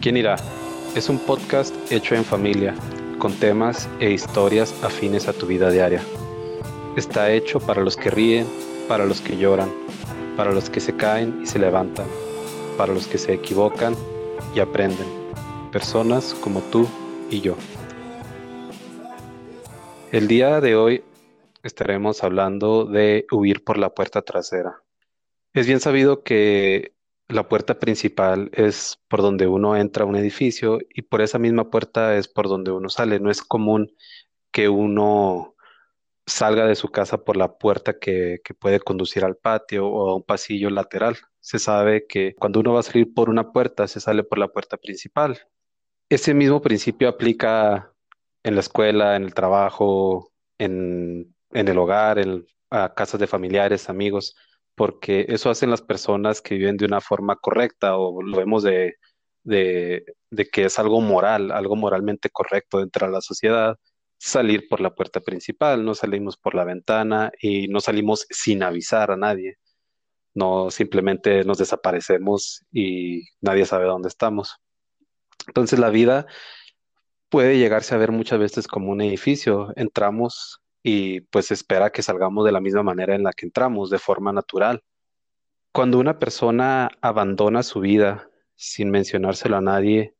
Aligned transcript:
¿Quién 0.00 0.16
irá? 0.16 0.36
Es 0.94 1.08
un 1.08 1.18
podcast 1.18 1.74
hecho 1.92 2.14
en 2.14 2.24
familia, 2.24 2.74
con 3.18 3.32
temas 3.34 3.88
e 4.00 4.10
historias 4.10 4.74
afines 4.82 5.28
a 5.28 5.32
tu 5.32 5.46
vida 5.46 5.70
diaria. 5.70 6.02
Está 6.96 7.30
hecho 7.32 7.60
para 7.60 7.82
los 7.82 7.96
que 7.96 8.10
ríen, 8.10 8.46
para 8.88 9.06
los 9.06 9.20
que 9.20 9.36
lloran, 9.36 9.70
para 10.36 10.52
los 10.52 10.70
que 10.70 10.80
se 10.80 10.96
caen 10.96 11.40
y 11.42 11.46
se 11.46 11.58
levantan, 11.58 12.06
para 12.76 12.94
los 12.94 13.06
que 13.06 13.18
se 13.18 13.34
equivocan 13.34 13.94
y 14.54 14.60
aprenden. 14.60 15.06
Personas 15.72 16.34
como 16.34 16.60
tú 16.60 16.88
y 17.30 17.40
yo. 17.40 17.56
El 20.10 20.26
día 20.26 20.60
de 20.60 20.74
hoy 20.74 21.04
estaremos 21.62 22.24
hablando 22.24 22.86
de 22.86 23.26
huir 23.30 23.62
por 23.62 23.78
la 23.78 23.90
puerta 23.90 24.22
trasera. 24.22 24.82
Es 25.52 25.66
bien 25.66 25.80
sabido 25.80 26.22
que 26.22 26.92
la 27.28 27.48
puerta 27.48 27.78
principal 27.78 28.50
es 28.54 28.98
por 29.08 29.20
donde 29.22 29.46
uno 29.46 29.76
entra 29.76 30.04
a 30.04 30.06
un 30.06 30.16
edificio 30.16 30.78
y 30.90 31.02
por 31.02 31.20
esa 31.20 31.38
misma 31.38 31.70
puerta 31.70 32.16
es 32.16 32.26
por 32.26 32.48
donde 32.48 32.70
uno 32.72 32.88
sale. 32.88 33.20
No 33.20 33.30
es 33.30 33.42
común 33.42 33.94
que 34.50 34.68
uno 34.68 35.54
salga 36.26 36.66
de 36.66 36.74
su 36.74 36.88
casa 36.88 37.24
por 37.24 37.36
la 37.36 37.58
puerta 37.58 37.98
que, 37.98 38.40
puede 38.58 38.80
conducir 38.80 39.24
al 39.24 39.36
patio 39.36 39.86
o 39.88 40.10
a 40.10 40.16
un 40.16 40.22
pasillo 40.22 40.70
lateral. 40.70 41.16
Se 41.40 41.58
sabe 41.58 42.06
que 42.06 42.34
cuando 42.34 42.60
uno 42.60 42.74
va 42.74 42.80
a 42.80 42.82
salir 42.82 43.12
por 43.14 43.28
una 43.30 43.52
puerta, 43.52 43.86
se 43.88 44.00
sale 44.00 44.24
por 44.24 44.38
la 44.38 44.48
puerta 44.48 44.78
principal. 44.78 45.38
Ese 46.08 46.34
mismo 46.34 46.62
principio 46.62 47.08
aplica 47.08 47.92
en 48.42 48.54
la 48.54 48.60
escuela, 48.60 49.16
en 49.16 49.24
el 49.24 49.34
trabajo, 49.34 50.32
en, 50.58 51.34
en 51.52 51.68
el 51.68 51.78
hogar, 51.78 52.18
en 52.18 52.46
a 52.70 52.94
casas 52.94 53.20
de 53.20 53.26
familiares, 53.26 53.88
amigos 53.88 54.36
porque 54.78 55.26
eso 55.28 55.50
hacen 55.50 55.70
las 55.70 55.82
personas 55.82 56.40
que 56.40 56.54
viven 56.54 56.76
de 56.76 56.86
una 56.86 57.00
forma 57.00 57.36
correcta 57.36 57.98
o 57.98 58.22
lo 58.22 58.38
vemos 58.38 58.62
de, 58.62 58.94
que 59.44 60.64
es 60.64 60.78
algo 60.78 61.00
moral, 61.00 61.50
algo 61.50 61.76
moralmente 61.76 62.30
correcto 62.30 62.78
dentro 62.78 63.06
de 63.06 63.12
la 63.12 63.20
sociedad, 63.20 63.76
salir 64.18 64.68
por 64.68 64.80
la 64.80 64.94
puerta 64.94 65.20
principal, 65.20 65.84
no 65.84 65.94
salimos 65.94 66.36
por 66.36 66.54
la 66.54 66.64
ventana 66.64 67.32
y 67.42 67.68
no 67.68 67.80
salimos 67.80 68.26
sin 68.30 68.62
avisar 68.62 69.10
a 69.10 69.16
nadie, 69.16 69.56
no 70.34 70.70
simplemente 70.70 71.44
nos 71.44 71.58
desaparecemos 71.58 72.64
y 72.72 73.24
nadie 73.40 73.66
sabe 73.66 73.86
dónde 73.86 74.08
estamos. 74.08 74.58
Entonces 75.48 75.78
la 75.80 75.90
vida 75.90 76.26
puede 77.28 77.58
llegarse 77.58 77.94
a 77.94 77.98
ver 77.98 78.12
muchas 78.12 78.38
veces 78.38 78.68
como 78.68 78.90
un 78.92 79.00
edificio, 79.00 79.72
entramos 79.76 80.60
y 80.82 81.20
pues 81.22 81.50
espera 81.50 81.90
que 81.90 82.02
salgamos 82.02 82.44
de 82.44 82.52
la 82.52 82.60
misma 82.60 82.82
manera 82.82 83.14
en 83.14 83.22
la 83.22 83.32
que 83.32 83.46
entramos, 83.46 83.90
de 83.90 83.98
forma 83.98 84.32
natural. 84.32 84.82
Cuando 85.72 85.98
una 85.98 86.18
persona 86.18 86.90
abandona 87.00 87.62
su 87.62 87.80
vida 87.80 88.30
sin 88.54 88.90
mencionárselo 88.90 89.56
a 89.56 89.60
nadie, 89.60 90.14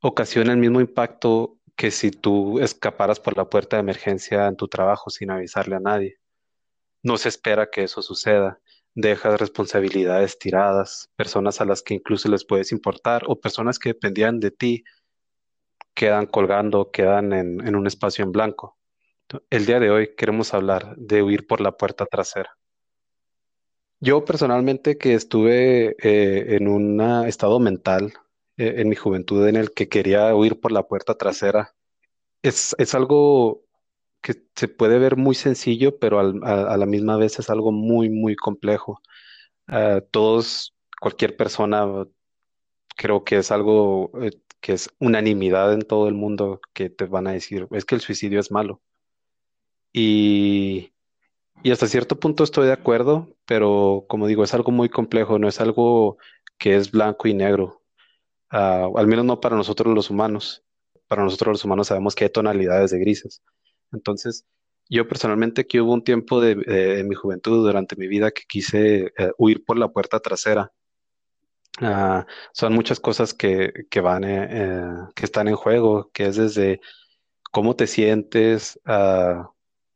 ocasiona 0.00 0.52
el 0.52 0.58
mismo 0.58 0.80
impacto 0.80 1.58
que 1.76 1.90
si 1.90 2.10
tú 2.10 2.58
escaparas 2.60 3.20
por 3.20 3.36
la 3.36 3.48
puerta 3.48 3.76
de 3.76 3.80
emergencia 3.80 4.46
en 4.46 4.56
tu 4.56 4.68
trabajo 4.68 5.10
sin 5.10 5.30
avisarle 5.30 5.76
a 5.76 5.80
nadie. 5.80 6.18
No 7.02 7.16
se 7.16 7.28
espera 7.28 7.70
que 7.70 7.84
eso 7.84 8.02
suceda. 8.02 8.60
Dejas 8.94 9.40
responsabilidades 9.40 10.38
tiradas, 10.38 11.10
personas 11.16 11.60
a 11.60 11.64
las 11.64 11.82
que 11.82 11.94
incluso 11.94 12.28
les 12.28 12.44
puedes 12.44 12.72
importar 12.72 13.22
o 13.26 13.40
personas 13.40 13.78
que 13.78 13.90
dependían 13.90 14.40
de 14.40 14.50
ti 14.50 14.84
quedan 15.94 16.26
colgando, 16.26 16.90
quedan 16.90 17.32
en, 17.32 17.66
en 17.66 17.76
un 17.76 17.86
espacio 17.86 18.24
en 18.24 18.32
blanco. 18.32 18.79
El 19.50 19.66
día 19.66 19.78
de 19.80 19.90
hoy 19.90 20.14
queremos 20.16 20.54
hablar 20.54 20.96
de 20.96 21.22
huir 21.22 21.46
por 21.46 21.60
la 21.60 21.76
puerta 21.76 22.06
trasera. 22.06 22.56
Yo 24.00 24.24
personalmente 24.24 24.98
que 24.98 25.14
estuve 25.14 25.96
eh, 26.02 26.56
en 26.56 26.68
un 26.68 27.00
estado 27.26 27.60
mental 27.60 28.14
eh, 28.56 28.74
en 28.78 28.88
mi 28.88 28.96
juventud 28.96 29.46
en 29.46 29.56
el 29.56 29.72
que 29.72 29.88
quería 29.88 30.34
huir 30.34 30.58
por 30.60 30.72
la 30.72 30.86
puerta 30.88 31.14
trasera, 31.16 31.74
es, 32.42 32.74
algo 32.94 33.62
que 34.22 34.34
se 34.56 34.68
puede 34.68 34.98
ver 34.98 35.16
muy 35.16 35.34
sencillo, 35.34 35.98
pero 35.98 36.20
a, 36.20 36.76
la 36.76 36.86
misma 36.86 37.16
vez 37.16 37.38
es 37.38 37.50
algo 37.50 37.72
muy, 37.72 38.10
muy 38.10 38.36
complejo. 38.36 39.00
Ah, 39.68 40.00
todos, 40.10 40.74
cualquier 41.00 41.36
persona, 41.36 41.86
creo 42.96 43.24
que 43.24 43.38
es 43.38 43.50
algo 43.50 44.10
eh, 44.22 44.32
que 44.60 44.74
es 44.74 44.90
unanimidad 44.98 45.72
en 45.74 45.82
todo 45.82 46.08
el 46.08 46.14
mundo 46.14 46.60
que 46.74 46.90
te 46.90 47.06
van 47.06 47.26
a 47.26 47.32
decir, 47.32 47.68
es 47.72 47.84
que 47.84 47.94
el 47.94 48.00
suicidio 48.00 48.40
es 48.40 48.50
malo. 48.50 48.82
Y, 49.92 50.92
hasta 51.70 51.86
cierto 51.88 52.18
punto 52.18 52.44
estoy 52.44 52.66
de 52.66 52.72
acuerdo, 52.72 53.28
pero 53.46 54.06
como 54.08 54.26
digo, 54.26 54.44
es 54.44 54.54
algo 54.54 54.72
muy 54.72 54.88
complejo, 54.88 55.38
no 55.38 55.48
es 55.48 55.60
algo 55.60 56.18
que 56.58 56.76
es 56.76 56.90
blanco 56.90 57.28
y 57.28 57.34
negro, 57.34 57.82
ah, 58.50 58.88
al 58.96 59.06
menos 59.06 59.24
no 59.24 59.40
para 59.40 59.56
nosotros 59.56 59.94
los 59.94 60.10
humanos. 60.10 60.64
Para 61.08 61.24
nosotros 61.24 61.54
los 61.54 61.64
humanos 61.64 61.88
sabemos 61.88 62.14
que 62.14 62.24
hay 62.24 62.30
tonalidades 62.30 62.92
de 62.92 63.00
grises. 63.00 63.42
Entonces, 63.92 64.46
yo 64.88 65.08
personalmente 65.08 65.66
que 65.66 65.80
hubo 65.80 65.92
un 65.92 66.04
tiempo 66.04 66.40
de, 66.40 67.00
en 67.00 67.08
mi 67.08 67.14
juventud, 67.14 67.64
durante 67.64 67.96
mi 67.96 68.08
vida, 68.08 68.30
que 68.32 68.42
quise 68.48 69.12
eh, 69.16 69.32
huir 69.38 69.64
por 69.64 69.78
la 69.78 69.88
puerta 69.88 70.20
trasera. 70.20 70.72
Ah, 71.80 72.26
son 72.52 72.74
muchas 72.74 73.00
cosas 73.00 73.32
que, 73.34 73.72
que 73.90 74.00
van, 74.00 74.24
eh, 74.24 74.48
eh, 74.50 74.84
que 75.14 75.24
están 75.24 75.48
en 75.48 75.56
juego, 75.56 76.10
que 76.12 76.26
es 76.26 76.36
desde 76.36 76.80
cómo 77.52 77.76
te 77.76 77.86
sientes, 77.86 78.80
uh, 78.86 79.48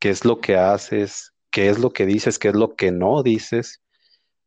qué 0.05 0.11
es 0.11 0.27
lo 0.27 0.39
que 0.39 0.57
haces, 0.57 1.33
qué 1.51 1.71
es 1.71 1.79
lo 1.79 1.91
que 1.91 2.05
dices, 2.05 2.39
qué 2.39 2.49
es 2.49 2.55
lo 2.55 2.77
que 2.77 2.93
no 2.93 3.23
dices, 3.23 3.83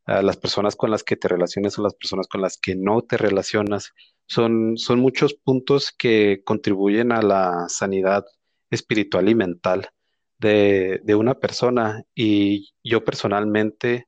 a 0.04 0.22
las 0.22 0.36
personas 0.36 0.76
con 0.76 0.92
las 0.92 1.02
que 1.02 1.16
te 1.16 1.26
relacionas 1.26 1.76
o 1.76 1.82
las 1.82 1.94
personas 1.94 2.28
con 2.28 2.42
las 2.42 2.58
que 2.58 2.76
no 2.76 3.02
te 3.02 3.16
relacionas. 3.16 3.92
Son, 4.26 4.76
son 4.76 5.00
muchos 5.00 5.34
puntos 5.34 5.90
que 5.90 6.42
contribuyen 6.44 7.10
a 7.10 7.22
la 7.22 7.68
sanidad 7.68 8.24
espiritual 8.70 9.28
y 9.28 9.34
mental 9.34 9.90
de, 10.38 11.00
de 11.02 11.14
una 11.16 11.34
persona. 11.34 12.04
Y 12.14 12.72
yo 12.84 13.04
personalmente, 13.04 14.06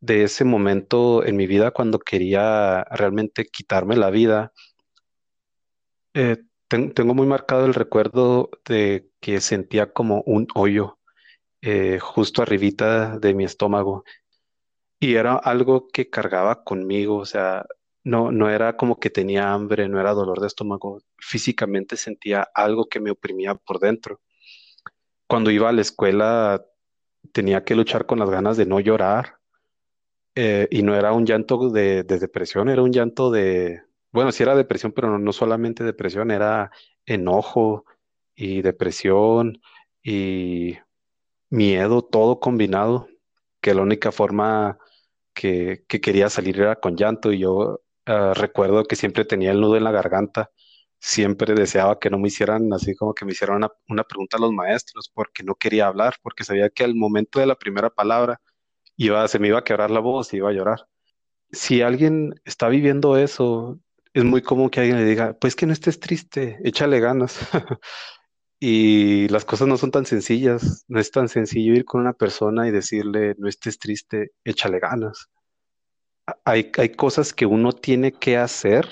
de 0.00 0.24
ese 0.24 0.46
momento 0.46 1.22
en 1.22 1.36
mi 1.36 1.46
vida, 1.46 1.70
cuando 1.72 1.98
quería 1.98 2.82
realmente 2.84 3.44
quitarme 3.44 3.94
la 3.94 4.08
vida, 4.08 4.54
eh, 6.14 6.38
tengo 6.94 7.14
muy 7.14 7.26
marcado 7.26 7.66
el 7.66 7.74
recuerdo 7.74 8.50
de 8.64 9.08
que 9.20 9.40
sentía 9.40 9.92
como 9.92 10.22
un 10.22 10.46
hoyo 10.54 10.98
eh, 11.62 11.98
justo 12.00 12.42
arribita 12.42 13.18
de 13.18 13.34
mi 13.34 13.44
estómago 13.44 14.04
y 15.00 15.14
era 15.14 15.34
algo 15.34 15.88
que 15.88 16.10
cargaba 16.10 16.64
conmigo, 16.64 17.16
o 17.16 17.26
sea, 17.26 17.66
no, 18.04 18.32
no 18.32 18.50
era 18.50 18.76
como 18.76 18.98
que 18.98 19.10
tenía 19.10 19.52
hambre, 19.52 19.88
no 19.88 20.00
era 20.00 20.12
dolor 20.14 20.40
de 20.40 20.46
estómago, 20.46 21.02
físicamente 21.18 21.96
sentía 21.96 22.48
algo 22.54 22.86
que 22.86 23.00
me 23.00 23.10
oprimía 23.10 23.54
por 23.54 23.80
dentro. 23.80 24.20
Cuando 25.26 25.50
iba 25.50 25.68
a 25.68 25.72
la 25.72 25.82
escuela 25.82 26.64
tenía 27.32 27.64
que 27.64 27.74
luchar 27.74 28.06
con 28.06 28.18
las 28.18 28.30
ganas 28.30 28.56
de 28.56 28.66
no 28.66 28.80
llorar 28.80 29.38
eh, 30.34 30.68
y 30.70 30.82
no 30.82 30.94
era 30.94 31.12
un 31.12 31.26
llanto 31.26 31.70
de 31.70 32.04
depresión, 32.04 32.68
era 32.68 32.82
un 32.82 32.92
llanto 32.92 33.30
de, 33.30 33.82
bueno, 34.14 34.32
sí 34.32 34.44
era 34.44 34.54
depresión, 34.56 34.92
pero 34.92 35.18
no, 35.18 35.32
solamente 35.32 35.84
depresión, 35.84 36.30
era 36.30 36.70
enojo 37.06 37.84
y 38.36 38.62
depresión 38.62 39.60
y 40.02 40.78
miedo, 41.50 42.02
todo 42.02 42.40
combinado, 42.40 43.08
que 43.60 43.74
la 43.74 43.82
única 43.82 44.12
forma 44.12 44.78
que, 45.34 45.84
quería 45.88 46.30
salir 46.30 46.60
era 46.60 46.76
con 46.80 46.96
llanto 46.96 47.32
y 47.32 47.40
yo 47.40 47.82
ah, 48.06 48.34
recuerdo 48.36 48.84
que 48.84 48.96
siempre 48.96 49.24
tenía 49.24 49.52
el 49.52 49.60
nudo 49.60 49.76
en 49.76 49.84
la 49.84 49.92
garganta, 49.92 50.50
siempre 51.00 51.54
deseaba 51.54 51.98
que 51.98 52.10
no 52.10 52.18
me 52.18 52.28
hicieran 52.28 52.72
así 52.72 52.94
como 52.96 53.14
que 53.14 53.24
me 53.24 53.32
hicieran 53.32 53.58
una, 53.58 53.70
una 53.88 54.04
pregunta 54.04 54.36
a 54.38 54.40
los 54.40 54.52
maestros 54.52 55.10
porque 55.12 55.42
no 55.44 55.56
quería 55.56 55.88
hablar, 55.88 56.16
porque 56.22 56.44
sabía 56.44 56.70
que 56.70 56.84
al 56.84 56.94
momento 56.94 57.40
de 57.40 57.46
la 57.46 57.56
primera 57.56 57.90
palabra 57.90 58.40
iba, 58.96 59.26
se 59.28 59.38
me 59.40 59.48
iba 59.48 59.58
a 59.60 59.64
quebrar 59.64 59.90
la 59.90 60.00
voz 60.00 60.32
y 60.32 60.38
iba 60.38 60.50
a 60.50 60.52
llorar. 60.52 60.88
Si 61.52 61.82
alguien 61.82 62.34
está 62.44 62.68
viviendo 62.68 63.16
eso, 63.16 63.80
es 64.14 64.24
muy 64.24 64.42
común 64.42 64.70
que 64.70 64.80
alguien 64.80 64.98
le 64.98 65.04
diga, 65.04 65.36
pues 65.38 65.56
que 65.56 65.66
no 65.66 65.72
estés 65.72 65.98
triste, 65.98 66.58
échale 66.62 67.00
ganas. 67.00 67.36
y 68.60 69.28
las 69.28 69.44
cosas 69.44 69.66
no 69.68 69.76
son 69.76 69.90
tan 69.90 70.06
sencillas, 70.06 70.84
no 70.88 71.00
es 71.00 71.10
tan 71.10 71.28
sencillo 71.28 71.74
ir 71.74 71.84
con 71.84 72.00
una 72.00 72.12
persona 72.12 72.68
y 72.68 72.70
decirle, 72.70 73.34
no 73.38 73.48
estés 73.48 73.78
triste, 73.78 74.32
échale 74.44 74.78
ganas. 74.78 75.28
Hay, 76.44 76.70
hay 76.78 76.90
cosas 76.90 77.34
que 77.34 77.44
uno 77.44 77.72
tiene 77.72 78.12
que 78.12 78.36
hacer 78.38 78.88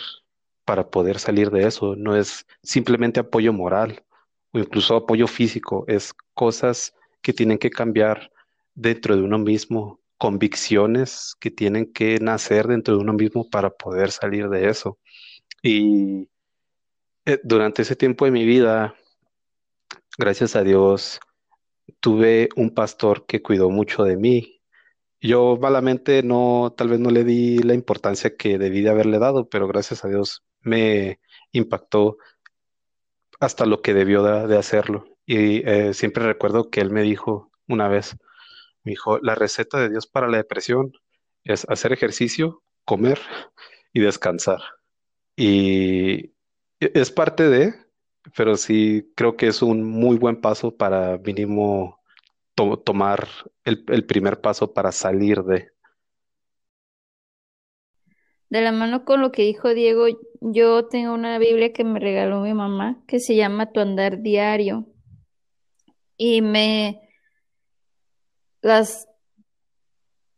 para 0.65 0.91
poder 0.91 1.19
salir 1.19 1.51
de 1.51 1.67
eso, 1.67 1.97
no 1.97 2.17
es 2.17 2.45
simplemente 2.63 3.21
apoyo 3.21 3.53
moral 3.53 4.05
o 4.53 4.59
incluso 4.59 4.97
apoyo 4.97 5.27
físico, 5.27 5.85
es 5.89 6.13
cosas 6.35 6.95
que 7.23 7.33
tienen 7.33 7.59
que 7.59 7.71
cambiar 7.71 8.31
dentro 8.75 9.17
de 9.17 9.23
uno 9.23 9.39
mismo, 9.39 10.01
convicciones 10.19 11.35
que 11.41 11.51
tienen 11.51 11.93
que 11.93 12.19
nacer 12.21 12.69
dentro 12.69 12.95
de 12.95 13.01
uno 13.01 13.13
mismo 13.13 13.49
para 13.51 13.71
poder 13.71 14.11
salir 14.11 14.49
de 14.49 14.69
eso. 14.69 14.99
Y 15.61 16.29
eh, 17.27 17.41
durante 17.45 17.83
ese 17.83 17.97
tiempo 17.97 18.25
de 18.25 18.31
mi 18.31 18.45
vida, 18.45 18.95
gracias 20.19 20.57
a 20.57 20.63
Dios, 20.63 21.21
tuve 22.01 22.51
un 22.57 22.75
pastor 22.75 23.27
que 23.27 23.43
cuidó 23.43 23.71
mucho 23.71 24.05
de 24.05 24.17
mí 24.17 24.63
Yo 25.21 25.59
malamente 25.61 26.23
no, 26.25 26.75
tal 26.77 26.89
vez 26.91 27.01
no 27.01 27.11
le 27.11 27.25
di 27.25 27.61
la 27.61 27.75
importancia 27.75 28.37
que 28.37 28.59
debí 28.59 28.83
de 28.83 28.91
haberle 28.91 29.19
dado, 29.21 29.49
pero 29.49 29.69
gracias 29.69 30.05
a 30.05 30.09
Dios 30.09 30.45
me 30.63 31.21
impactó 31.53 32.19
hasta 33.41 33.67
lo 33.67 33.83
que 33.83 33.95
debió 33.95 34.23
de, 34.23 34.47
de 34.47 34.59
hacerlo. 34.59 35.05
Y 35.27 35.69
eh, 35.69 35.95
siempre 35.95 36.25
recuerdo 36.27 36.71
que 36.71 36.81
él 36.81 36.91
me 36.91 37.03
dijo 37.03 37.51
una 37.69 37.89
vez, 37.89 38.17
me 38.85 38.93
dijo, 38.93 39.19
la 39.21 39.35
receta 39.37 39.81
de 39.81 39.91
Dios 39.91 40.07
para 40.07 40.29
la 40.29 40.39
depresión 40.39 40.93
es 41.45 41.67
hacer 41.71 41.93
ejercicio, 41.93 42.63
comer 42.85 43.21
y 43.93 44.01
descansar. 44.01 44.61
Y 45.45 46.37
e- 46.79 46.93
es 46.95 47.11
parte 47.11 47.49
de, 47.49 47.75
pero 48.37 48.57
sí 48.57 49.13
creo 49.17 49.37
que 49.37 49.49
es 49.49 49.61
un 49.61 49.83
muy 49.83 50.17
buen 50.17 50.41
paso 50.41 50.77
para 50.77 51.19
mínimo 51.19 52.01
to- 52.55 52.79
tomar 52.79 53.27
el, 53.65 53.85
el 53.89 54.07
primer 54.07 54.41
paso 54.41 54.73
para 54.73 54.93
salir 54.93 55.43
de. 55.43 55.73
De 58.51 58.61
la 58.61 58.71
mano 58.71 59.05
con 59.05 59.21
lo 59.21 59.33
que 59.33 59.43
dijo 59.43 59.75
Diego, 59.75 60.07
yo 60.41 60.87
tengo 60.87 61.13
una 61.13 61.39
Biblia 61.39 61.73
que 61.73 61.83
me 61.83 61.99
regaló 61.99 62.41
mi 62.43 62.55
mamá 62.55 63.03
que 63.09 63.19
se 63.19 63.35
llama 63.35 63.73
Tu 63.73 63.81
Andar 63.81 64.23
Diario 64.23 64.87
y 66.17 66.41
me 66.43 67.01
las 68.63 69.09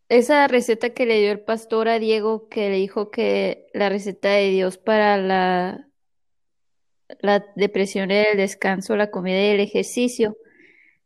esa 0.09 0.47
receta 0.49 0.91
que 0.91 1.07
le 1.07 1.21
dio 1.21 1.33
el 1.33 1.41
pastor 1.41 1.89
a 1.89 1.99
Diego 1.99 2.49
que 2.49 2.69
le 2.71 2.77
dijo 2.77 3.11
que 3.11 3.67
la 3.73 3.89
receta 3.89 4.31
de 4.31 4.51
Dios 4.51 4.79
para 4.79 5.17
la 5.17 5.89
la 7.21 7.45
depresión 7.55 8.11
era 8.11 8.33
el 8.33 8.39
descanso, 8.39 8.97
la 8.97 9.11
comida 9.11 9.41
y 9.41 9.51
el 9.51 9.61
ejercicio 9.61 10.37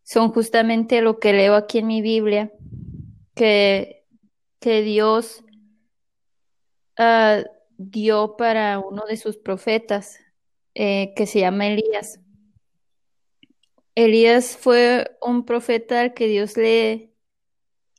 son 0.03 0.31
justamente 0.33 1.03
lo 1.03 1.19
que 1.19 1.33
leo 1.33 1.55
aquí 1.55 1.79
en 1.79 1.87
mi 1.87 2.03
Biblia 2.03 2.53
que 3.35 4.05
que 4.61 4.83
Dios 4.83 5.45
ah, 6.97 7.43
dio 7.77 8.37
para 8.37 8.81
uno 8.81 9.05
de 9.07 9.17
sus 9.17 9.37
profetas 9.37 10.19
eh, 10.75 11.13
que 11.17 11.27
se 11.27 11.41
llama 11.41 11.67
Elías. 11.67 12.21
Elías 13.95 14.57
fue 14.57 15.17
un 15.21 15.45
profeta 15.45 16.01
al 16.01 16.15
que 16.15 16.27
Dios 16.29 16.57
le 16.57 17.13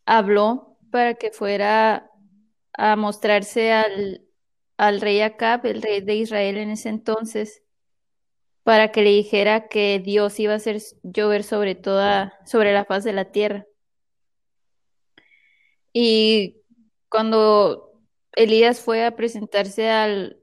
habló 0.05 0.68
para 0.91 1.15
que 1.15 1.31
fuera 1.31 2.09
a 2.73 2.95
mostrarse 2.95 3.71
al, 3.71 4.25
al 4.77 5.01
rey 5.01 5.21
Acab, 5.21 5.65
el 5.65 5.81
rey 5.81 6.01
de 6.01 6.15
Israel 6.15 6.57
en 6.57 6.71
ese 6.71 6.89
entonces, 6.89 7.61
para 8.63 8.91
que 8.91 9.01
le 9.01 9.09
dijera 9.09 9.67
que 9.67 9.99
Dios 9.99 10.39
iba 10.39 10.53
a 10.53 10.57
hacer 10.57 10.81
llover 11.03 11.43
sobre 11.43 11.75
toda, 11.75 12.39
sobre 12.45 12.73
la 12.73 12.85
faz 12.85 13.03
de 13.03 13.13
la 13.13 13.25
tierra. 13.31 13.65
Y 15.91 16.61
cuando 17.09 17.91
Elías 18.33 18.79
fue 18.79 19.05
a 19.05 19.15
presentarse 19.15 19.89
al, 19.89 20.39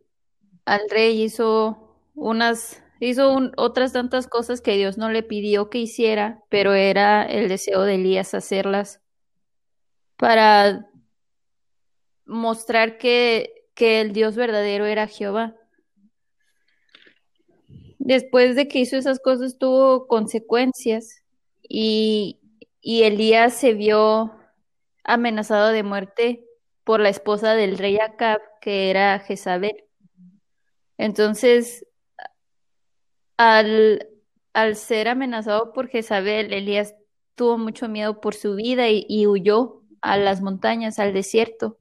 al 0.65 0.91
rey, 0.91 1.23
hizo 1.23 1.99
unas, 2.15 2.83
hizo 3.01 3.39
otras 3.57 3.93
tantas 3.93 4.27
cosas 4.27 4.61
que 4.61 4.77
Dios 4.77 4.99
no 4.99 5.11
le 5.11 5.23
pidió 5.23 5.71
que 5.71 5.79
hiciera, 5.79 6.43
pero 6.51 6.75
era 6.75 7.25
el 7.25 7.49
deseo 7.49 7.83
de 7.83 7.95
Elías 7.95 8.35
hacerlas 8.35 9.01
para 10.17 10.89
mostrar 12.25 12.99
que, 12.99 13.69
que 13.75 14.01
el 14.01 14.13
Dios 14.13 14.37
verdadero 14.37 14.85
era 14.87 15.07
Jehová. 15.07 15.55
Después 17.99 18.57
de 18.57 18.69
que 18.69 18.81
hizo 18.81 18.97
esas 18.97 19.21
cosas, 19.21 19.59
tuvo 19.59 20.07
consecuencias 20.07 21.23
y, 21.63 22.41
y 22.81 23.03
Elías 23.03 23.55
se 23.55 23.75
vio 23.75 24.33
amenazado 25.05 25.69
de 25.69 25.83
muerte 25.83 26.45
por 26.85 27.01
la 27.01 27.09
esposa 27.09 27.55
del 27.55 27.79
rey 27.79 27.99
Acab, 27.99 28.41
que 28.61 28.91
era 28.91 29.19
Jezabel. 29.19 29.85
Entonces, 30.99 31.85
al, 33.37 34.09
al 34.53 34.77
ser 34.77 35.09
amenazado 35.09 35.73
por 35.73 35.89
Jezabel, 35.89 36.53
Elías 36.53 36.95
tuvo 37.35 37.59
mucho 37.59 37.89
miedo 37.89 38.21
por 38.21 38.35
su 38.35 38.55
vida 38.55 38.89
y, 38.89 39.05
y 39.09 39.27
huyó 39.27 39.83
a 40.13 40.17
las 40.17 40.43
montañas, 40.43 40.99
al 40.99 41.13
desierto, 41.13 41.79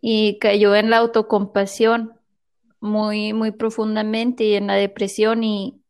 y 0.00 0.38
cayó 0.38 0.74
en 0.74 0.90
la 0.90 0.98
autocompasión 0.98 2.20
muy, 2.80 3.32
muy 3.32 3.50
profundamente 3.50 4.44
y 4.44 4.54
en 4.54 4.66
la 4.66 4.74
depresión 4.74 5.42
y, 5.42 5.82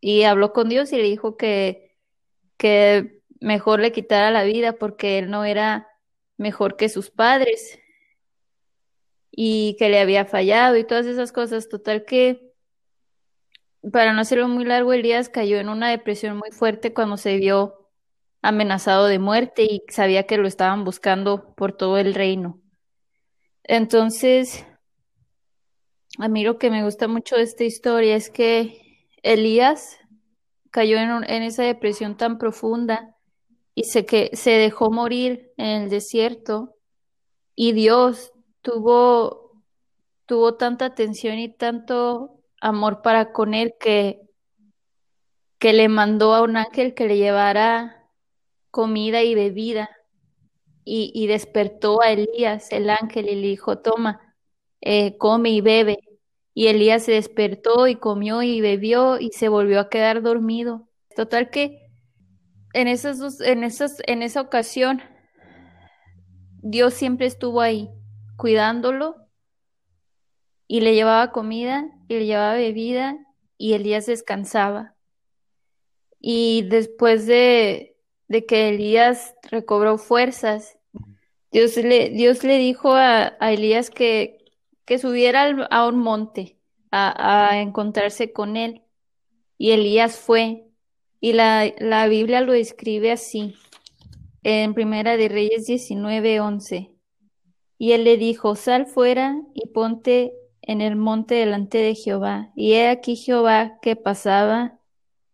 y 0.00 0.24
habló 0.24 0.52
con 0.52 0.68
Dios 0.68 0.92
y 0.92 0.96
le 0.96 1.04
dijo 1.04 1.36
que, 1.36 1.96
que 2.56 3.22
mejor 3.40 3.80
le 3.80 3.92
quitara 3.92 4.30
la 4.30 4.44
vida 4.44 4.72
porque 4.72 5.18
él 5.18 5.30
no 5.30 5.44
era 5.44 5.88
mejor 6.36 6.76
que 6.76 6.88
sus 6.88 7.10
padres 7.10 7.78
y 9.30 9.76
que 9.78 9.88
le 9.88 10.00
había 10.00 10.24
fallado 10.24 10.76
y 10.76 10.84
todas 10.84 11.06
esas 11.06 11.32
cosas. 11.32 11.68
Total 11.68 12.04
que, 12.04 12.52
para 13.92 14.12
no 14.12 14.20
hacerlo 14.20 14.48
muy 14.48 14.64
largo, 14.64 14.92
Elías 14.92 15.28
cayó 15.28 15.58
en 15.58 15.68
una 15.68 15.90
depresión 15.90 16.36
muy 16.36 16.50
fuerte 16.50 16.92
cuando 16.92 17.16
se 17.16 17.36
vio 17.36 17.79
amenazado 18.42 19.06
de 19.06 19.18
muerte 19.18 19.64
y 19.64 19.82
sabía 19.88 20.24
que 20.24 20.38
lo 20.38 20.48
estaban 20.48 20.84
buscando 20.84 21.54
por 21.54 21.72
todo 21.76 21.98
el 21.98 22.14
reino. 22.14 22.60
Entonces, 23.64 24.66
a 26.18 26.28
mí 26.28 26.42
lo 26.44 26.58
que 26.58 26.70
me 26.70 26.84
gusta 26.84 27.08
mucho 27.08 27.36
de 27.36 27.42
esta 27.42 27.64
historia 27.64 28.16
es 28.16 28.30
que 28.30 29.06
Elías 29.22 29.98
cayó 30.70 30.98
en, 30.98 31.10
en 31.28 31.42
esa 31.42 31.62
depresión 31.62 32.16
tan 32.16 32.38
profunda 32.38 33.16
y 33.74 33.84
se, 33.84 34.06
que, 34.06 34.30
se 34.34 34.50
dejó 34.50 34.90
morir 34.90 35.52
en 35.56 35.82
el 35.82 35.90
desierto 35.90 36.76
y 37.54 37.72
Dios 37.72 38.32
tuvo, 38.62 39.62
tuvo 40.26 40.54
tanta 40.56 40.86
atención 40.86 41.38
y 41.38 41.54
tanto 41.54 42.40
amor 42.60 43.02
para 43.02 43.32
con 43.32 43.54
él 43.54 43.74
que, 43.78 44.20
que 45.58 45.72
le 45.72 45.88
mandó 45.88 46.34
a 46.34 46.42
un 46.42 46.56
ángel 46.56 46.94
que 46.94 47.06
le 47.06 47.18
llevara 47.18 47.99
comida 48.70 49.22
y 49.22 49.34
bebida 49.34 49.90
y, 50.84 51.12
y 51.14 51.26
despertó 51.26 52.02
a 52.02 52.10
Elías, 52.12 52.72
el 52.72 52.90
ángel, 52.90 53.28
y 53.28 53.36
le 53.36 53.48
dijo, 53.48 53.78
toma, 53.78 54.34
eh, 54.80 55.16
come 55.18 55.50
y 55.50 55.60
bebe. 55.60 55.98
Y 56.54 56.68
Elías 56.68 57.04
se 57.04 57.12
despertó 57.12 57.86
y 57.86 57.96
comió 57.96 58.42
y 58.42 58.60
bebió 58.60 59.18
y 59.20 59.30
se 59.32 59.48
volvió 59.48 59.80
a 59.80 59.88
quedar 59.90 60.22
dormido. 60.22 60.88
Total 61.16 61.50
que 61.50 61.88
en 62.74 62.88
esas 62.88 63.18
dos- 63.18 63.40
en 63.40 63.64
esas, 63.64 63.98
en 64.06 64.22
esa 64.22 64.40
ocasión, 64.42 65.02
Dios 66.62 66.94
siempre 66.94 67.26
estuvo 67.26 67.60
ahí, 67.60 67.90
cuidándolo 68.36 69.16
y 70.66 70.80
le 70.80 70.94
llevaba 70.94 71.32
comida 71.32 71.84
y 72.08 72.14
le 72.14 72.26
llevaba 72.26 72.54
bebida 72.54 73.18
y 73.58 73.74
Elías 73.74 74.06
descansaba. 74.06 74.94
Y 76.20 76.62
después 76.68 77.26
de, 77.26 77.89
de 78.30 78.46
que 78.46 78.70
Elías 78.70 79.36
recobró 79.52 79.98
fuerzas, 79.98 80.78
Dios 81.52 81.76
le, 81.78 82.10
Dios 82.10 82.44
le 82.44 82.58
dijo 82.58 82.92
a, 82.94 83.36
a 83.40 83.52
Elías 83.52 83.90
que, 83.90 84.38
que 84.86 84.98
subiera 84.98 85.42
al- 85.44 85.68
a 85.70 85.88
un 85.88 85.98
monte 86.00 86.58
a, 86.92 87.50
a 87.50 87.60
encontrarse 87.62 88.32
con 88.32 88.56
él. 88.58 88.82
Y 89.58 89.72
Elías 89.72 90.18
fue. 90.18 90.66
Y 91.20 91.34
la, 91.34 91.72
la 91.80 92.08
Biblia 92.08 92.42
lo 92.42 92.52
describe 92.54 93.12
así, 93.12 93.56
en 94.44 94.74
Primera 94.74 95.16
de 95.16 95.28
Reyes 95.28 95.66
diecinueve 95.66 96.40
once 96.40 96.92
Y 97.78 97.92
él 97.92 98.04
le 98.04 98.18
dijo, 98.18 98.56
sal 98.56 98.86
fuera 98.86 99.36
y 99.54 99.68
ponte 99.68 100.34
en 100.62 100.82
el 100.82 100.96
monte 100.96 101.36
delante 101.36 101.78
de 101.78 101.94
Jehová. 101.96 102.52
Y 102.56 102.74
he 102.74 102.88
aquí 102.90 103.16
Jehová 103.16 103.78
que 103.82 103.96
pasaba, 103.96 104.79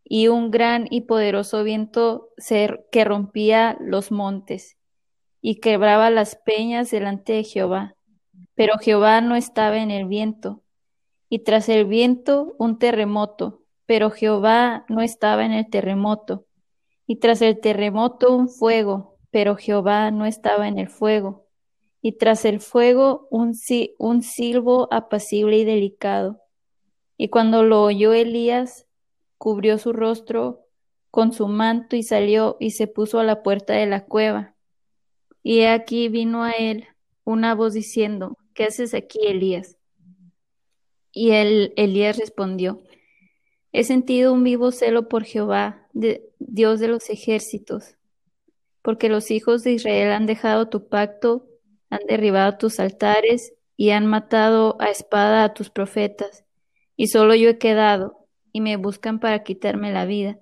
y 0.09 0.29
un 0.29 0.53
gran 0.53 0.87
y 0.89 1.03
poderoso 1.03 1.65
viento 1.65 2.31
que 2.93 3.05
rompía 3.05 3.77
los 3.81 4.13
montes, 4.13 4.77
y 5.41 5.57
quebraba 5.57 6.11
las 6.11 6.37
peñas 6.37 6.91
delante 6.91 7.33
de 7.33 7.45
Jehová. 7.45 7.97
Pero 8.55 8.79
Jehová 8.79 9.21
no 9.21 9.35
estaba 9.35 9.79
en 9.79 9.91
el 9.91 10.07
viento. 10.07 10.63
Y 11.29 11.41
tras 11.41 11.69
el 11.69 11.87
viento 11.87 12.55
un 12.59 12.79
terremoto, 12.79 13.63
pero 13.85 14.11
Jehová 14.11 14.85
no 14.89 15.03
estaba 15.03 15.45
en 15.45 15.53
el 15.53 15.69
terremoto. 15.69 16.47
Y 17.07 17.17
tras 17.17 17.43
el 17.43 17.61
terremoto 17.61 18.35
un 18.35 18.49
fuego, 18.49 19.19
pero 19.31 19.57
Jehová 19.57 20.11
no 20.13 20.25
estaba 20.25 20.69
en 20.69 20.79
el 20.79 20.89
fuego. 20.89 21.47
Y 22.01 22.13
tras 22.13 22.45
el 22.45 22.61
fuego 22.61 23.27
un, 23.31 23.55
un 23.99 24.23
silbo 24.23 24.89
apacible 24.93 25.59
y 25.59 25.65
delicado. 25.65 26.41
Y 27.17 27.29
cuando 27.29 27.65
lo 27.65 27.83
oyó 27.83 28.13
Elías, 28.13 28.86
cubrió 29.39 29.79
su 29.79 29.93
rostro 29.93 30.67
con 31.11 31.33
su 31.33 31.49
manto 31.49 31.97
y 31.97 32.03
salió 32.03 32.57
y 32.61 32.73
se 32.73 32.87
puso 32.87 33.19
a 33.19 33.25
la 33.25 33.43
puerta 33.43 33.75
de 33.75 33.87
la 33.87 34.05
cueva. 34.05 34.55
Y 35.43 35.61
he 35.61 35.69
aquí 35.69 36.09
vino 36.09 36.45
a 36.45 36.53
él 36.53 36.87
una 37.25 37.55
voz 37.55 37.73
diciendo, 37.73 38.37
¿qué 38.55 38.65
haces 38.65 38.95
aquí, 38.95 39.21
Elías? 39.23 39.77
Y 41.13 41.31
él, 41.31 41.73
Elías 41.77 42.19
respondió, 42.19 42.83
He 43.73 43.85
sentido 43.85 44.33
un 44.33 44.43
vivo 44.43 44.73
celo 44.73 45.09
por 45.09 45.25
Jehová, 45.25 45.87
Dios 45.93 46.81
de 46.81 46.89
los 46.89 47.11
ejércitos, 47.11 47.97
porque 48.81 49.09
los 49.09 49.31
hijos 49.31 49.65
de 49.65 49.73
Israel 49.73 50.13
han 50.13 50.27
dejado 50.27 50.69
tu 50.69 50.89
pacto, 50.89 51.47
han 51.91 52.01
derribado 52.09 52.57
tus 52.57 52.81
altares 52.81 53.53
y 53.77 53.91
han 53.91 54.07
matado 54.07 54.77
a 54.81 54.91
espada 54.91 55.45
a 55.45 55.53
tus 55.53 55.71
profetas, 55.71 56.45
y 56.97 57.09
solo 57.09 57.35
yo 57.35 57.51
he 57.51 57.59
quedado, 57.59 58.26
y 58.57 58.63
me 58.63 58.77
buscan 58.77 59.21
para 59.21 59.43
quitarme 59.43 59.93
la 59.93 60.07
vida. 60.07 60.39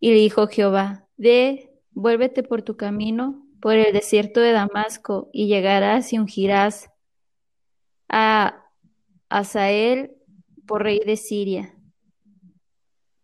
Y 0.00 0.08
le 0.08 0.16
dijo 0.16 0.48
Jehová, 0.48 1.06
Ve, 1.16 1.70
vuélvete 1.92 2.42
por 2.42 2.62
tu 2.62 2.76
camino, 2.76 3.46
por 3.60 3.76
el 3.76 3.92
desierto 3.92 4.40
de 4.40 4.50
Damasco, 4.50 5.30
y 5.32 5.46
llegarás 5.46 6.12
y 6.12 6.18
ungirás 6.18 6.90
a 8.08 8.64
Asael 9.28 10.16
por 10.66 10.82
rey 10.82 10.98
de 11.06 11.16
Siria. 11.16 11.72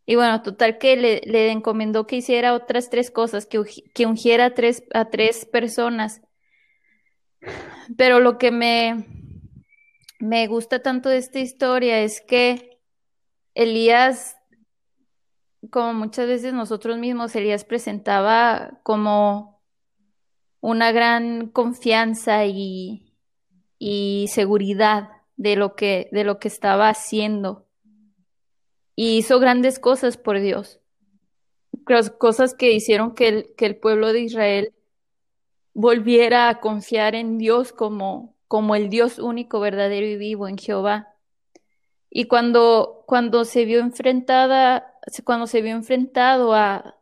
Y 0.06 0.14
bueno, 0.14 0.40
total 0.40 0.78
que 0.78 0.96
le, 0.96 1.20
le 1.24 1.50
encomendó 1.50 2.06
que 2.06 2.14
hiciera 2.14 2.54
otras 2.54 2.90
tres 2.90 3.10
cosas, 3.10 3.44
que, 3.44 3.60
que 3.92 4.06
ungiera 4.06 4.44
a 4.44 4.54
tres, 4.54 4.84
a 4.94 5.06
tres 5.06 5.46
personas. 5.46 6.22
Pero 7.98 8.20
lo 8.20 8.38
que 8.38 8.52
me, 8.52 9.04
me 10.20 10.46
gusta 10.46 10.80
tanto 10.80 11.08
de 11.08 11.16
esta 11.16 11.40
historia 11.40 12.00
es 12.02 12.20
que 12.20 12.75
Elías, 13.56 14.36
como 15.70 15.94
muchas 15.94 16.26
veces 16.26 16.52
nosotros 16.52 16.98
mismos, 16.98 17.34
Elías 17.34 17.64
presentaba 17.64 18.78
como 18.82 19.62
una 20.60 20.92
gran 20.92 21.48
confianza 21.48 22.44
y, 22.44 23.14
seguridad 24.28 25.08
de 25.36 25.56
lo 25.56 25.74
que, 25.74 26.10
de 26.12 26.24
lo 26.24 26.38
que 26.38 26.48
estaba 26.48 26.90
haciendo. 26.90 27.66
Y 28.94 29.16
hizo 29.16 29.40
grandes 29.40 29.78
cosas 29.78 30.18
por 30.18 30.38
Dios. 30.38 30.78
Cosas 32.18 32.52
que 32.52 32.72
hicieron 32.72 33.14
que 33.14 33.28
el, 33.28 33.54
que 33.56 33.64
el 33.64 33.76
pueblo 33.76 34.12
de 34.12 34.20
Israel 34.20 34.74
volviera 35.72 36.50
a 36.50 36.60
confiar 36.60 37.14
en 37.14 37.38
Dios 37.38 37.72
como, 37.72 38.36
como 38.48 38.74
el 38.74 38.90
Dios 38.90 39.18
único, 39.18 39.60
verdadero 39.60 40.06
y 40.06 40.18
vivo 40.18 40.46
en 40.46 40.58
Jehová. 40.58 41.15
Y 42.18 42.28
cuando, 42.28 43.04
cuando 43.04 43.44
se 43.44 43.66
vio 43.66 43.80
enfrentada, 43.80 44.94
cuando 45.24 45.46
se 45.46 45.60
vio 45.60 45.76
enfrentado 45.76 46.54
a, 46.54 46.96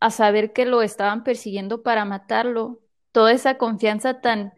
a 0.00 0.10
saber 0.10 0.52
que 0.52 0.66
lo 0.66 0.82
estaban 0.82 1.22
persiguiendo 1.22 1.84
para 1.84 2.04
matarlo, 2.04 2.80
toda 3.12 3.30
esa 3.30 3.56
confianza 3.56 4.20
tan, 4.20 4.52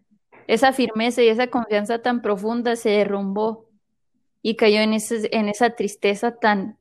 esa 0.47 0.73
firmeza 0.73 1.23
y 1.23 1.29
esa 1.29 1.49
confianza 1.49 2.01
tan 2.01 2.23
profunda 2.23 2.77
se 2.77 2.89
derrumbó 2.89 3.69
y 4.41 4.57
cayó 4.57 4.81
en, 4.81 4.95
ese, 4.95 5.29
en 5.37 5.51
esa 5.51 5.69
tristeza 5.77 6.37
tan, 6.37 6.79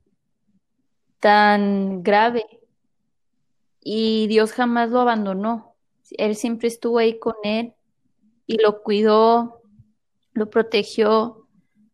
tan 1.20 2.02
grave. 2.02 2.46
Y 3.82 4.28
Dios 4.28 4.52
jamás 4.52 4.88
lo 4.88 5.00
abandonó. 5.00 5.74
Él 6.12 6.36
siempre 6.36 6.68
estuvo 6.68 6.96
ahí 6.96 7.18
con 7.18 7.34
él 7.42 7.74
y 8.46 8.62
lo 8.62 8.82
cuidó, 8.82 9.60
lo 10.32 10.48
protegió, 10.48 11.37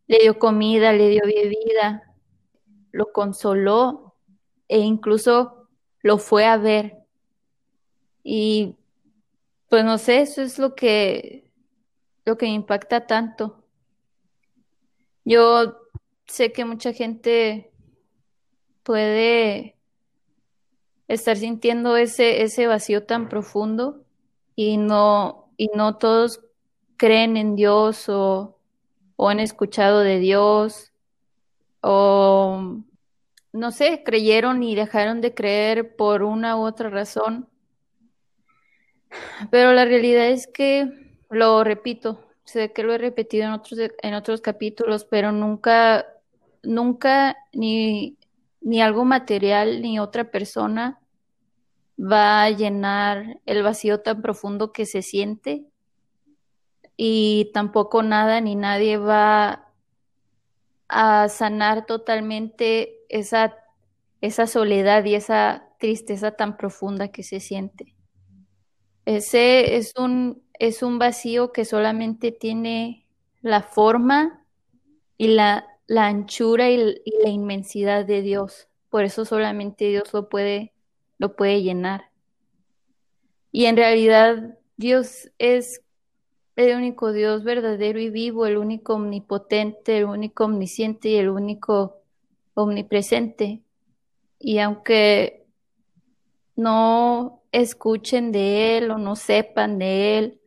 le 0.07 0.19
dio 0.19 0.39
comida, 0.39 0.93
le 0.93 1.09
dio 1.09 1.23
bebida, 1.25 2.15
lo 2.93 3.13
consoló 3.13 4.15
e 4.69 4.79
incluso 4.79 5.69
lo 6.03 6.19
fue 6.19 6.47
a 6.47 6.57
ver. 6.57 6.99
Y 8.23 8.77
pues 9.69 9.85
no 9.85 9.99
sé, 9.99 10.21
eso 10.21 10.43
es 10.43 10.59
lo 10.59 10.75
que 10.75 11.51
lo 12.25 12.39
que 12.39 12.47
me 12.47 12.53
impacta 12.53 13.07
tanto. 13.07 13.65
Yo 15.25 15.77
sé 16.27 16.53
que 16.53 16.65
mucha 16.65 16.93
gente 16.93 17.71
puede 18.83 19.77
estar 21.09 21.37
sintiendo 21.37 21.97
ese, 21.97 22.43
ese 22.43 22.67
vacío 22.67 23.05
tan 23.05 23.29
profundo 23.29 24.05
y 24.57 24.77
no, 24.77 25.51
y 25.57 25.69
no 25.75 25.97
todos 25.97 26.41
creen 26.97 27.37
en 27.37 27.57
Dios 27.57 28.09
o, 28.09 28.54
o 29.17 29.29
han 29.29 29.41
escuchado 29.41 30.01
de 30.01 30.19
Dios 30.19 30.93
o 31.81 32.83
no 33.53 33.71
sé, 33.71 34.03
creyeron 34.05 34.63
y 34.63 34.75
dejaron 34.75 35.21
de 35.21 35.33
creer 35.35 35.95
por 35.95 36.23
una 36.25 36.57
u 36.57 36.63
otra 36.63 36.91
razón. 36.91 37.49
Pero 39.51 39.73
la 39.73 39.85
realidad 39.85 40.27
es 40.27 40.49
que 40.49 40.89
lo 41.31 41.63
repito, 41.63 42.25
sé 42.45 42.73
que 42.73 42.83
lo 42.83 42.95
he 42.95 42.99
repetido 42.99 43.45
en 43.45 43.53
otros, 43.53 43.79
en 44.03 44.15
otros 44.15 44.41
capítulos, 44.41 45.05
pero 45.05 45.31
nunca, 45.31 46.07
nunca 46.65 47.37
ni, 47.53 48.19
ni 48.61 48.83
algo 48.83 49.05
material 49.05 49.83
ni 49.83 50.01
otra 50.01 50.31
persona 50.31 51.01
va 51.97 52.43
a 52.43 52.51
llenar 52.51 53.41
el 53.47 53.63
vacío 53.63 54.01
tan 54.01 54.21
profundo 54.21 54.73
que 54.73 54.85
se 54.85 55.03
siente 55.03 55.65
y 56.97 57.51
tampoco 57.53 58.03
nada 58.03 58.41
ni 58.41 58.55
nadie 58.55 58.97
va 58.97 59.73
a 60.89 61.29
sanar 61.29 61.87
totalmente 61.87 63.01
esa, 63.09 63.57
esa 64.21 64.47
soledad 64.47 65.05
y 65.05 65.15
esa 65.15 65.69
tristeza 65.79 66.33
tan 66.33 66.57
profunda 66.57 67.09
que 67.09 67.23
se 67.23 67.41
siente. 67.41 67.95
Ese 69.05 69.77
es 69.77 69.93
un, 69.99 70.43
es 70.59 70.83
un 70.83 70.99
vacío 70.99 71.53
que 71.53 71.65
solamente 71.65 72.33
tiene 72.33 73.07
la 73.43 73.63
forma 73.63 74.45
y 75.19 75.29
la, 75.29 75.67
la 75.87 76.07
anchura 76.07 76.71
y, 76.71 77.03
la 77.23 77.29
inmensidad 77.29 78.05
de 78.05 78.23
Dios. 78.23 78.69
Por 78.89 79.05
eso 79.05 79.25
solamente 79.25 79.87
Dios 79.87 80.13
lo 80.13 80.29
puede, 80.29 80.73
lo 81.19 81.37
puede 81.37 81.63
llenar. 81.63 82.11
Y 83.53 83.67
en 83.67 83.77
realidad 83.77 84.59
Dios 84.77 85.31
es 85.39 85.84
el 86.57 86.77
único 86.77 87.13
Dios 87.13 87.43
verdadero 87.43 87.99
y 87.99 88.11
vivo, 88.11 88.47
el 88.47 88.57
único 88.57 88.95
omnipotente, 88.95 89.99
el 89.99 90.05
único 90.05 90.45
omnisciente 90.45 91.09
y 91.09 91.17
el 91.17 91.29
único 91.29 92.01
omnipresente. 92.55 93.63
Y 94.39 94.59
aunque 94.59 95.47
no 96.57 97.43
escuchen 97.51 98.33
de 98.33 98.79
Él 98.79 98.91
o 98.91 98.99
no 98.99 99.17
sepan 99.17 99.79
de 99.79 100.19
Él, 100.19 100.41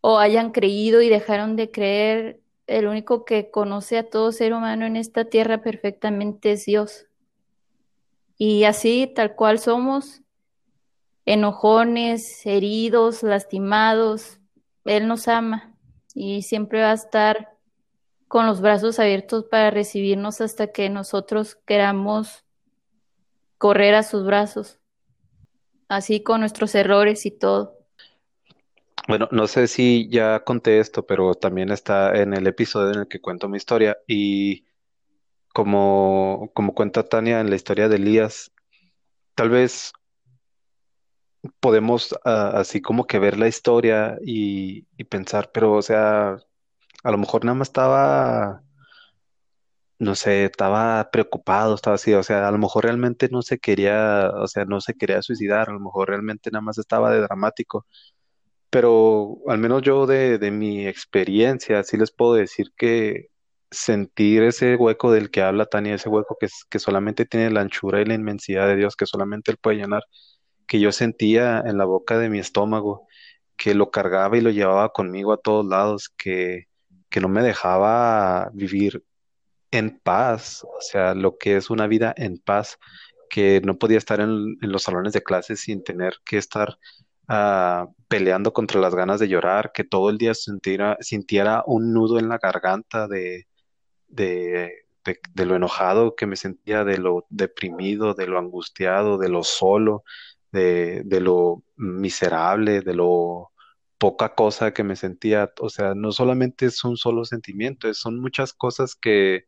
o 0.00 0.18
hayan 0.18 0.52
creído 0.52 1.02
y 1.02 1.08
dejaron 1.08 1.56
de 1.56 1.70
creer, 1.70 2.40
el 2.66 2.86
único 2.86 3.24
que 3.24 3.50
conoce 3.50 3.98
a 3.98 4.08
todo 4.08 4.32
ser 4.32 4.52
humano 4.52 4.86
en 4.86 4.96
esta 4.96 5.26
tierra 5.26 5.62
perfectamente 5.62 6.52
es 6.52 6.64
Dios. 6.64 7.06
Y 8.38 8.64
así, 8.64 9.10
tal 9.14 9.34
cual 9.34 9.58
somos, 9.58 10.22
enojones, 11.24 12.44
heridos, 12.46 13.22
lastimados, 13.22 14.40
Él 14.86 15.08
nos 15.08 15.28
ama 15.28 15.74
y 16.14 16.42
siempre 16.42 16.80
va 16.80 16.92
a 16.92 16.94
estar 16.94 17.56
con 18.28 18.46
los 18.46 18.60
brazos 18.60 18.98
abiertos 18.98 19.44
para 19.44 19.70
recibirnos 19.70 20.40
hasta 20.40 20.72
que 20.72 20.88
nosotros 20.88 21.56
queramos 21.66 22.44
correr 23.58 23.94
a 23.94 24.02
sus 24.02 24.24
brazos, 24.24 24.78
así 25.88 26.22
con 26.22 26.40
nuestros 26.40 26.74
errores 26.74 27.26
y 27.26 27.30
todo. 27.30 27.76
Bueno, 29.08 29.28
no 29.30 29.46
sé 29.46 29.68
si 29.68 30.08
ya 30.08 30.40
conté 30.40 30.80
esto, 30.80 31.06
pero 31.06 31.34
también 31.34 31.70
está 31.70 32.20
en 32.20 32.34
el 32.34 32.46
episodio 32.46 32.92
en 32.92 33.00
el 33.00 33.08
que 33.08 33.20
cuento 33.20 33.48
mi 33.48 33.56
historia 33.56 33.98
y 34.08 34.64
como, 35.52 36.50
como 36.54 36.74
cuenta 36.74 37.04
Tania 37.04 37.40
en 37.40 37.48
la 37.48 37.56
historia 37.56 37.88
de 37.88 37.96
Elías, 37.96 38.52
tal 39.34 39.50
vez 39.50 39.92
podemos 41.60 42.14
ah, 42.24 42.52
así 42.56 42.80
como 42.82 43.06
que 43.06 43.18
ver 43.18 43.38
la 43.38 43.48
historia 43.48 44.18
y, 44.24 44.86
y 44.96 45.04
pensar, 45.04 45.50
pero 45.52 45.74
o 45.74 45.82
sea, 45.82 46.36
a 47.04 47.10
lo 47.10 47.18
mejor 47.18 47.44
nada 47.44 47.54
más 47.56 47.68
estaba, 47.68 48.62
no 49.98 50.14
sé, 50.14 50.44
estaba 50.44 51.10
preocupado, 51.10 51.74
estaba 51.74 51.94
así, 51.96 52.12
o 52.14 52.22
sea, 52.22 52.48
a 52.48 52.50
lo 52.52 52.58
mejor 52.58 52.84
realmente 52.84 53.28
no 53.30 53.42
se 53.42 53.58
quería, 53.58 54.30
o 54.34 54.46
sea, 54.48 54.64
no 54.66 54.80
se 54.80 54.94
quería 54.94 55.22
suicidar, 55.22 55.70
a 55.70 55.72
lo 55.72 55.80
mejor 55.80 56.08
realmente 56.08 56.50
nada 56.50 56.62
más 56.62 56.78
estaba 56.78 57.10
de 57.12 57.20
dramático 57.20 57.86
pero 58.70 59.38
al 59.48 59.58
menos 59.58 59.82
yo 59.82 60.06
de, 60.06 60.38
de 60.38 60.50
mi 60.50 60.86
experiencia, 60.86 61.82
sí 61.84 61.96
les 61.96 62.10
puedo 62.12 62.34
decir 62.34 62.72
que 62.76 63.28
sentir 63.70 64.42
ese 64.42 64.76
hueco 64.76 65.10
del 65.12 65.30
que 65.30 65.42
habla 65.42 65.66
Tania, 65.66 65.94
ese 65.94 66.08
hueco 66.08 66.36
que, 66.38 66.48
que 66.68 66.78
solamente 66.78 67.26
tiene 67.26 67.50
la 67.50 67.62
anchura 67.62 68.00
y 68.00 68.04
la 68.04 68.14
inmensidad 68.14 68.66
de 68.68 68.76
Dios, 68.76 68.96
que 68.96 69.06
solamente 69.06 69.50
Él 69.50 69.58
puede 69.58 69.78
llenar, 69.78 70.02
que 70.66 70.80
yo 70.80 70.92
sentía 70.92 71.62
en 71.66 71.78
la 71.78 71.84
boca 71.84 72.18
de 72.18 72.28
mi 72.28 72.38
estómago, 72.38 73.06
que 73.56 73.74
lo 73.74 73.90
cargaba 73.90 74.36
y 74.36 74.40
lo 74.40 74.50
llevaba 74.50 74.92
conmigo 74.92 75.32
a 75.32 75.38
todos 75.38 75.66
lados, 75.66 76.10
que, 76.16 76.68
que 77.08 77.20
no 77.20 77.28
me 77.28 77.42
dejaba 77.42 78.50
vivir 78.52 79.04
en 79.70 79.98
paz, 79.98 80.64
o 80.64 80.80
sea, 80.80 81.14
lo 81.14 81.38
que 81.38 81.56
es 81.56 81.70
una 81.70 81.86
vida 81.86 82.14
en 82.16 82.38
paz, 82.38 82.78
que 83.30 83.60
no 83.64 83.78
podía 83.78 83.98
estar 83.98 84.20
en, 84.20 84.56
los 84.60 84.82
salones 84.82 85.12
de 85.12 85.22
clases 85.22 85.60
sin 85.60 85.82
tener 85.82 86.14
que 86.24 86.38
estar 86.38 86.78
Ah, 87.28 87.88
peleando 88.08 88.52
contra 88.52 88.80
las 88.80 88.94
ganas 88.94 89.18
de 89.18 89.26
llorar, 89.28 89.72
que 89.72 89.82
todo 89.82 90.10
el 90.10 90.18
día 90.18 90.32
sintiera, 90.34 90.96
sintiera 91.00 91.64
un 91.66 91.92
nudo 91.92 92.18
en 92.20 92.28
la 92.28 92.38
garganta 92.38 93.08
de, 93.08 93.48
de, 94.08 94.72
de, 95.34 95.46
lo 95.46 95.56
enojado 95.56 96.14
que 96.14 96.26
me 96.26 96.36
sentía, 96.36 96.84
de 96.84 96.98
lo 96.98 97.26
deprimido, 97.30 98.14
de 98.14 98.28
lo 98.28 98.38
angustiado, 98.38 99.18
de 99.18 99.28
lo 99.28 99.42
solo, 99.42 100.04
de, 100.52 101.02
de 101.04 101.20
lo 101.20 101.64
miserable, 101.76 102.80
de 102.82 102.94
lo 102.94 103.52
poca 103.98 104.34
cosa 104.34 104.72
que 104.72 104.84
me 104.84 104.96
sentía, 104.96 105.52
o 105.60 105.70
sea, 105.70 105.94
no 105.94 106.12
solamente 106.12 106.66
es 106.66 106.84
un 106.84 106.96
solo 106.96 107.24
sentimiento, 107.24 107.92
son 107.94 108.20
muchas 108.20 108.52
cosas 108.52 108.94
que, 108.94 109.44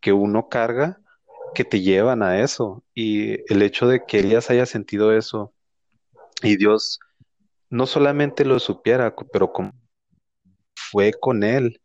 que 0.00 0.12
uno 0.12 0.48
carga 0.48 1.00
que 1.54 1.64
te 1.64 1.80
llevan 1.80 2.22
a 2.22 2.40
eso. 2.40 2.84
Y 2.94 3.50
el 3.52 3.62
hecho 3.62 3.86
de 3.86 4.04
que 4.06 4.20
Elías 4.20 4.50
haya 4.50 4.66
sentido 4.66 5.12
eso 5.12 5.54
y 6.42 6.56
Dios 6.56 7.00
no 7.70 7.86
solamente 7.86 8.44
lo 8.44 8.58
supiera, 8.58 9.14
pero 9.32 9.52
fue 10.74 11.12
con 11.12 11.42
él, 11.42 11.80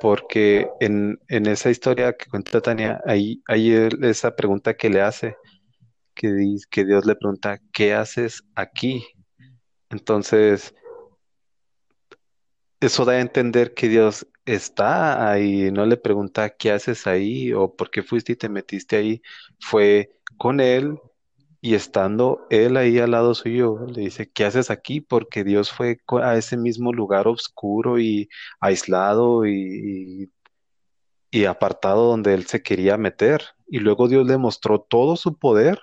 porque 0.00 0.68
en, 0.80 1.18
en 1.28 1.46
esa 1.46 1.70
historia 1.70 2.16
que 2.16 2.26
cuenta 2.26 2.60
Tania, 2.60 3.00
ahí 3.06 3.42
hay 3.46 3.72
esa 4.02 4.34
pregunta 4.36 4.76
que 4.76 4.90
le 4.90 5.00
hace, 5.00 5.36
que, 6.16 6.84
Dios 6.84 7.06
le 7.06 7.16
pregunta, 7.16 7.60
¿qué 7.72 7.94
haces 7.94 8.42
aquí? 8.56 9.06
Entonces, 9.90 10.74
eso 12.80 13.04
da 13.04 13.14
a 13.14 13.20
entender 13.20 13.74
que 13.74 13.88
Dios 13.88 14.26
está 14.44 15.30
ahí, 15.30 15.70
no 15.72 15.86
le 15.86 15.96
pregunta, 15.96 16.50
¿qué 16.50 16.72
haces 16.72 17.06
ahí? 17.06 17.52
o 17.52 17.74
¿por 17.74 17.90
qué 17.90 18.02
fuiste 18.02 18.32
y 18.32 18.36
te 18.36 18.48
metiste 18.48 18.96
ahí? 18.96 19.22
Fue 19.60 20.12
con 20.38 20.60
él 20.60 20.98
Y 21.62 21.74
estando 21.74 22.46
él 22.50 22.76
ahí 22.76 22.98
al 22.98 23.12
lado 23.12 23.34
suyo, 23.34 23.86
le 23.88 24.02
dice, 24.02 24.30
¿qué 24.30 24.44
haces 24.46 24.70
aquí? 24.70 25.00
Porque 25.00 25.44
Dios 25.44 25.72
fue 25.72 26.00
a 26.22 26.36
ese 26.36 26.56
mismo 26.56 26.92
lugar 26.92 27.28
oscuro 27.28 27.98
y 27.98 28.28
aislado 28.60 29.46
y, 29.46 30.30
y 31.30 31.44
apartado 31.46 32.08
donde 32.08 32.34
él 32.34 32.46
se 32.46 32.62
quería 32.62 32.96
meter. 32.96 33.42
Y 33.68 33.80
luego 33.80 34.08
Dios 34.08 34.26
le 34.26 34.38
mostró 34.38 34.80
todo 34.80 35.16
su 35.16 35.38
poder, 35.38 35.80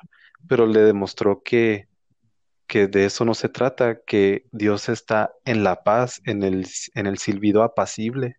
pero 0.47 0.65
le 0.65 0.81
demostró 0.81 1.41
que, 1.43 1.87
que 2.67 2.87
de 2.87 3.05
eso 3.05 3.25
no 3.25 3.33
se 3.33 3.49
trata, 3.49 4.01
que 4.05 4.45
Dios 4.51 4.89
está 4.89 5.33
en 5.45 5.63
la 5.63 5.83
paz, 5.83 6.21
en 6.25 6.43
el, 6.43 6.67
en 6.95 7.07
el 7.07 7.17
silbido 7.17 7.63
apacible, 7.63 8.37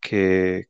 que, 0.00 0.68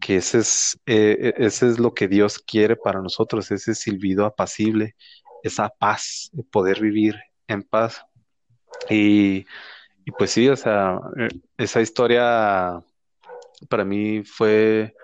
que 0.00 0.16
ese 0.16 0.38
es, 0.38 0.78
eh, 0.86 1.34
ese 1.36 1.68
es 1.68 1.78
lo 1.78 1.94
que 1.94 2.08
Dios 2.08 2.38
quiere 2.38 2.76
para 2.76 3.00
nosotros, 3.00 3.50
ese 3.50 3.74
silbido 3.74 4.26
apacible, 4.26 4.96
esa 5.42 5.68
paz, 5.68 6.30
de 6.32 6.42
poder 6.44 6.80
vivir 6.80 7.16
en 7.48 7.62
paz. 7.62 8.04
Y, 8.90 9.46
y 10.04 10.10
pues 10.18 10.30
sí, 10.30 10.48
o 10.48 10.56
sea, 10.56 10.98
eh, 11.18 11.28
esa 11.56 11.80
historia 11.80 12.82
para 13.68 13.84
mí 13.84 14.22
fue 14.24 14.94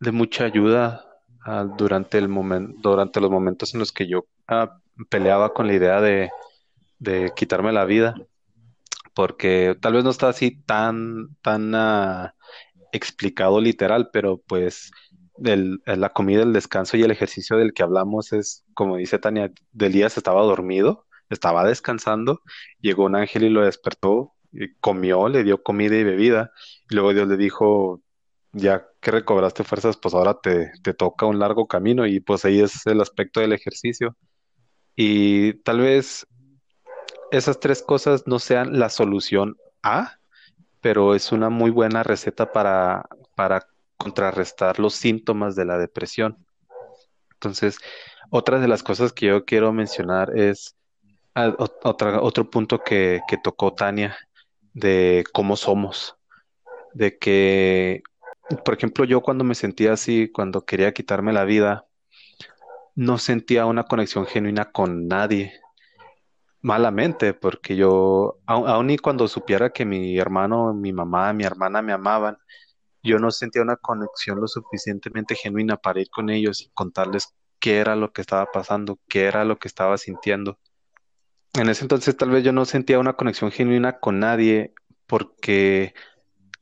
de 0.00 0.12
mucha 0.12 0.44
ayuda 0.44 1.11
ah, 1.44 1.64
durante 1.78 2.18
el 2.18 2.28
momento, 2.28 2.74
durante 2.90 3.20
los 3.20 3.30
momentos 3.30 3.74
en 3.74 3.80
los 3.80 3.92
que 3.92 4.08
yo 4.08 4.26
ah, 4.48 4.78
peleaba 5.10 5.52
con 5.54 5.66
la 5.66 5.74
idea 5.74 6.00
de, 6.00 6.30
de 6.98 7.32
quitarme 7.36 7.72
la 7.72 7.84
vida, 7.84 8.16
porque 9.14 9.76
tal 9.80 9.94
vez 9.94 10.04
no 10.04 10.10
está 10.10 10.28
así 10.28 10.62
tan, 10.64 11.36
tan 11.42 11.74
ah, 11.74 12.34
explicado 12.92 13.60
literal, 13.60 14.10
pero 14.12 14.38
pues 14.46 14.90
el- 15.44 15.82
la 15.86 16.10
comida, 16.10 16.42
el 16.42 16.52
descanso 16.52 16.96
y 16.96 17.02
el 17.02 17.10
ejercicio 17.12 17.56
del 17.58 17.74
que 17.74 17.82
hablamos 17.82 18.32
es, 18.32 18.64
como 18.74 18.96
dice 18.96 19.18
Tania, 19.18 19.52
Delías 19.72 20.16
estaba 20.18 20.42
dormido, 20.42 21.06
estaba 21.30 21.64
descansando, 21.66 22.42
llegó 22.80 23.04
un 23.06 23.16
ángel 23.16 23.44
y 23.44 23.50
lo 23.50 23.64
despertó, 23.64 24.34
comió, 24.80 25.28
le 25.28 25.44
dio 25.44 25.62
comida 25.62 25.96
y 25.96 26.04
bebida, 26.04 26.52
y 26.90 26.94
luego 26.94 27.14
Dios 27.14 27.28
le 27.28 27.36
dijo, 27.36 28.02
ya 28.52 28.86
que 29.00 29.10
recobraste 29.10 29.64
fuerzas, 29.64 29.96
pues 29.96 30.14
ahora 30.14 30.34
te, 30.40 30.72
te 30.82 30.94
toca 30.94 31.26
un 31.26 31.38
largo 31.38 31.66
camino, 31.66 32.06
y 32.06 32.20
pues 32.20 32.44
ahí 32.44 32.60
es 32.60 32.86
el 32.86 33.00
aspecto 33.00 33.40
del 33.40 33.52
ejercicio. 33.52 34.16
Y 34.94 35.54
tal 35.62 35.80
vez 35.80 36.26
esas 37.30 37.60
tres 37.60 37.82
cosas 37.82 38.26
no 38.26 38.38
sean 38.38 38.78
la 38.78 38.90
solución 38.90 39.56
A, 39.82 40.18
pero 40.80 41.14
es 41.14 41.32
una 41.32 41.48
muy 41.48 41.70
buena 41.70 42.02
receta 42.02 42.52
para, 42.52 43.06
para 43.34 43.66
contrarrestar 43.96 44.78
los 44.78 44.94
síntomas 44.94 45.56
de 45.56 45.64
la 45.64 45.78
depresión. 45.78 46.44
Entonces, 47.34 47.78
otra 48.30 48.58
de 48.58 48.68
las 48.68 48.82
cosas 48.82 49.12
que 49.12 49.26
yo 49.26 49.44
quiero 49.44 49.72
mencionar 49.72 50.36
es 50.36 50.76
ah, 51.34 51.54
otra, 51.58 52.20
otro 52.20 52.50
punto 52.50 52.82
que, 52.82 53.20
que 53.28 53.38
tocó 53.38 53.72
Tania 53.72 54.16
de 54.74 55.24
cómo 55.32 55.56
somos, 55.56 56.16
de 56.92 57.18
que, 57.18 58.02
por 58.64 58.74
ejemplo, 58.74 59.04
yo 59.04 59.20
cuando 59.22 59.44
me 59.44 59.54
sentía 59.54 59.92
así, 59.94 60.30
cuando 60.30 60.64
quería 60.64 60.92
quitarme 60.94 61.32
la 61.32 61.44
vida, 61.44 61.86
no 62.94 63.18
sentía 63.18 63.66
una 63.66 63.84
conexión 63.84 64.24
genuina 64.26 64.72
con 64.72 65.06
nadie. 65.06 65.52
Malamente, 66.62 67.34
porque 67.34 67.74
yo, 67.76 68.38
au- 68.46 68.66
aun 68.68 68.90
y 68.90 68.98
cuando 68.98 69.26
supiera 69.28 69.70
que 69.72 69.84
mi 69.84 70.16
hermano, 70.18 70.72
mi 70.74 70.92
mamá, 70.92 71.32
mi 71.32 71.44
hermana 71.44 71.82
me 71.82 71.92
amaban, 71.92 72.36
yo 73.02 73.18
no 73.18 73.30
sentía 73.32 73.62
una 73.62 73.76
conexión 73.76 74.40
lo 74.40 74.48
suficientemente 74.48 75.34
genuina 75.36 75.76
para 75.78 76.00
ir 76.02 76.10
con 76.10 76.30
ellos 76.30 76.62
y 76.62 76.70
contarles 76.74 77.34
qué 77.60 77.78
era 77.78 77.96
lo 77.96 78.12
que 78.12 78.22
estaba 78.22 78.46
pasando, 78.52 78.98
qué 79.08 79.24
era 79.26 79.44
lo 79.44 79.58
que 79.58 79.68
estaba 79.68 79.98
sintiendo. 79.98 80.58
En 81.54 81.68
ese 81.68 81.84
entonces 81.84 82.16
tal 82.16 82.30
vez 82.30 82.44
yo 82.44 82.52
no 82.52 82.64
sentía 82.64 82.98
una 82.98 83.14
conexión 83.14 83.50
genuina 83.50 83.98
con 84.00 84.20
nadie 84.20 84.74
porque 85.06 85.94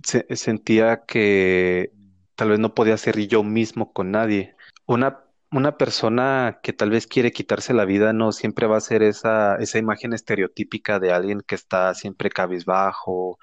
se- 0.02 0.26
sentía 0.36 1.04
que 1.06 1.92
tal 2.34 2.50
vez 2.50 2.58
no 2.58 2.74
podía 2.74 2.96
ser 2.96 3.18
yo 3.28 3.42
mismo 3.44 3.92
con 3.92 4.10
nadie. 4.10 4.56
Una, 4.86 5.24
una 5.50 5.76
persona 5.76 6.60
que 6.62 6.72
tal 6.72 6.90
vez 6.90 7.06
quiere 7.06 7.32
quitarse 7.32 7.74
la 7.74 7.84
vida 7.84 8.12
no 8.12 8.32
siempre 8.32 8.66
va 8.66 8.76
a 8.78 8.80
ser 8.80 9.02
esa, 9.02 9.56
esa 9.56 9.78
imagen 9.78 10.12
estereotípica 10.12 10.98
de 11.00 11.12
alguien 11.12 11.42
que 11.46 11.54
está 11.54 11.94
siempre 11.94 12.30
cabizbajo, 12.30 13.38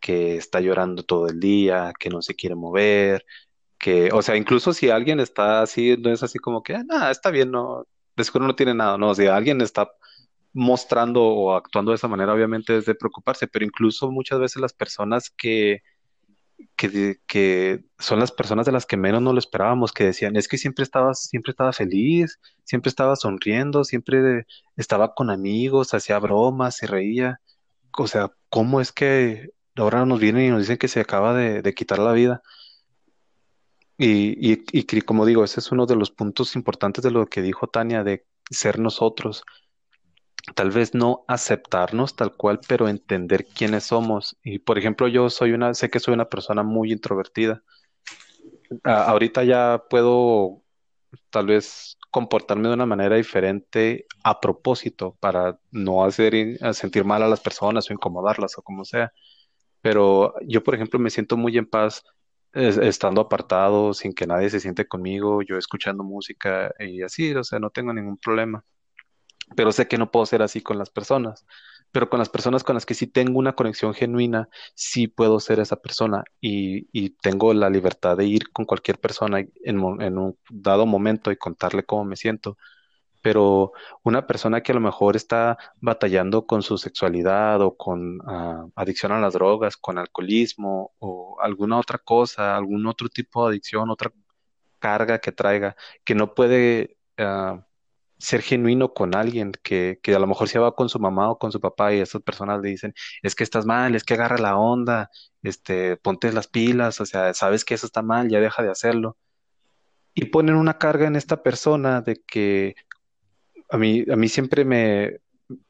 que 0.00 0.36
está 0.36 0.60
llorando 0.60 1.02
todo 1.04 1.28
el 1.28 1.40
día, 1.40 1.92
que 1.98 2.10
no 2.10 2.22
se 2.22 2.34
quiere 2.34 2.54
mover, 2.56 3.24
que, 3.78 4.10
o 4.12 4.22
sea, 4.22 4.36
incluso 4.36 4.72
si 4.74 4.90
alguien 4.90 5.20
está 5.20 5.62
así, 5.62 5.96
no 5.98 6.10
es 6.12 6.22
así 6.22 6.38
como 6.38 6.62
que, 6.62 6.74
ah, 6.76 6.84
nada, 6.84 7.10
está 7.10 7.30
bien, 7.30 7.50
no, 7.50 7.86
de 8.16 8.24
no 8.40 8.54
tiene 8.56 8.74
nada, 8.74 8.98
no, 8.98 9.14
si 9.14 9.26
alguien 9.26 9.60
está 9.62 9.90
mostrando 10.52 11.22
o 11.24 11.54
actuando 11.54 11.92
de 11.92 11.96
esa 11.96 12.08
manera, 12.08 12.34
obviamente 12.34 12.76
es 12.76 12.86
de 12.86 12.94
preocuparse, 12.94 13.46
pero 13.48 13.64
incluso 13.64 14.10
muchas 14.10 14.40
veces 14.40 14.60
las 14.62 14.72
personas 14.72 15.30
que, 15.30 15.80
que, 16.76 17.20
que 17.26 17.84
son 17.98 18.18
las 18.20 18.32
personas 18.32 18.66
de 18.66 18.72
las 18.72 18.86
que 18.86 18.96
menos 18.96 19.22
nos 19.22 19.34
lo 19.34 19.38
esperábamos, 19.38 19.92
que 19.92 20.04
decían, 20.04 20.36
es 20.36 20.48
que 20.48 20.58
siempre 20.58 20.82
estaba, 20.82 21.14
siempre 21.14 21.50
estaba 21.50 21.72
feliz, 21.72 22.38
siempre 22.64 22.88
estaba 22.88 23.16
sonriendo, 23.16 23.84
siempre 23.84 24.46
estaba 24.76 25.14
con 25.14 25.30
amigos, 25.30 25.94
hacía 25.94 26.18
bromas, 26.18 26.76
se 26.76 26.86
reía, 26.86 27.40
o 27.96 28.06
sea, 28.06 28.32
¿cómo 28.48 28.80
es 28.80 28.92
que 28.92 29.50
ahora 29.76 30.04
nos 30.06 30.20
vienen 30.20 30.46
y 30.46 30.50
nos 30.50 30.60
dicen 30.60 30.78
que 30.78 30.88
se 30.88 31.00
acaba 31.00 31.34
de, 31.34 31.74
quitar 31.74 31.98
la 31.98 32.12
vida? 32.12 32.42
Y, 33.98 34.52
y, 34.52 34.64
y 34.72 35.00
como 35.02 35.26
digo, 35.26 35.44
ese 35.44 35.60
es 35.60 35.72
uno 35.72 35.86
de 35.86 35.96
los 35.96 36.10
puntos 36.10 36.56
importantes 36.56 37.04
de 37.04 37.10
lo 37.10 37.26
que 37.26 37.42
dijo 37.42 37.66
Tania, 37.66 38.02
de 38.02 38.24
ser 38.50 38.78
nosotros. 38.78 39.44
Tal 40.54 40.70
vez 40.70 40.94
no 40.94 41.24
aceptarnos 41.26 42.14
tal 42.14 42.36
cual, 42.36 42.60
pero 42.68 42.88
entender 42.88 43.48
quiénes 43.52 43.84
somos. 43.86 44.38
Y 44.44 44.60
por 44.60 44.78
ejemplo, 44.78 45.08
yo 45.08 45.28
soy 45.28 45.52
una, 45.52 45.74
sé 45.74 45.90
que 45.90 45.98
soy 46.00 46.14
una 46.14 46.28
persona 46.28 46.62
muy 46.62 46.92
introvertida. 46.92 47.64
A- 48.84 49.04
ahorita 49.10 49.44
ya 49.44 49.82
puedo 49.90 50.62
tal 51.30 51.46
vez 51.46 51.98
comportarme 52.10 52.68
de 52.68 52.74
una 52.74 52.86
manera 52.86 53.16
diferente 53.16 54.06
a 54.24 54.40
propósito 54.40 55.16
para 55.20 55.60
no 55.72 56.04
hacer 56.04 56.34
sentir 56.74 57.04
mal 57.04 57.22
a 57.22 57.28
las 57.28 57.40
personas 57.40 57.90
o 57.90 57.94
incomodarlas 57.94 58.58
o 58.58 58.62
como 58.62 58.84
sea. 58.84 59.12
Pero 59.82 60.34
yo, 60.46 60.64
por 60.64 60.74
ejemplo, 60.74 60.98
me 61.00 61.10
siento 61.10 61.36
muy 61.36 61.58
en 61.58 61.66
paz 61.68 62.04
es- 62.52 62.78
estando 62.78 63.22
apartado, 63.22 63.94
sin 63.94 64.14
que 64.14 64.26
nadie 64.26 64.50
se 64.50 64.60
siente 64.60 64.86
conmigo, 64.88 65.42
yo 65.42 65.58
escuchando 65.58 66.04
música 66.04 66.74
y 66.80 67.02
así, 67.02 67.34
o 67.34 67.44
sea, 67.44 67.58
no 67.60 67.70
tengo 67.70 67.92
ningún 67.94 68.18
problema. 68.18 68.64
Pero 69.56 69.72
sé 69.72 69.88
que 69.88 69.98
no 69.98 70.10
puedo 70.10 70.26
ser 70.26 70.42
así 70.42 70.60
con 70.60 70.78
las 70.78 70.90
personas. 70.90 71.46
Pero 71.92 72.08
con 72.08 72.18
las 72.20 72.28
personas 72.28 72.62
con 72.62 72.74
las 72.74 72.86
que 72.86 72.94
sí 72.94 73.06
tengo 73.08 73.38
una 73.38 73.54
conexión 73.54 73.94
genuina, 73.94 74.48
sí 74.74 75.08
puedo 75.08 75.40
ser 75.40 75.58
esa 75.60 75.76
persona 75.76 76.24
y, 76.40 76.88
y 76.92 77.10
tengo 77.10 77.52
la 77.52 77.68
libertad 77.68 78.16
de 78.16 78.26
ir 78.26 78.50
con 78.52 78.64
cualquier 78.64 78.98
persona 78.98 79.44
en, 79.64 79.80
un 79.80 80.38
dado 80.50 80.86
momento 80.86 81.32
y 81.32 81.36
contarle 81.36 81.84
cómo 81.84 82.04
me 82.04 82.16
siento 82.16 82.56
pero 83.22 83.72
una 84.02 84.26
persona 84.26 84.62
que 84.62 84.72
a 84.72 84.74
lo 84.74 84.80
mejor 84.80 85.16
está 85.16 85.58
batallando 85.80 86.46
con 86.46 86.62
su 86.62 86.78
sexualidad 86.78 87.60
o 87.60 87.76
con 87.76 88.20
ah, 88.26 88.66
adicción 88.76 89.12
a 89.12 89.20
las 89.20 89.34
drogas, 89.34 89.76
con 89.76 89.98
alcoholismo 89.98 90.92
o 90.98 91.38
alguna 91.40 91.78
otra 91.78 91.98
cosa, 91.98 92.56
algún 92.56 92.86
otro 92.86 93.08
tipo 93.08 93.44
de 93.44 93.50
adicción, 93.50 93.90
otra 93.90 94.12
carga 94.78 95.18
que 95.20 95.32
traiga, 95.32 95.76
que 96.04 96.14
no 96.14 96.34
puede 96.34 96.96
ah, 97.18 97.66
ser 98.20 98.42
genuino 98.42 98.92
con 98.92 99.16
alguien, 99.16 99.52
que, 99.62 99.98
que 100.02 100.14
a 100.14 100.18
lo 100.18 100.26
mejor 100.26 100.48
se 100.48 100.58
va 100.58 100.74
con 100.74 100.88
su 100.88 100.98
mamá 101.00 101.30
o 101.30 101.38
con 101.38 101.52
su 101.52 101.60
papá 101.60 101.94
y 101.94 102.00
esas 102.00 102.22
personas 102.22 102.60
le 102.60 102.68
dicen, 102.70 102.94
es 103.22 103.34
que 103.34 103.44
estás 103.44 103.66
mal, 103.66 103.94
es 103.94 104.04
que 104.04 104.14
agarra 104.14 104.38
la 104.38 104.56
onda, 104.56 105.10
este, 105.42 105.96
ponte 105.96 106.32
las 106.32 106.46
pilas, 106.46 107.00
o 107.00 107.06
sea, 107.06 107.32
sabes 107.34 107.64
que 107.64 107.74
eso 107.74 107.86
está 107.86 108.02
mal, 108.02 108.28
ya 108.28 108.40
deja 108.40 108.62
de 108.62 108.70
hacerlo. 108.70 109.16
Y 110.14 110.26
ponen 110.26 110.56
una 110.56 110.78
carga 110.78 111.06
en 111.06 111.16
esta 111.16 111.42
persona 111.42 112.02
de 112.02 112.22
que 112.26 112.74
a 113.70 113.78
mí, 113.78 114.04
a 114.12 114.16
mí 114.16 114.28
siempre 114.28 114.64
me, 114.64 115.20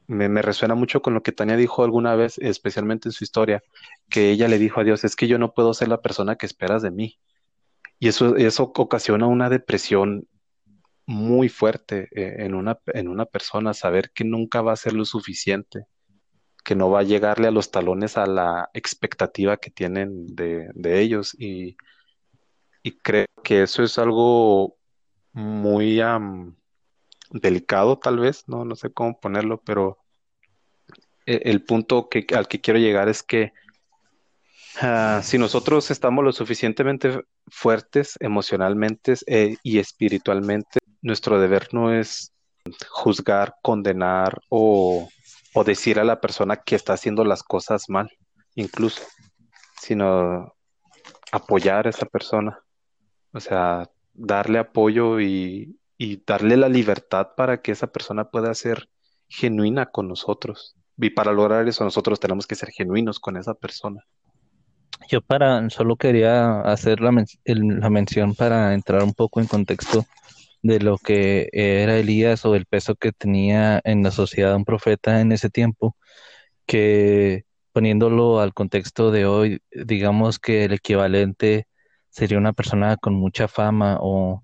me, 0.07 0.41
resuena 0.41 0.75
mucho 0.75 1.01
con 1.01 1.13
lo 1.13 1.23
que 1.23 1.31
Tania 1.31 1.55
dijo 1.55 1.83
alguna 1.83 2.15
vez, 2.15 2.37
especialmente 2.39 3.09
en 3.09 3.13
su 3.13 3.23
historia, 3.23 3.63
que 4.09 4.31
ella 4.31 4.47
le 4.47 4.59
dijo 4.59 4.81
a 4.81 4.83
Dios, 4.83 5.03
es 5.03 5.15
que 5.15 5.27
yo 5.27 5.37
no 5.37 5.53
puedo 5.53 5.73
ser 5.73 5.87
la 5.87 6.01
persona 6.01 6.35
que 6.35 6.45
esperas 6.45 6.81
de 6.81 6.91
mí. 6.91 7.19
Y 7.99 8.07
eso, 8.07 8.35
eso 8.35 8.71
ocasiona 8.75 9.27
una 9.27 9.49
depresión 9.49 10.27
muy 11.11 11.49
fuerte 11.49 12.07
eh, 12.11 12.45
en 12.45 12.55
una, 12.55 12.79
en 12.87 13.07
una 13.07 13.25
persona, 13.25 13.73
saber 13.73 14.11
que 14.11 14.23
nunca 14.23 14.61
va 14.61 14.73
a 14.73 14.77
ser 14.77 14.93
lo 14.93 15.05
suficiente, 15.05 15.85
que 16.63 16.75
no 16.75 16.89
va 16.89 16.99
a 17.01 17.03
llegarle 17.03 17.47
a 17.47 17.51
los 17.51 17.71
talones 17.71 18.17
a 18.17 18.25
la 18.25 18.69
expectativa 18.73 19.57
que 19.57 19.71
tienen 19.71 20.27
de, 20.27 20.71
ellos. 21.01 21.35
Y, 21.37 21.75
y, 22.83 22.97
creo 22.99 23.25
que 23.43 23.63
eso 23.63 23.83
es 23.83 23.97
algo 23.99 24.77
muy 25.33 26.01
delicado, 27.31 27.99
tal 27.99 28.19
vez, 28.19 28.43
no, 28.47 28.65
no 28.65 28.75
sé 28.75 28.91
cómo 28.91 29.19
ponerlo, 29.19 29.61
pero 29.65 29.99
e, 31.25 31.41
el, 31.45 31.63
punto 31.63 32.09
que, 32.09 32.25
al 32.35 32.47
que 32.47 32.61
quiero 32.61 32.79
llegar 32.79 33.09
es 33.09 33.23
que 33.23 33.53
ah, 34.81 35.21
si 35.23 35.37
nosotros 35.37 35.91
estamos 35.91 36.23
lo 36.23 36.31
suficientemente 36.31 37.21
fuertes 37.47 38.17
emocionalmente 38.19 39.15
eh, 39.27 39.57
y 39.63 39.79
espiritualmente, 39.79 40.80
nuestro 41.01 41.39
deber 41.39 41.69
no 41.73 41.93
es 41.93 42.33
juzgar, 42.89 43.55
condenar 43.61 44.41
o, 44.49 45.09
o 45.53 45.63
decir 45.63 45.99
a 45.99 46.03
la 46.03 46.21
persona 46.21 46.57
que 46.57 46.75
está 46.75 46.93
haciendo 46.93 47.23
las 47.23 47.43
cosas 47.43 47.89
mal, 47.89 48.09
incluso, 48.55 49.01
sino 49.81 50.53
apoyar 51.31 51.87
a 51.87 51.89
esa 51.89 52.05
persona. 52.05 52.59
O 53.33 53.39
sea, 53.39 53.89
darle 54.13 54.59
apoyo 54.59 55.19
y, 55.19 55.79
y 55.97 56.23
darle 56.25 56.57
la 56.57 56.69
libertad 56.69 57.29
para 57.35 57.61
que 57.61 57.71
esa 57.71 57.87
persona 57.87 58.29
pueda 58.29 58.53
ser 58.53 58.89
genuina 59.27 59.87
con 59.87 60.07
nosotros. 60.07 60.75
Y 60.97 61.09
para 61.11 61.31
lograr 61.31 61.67
eso 61.67 61.83
nosotros 61.83 62.19
tenemos 62.19 62.45
que 62.45 62.55
ser 62.55 62.69
genuinos 62.69 63.19
con 63.19 63.37
esa 63.37 63.53
persona. 63.53 64.03
Yo 65.09 65.21
para, 65.21 65.67
solo 65.69 65.95
quería 65.95 66.61
hacer 66.61 67.01
la, 67.01 67.11
la 67.45 67.89
mención 67.89 68.35
para 68.35 68.73
entrar 68.73 69.03
un 69.03 69.13
poco 69.13 69.39
en 69.39 69.47
contexto 69.47 70.05
de 70.61 70.79
lo 70.79 70.97
que 70.97 71.49
era 71.53 71.97
Elías 71.97 72.45
o 72.45 72.55
el 72.55 72.65
peso 72.65 72.95
que 72.95 73.11
tenía 73.11 73.81
en 73.83 74.03
la 74.03 74.11
sociedad 74.11 74.55
un 74.55 74.65
profeta 74.65 75.21
en 75.21 75.31
ese 75.31 75.49
tiempo, 75.49 75.95
que 76.65 77.45
poniéndolo 77.73 78.39
al 78.39 78.53
contexto 78.53 79.11
de 79.11 79.25
hoy, 79.25 79.61
digamos 79.71 80.39
que 80.39 80.65
el 80.65 80.73
equivalente 80.73 81.67
sería 82.09 82.37
una 82.37 82.53
persona 82.53 82.97
con 82.97 83.13
mucha 83.13 83.47
fama 83.47 83.97
o 84.01 84.43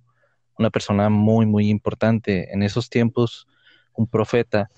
una 0.58 0.70
persona 0.70 1.10
muy, 1.10 1.46
muy 1.46 1.70
importante. 1.70 2.54
En 2.54 2.64
esos 2.64 2.90
tiempos, 2.90 3.48
un 3.94 4.08
profeta 4.08 4.70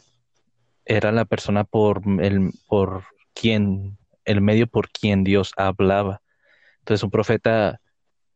era 0.86 1.12
la 1.12 1.26
persona 1.26 1.64
por, 1.64 2.02
el, 2.22 2.52
por 2.68 3.04
quien, 3.34 3.98
el 4.26 4.42
medio 4.42 4.68
por 4.68 4.90
quien 4.90 5.24
Dios 5.24 5.52
hablaba. 5.56 6.22
Entonces, 6.80 7.04
un 7.04 7.12
profeta 7.12 7.80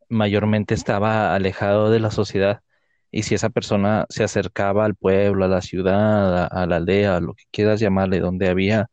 mayormente 0.08 0.76
estaba 0.76 1.34
alejado 1.34 1.90
de 1.90 2.00
la 2.00 2.12
sociedad 2.12 2.62
y 3.14 3.24
si 3.24 3.36
esa 3.36 3.52
persona 3.52 4.08
se 4.10 4.24
acercaba 4.24 4.86
al 4.86 4.96
pueblo, 4.96 5.46
a 5.46 5.48
la 5.48 5.62
ciudad, 5.62 6.48
a, 6.52 6.66
la 6.66 6.78
aldea, 6.78 7.18
a 7.18 7.20
lo 7.22 7.36
que 7.36 7.44
quieras 7.52 7.80
llamarle, 7.80 8.20
donde 8.20 8.50
había 8.50 8.90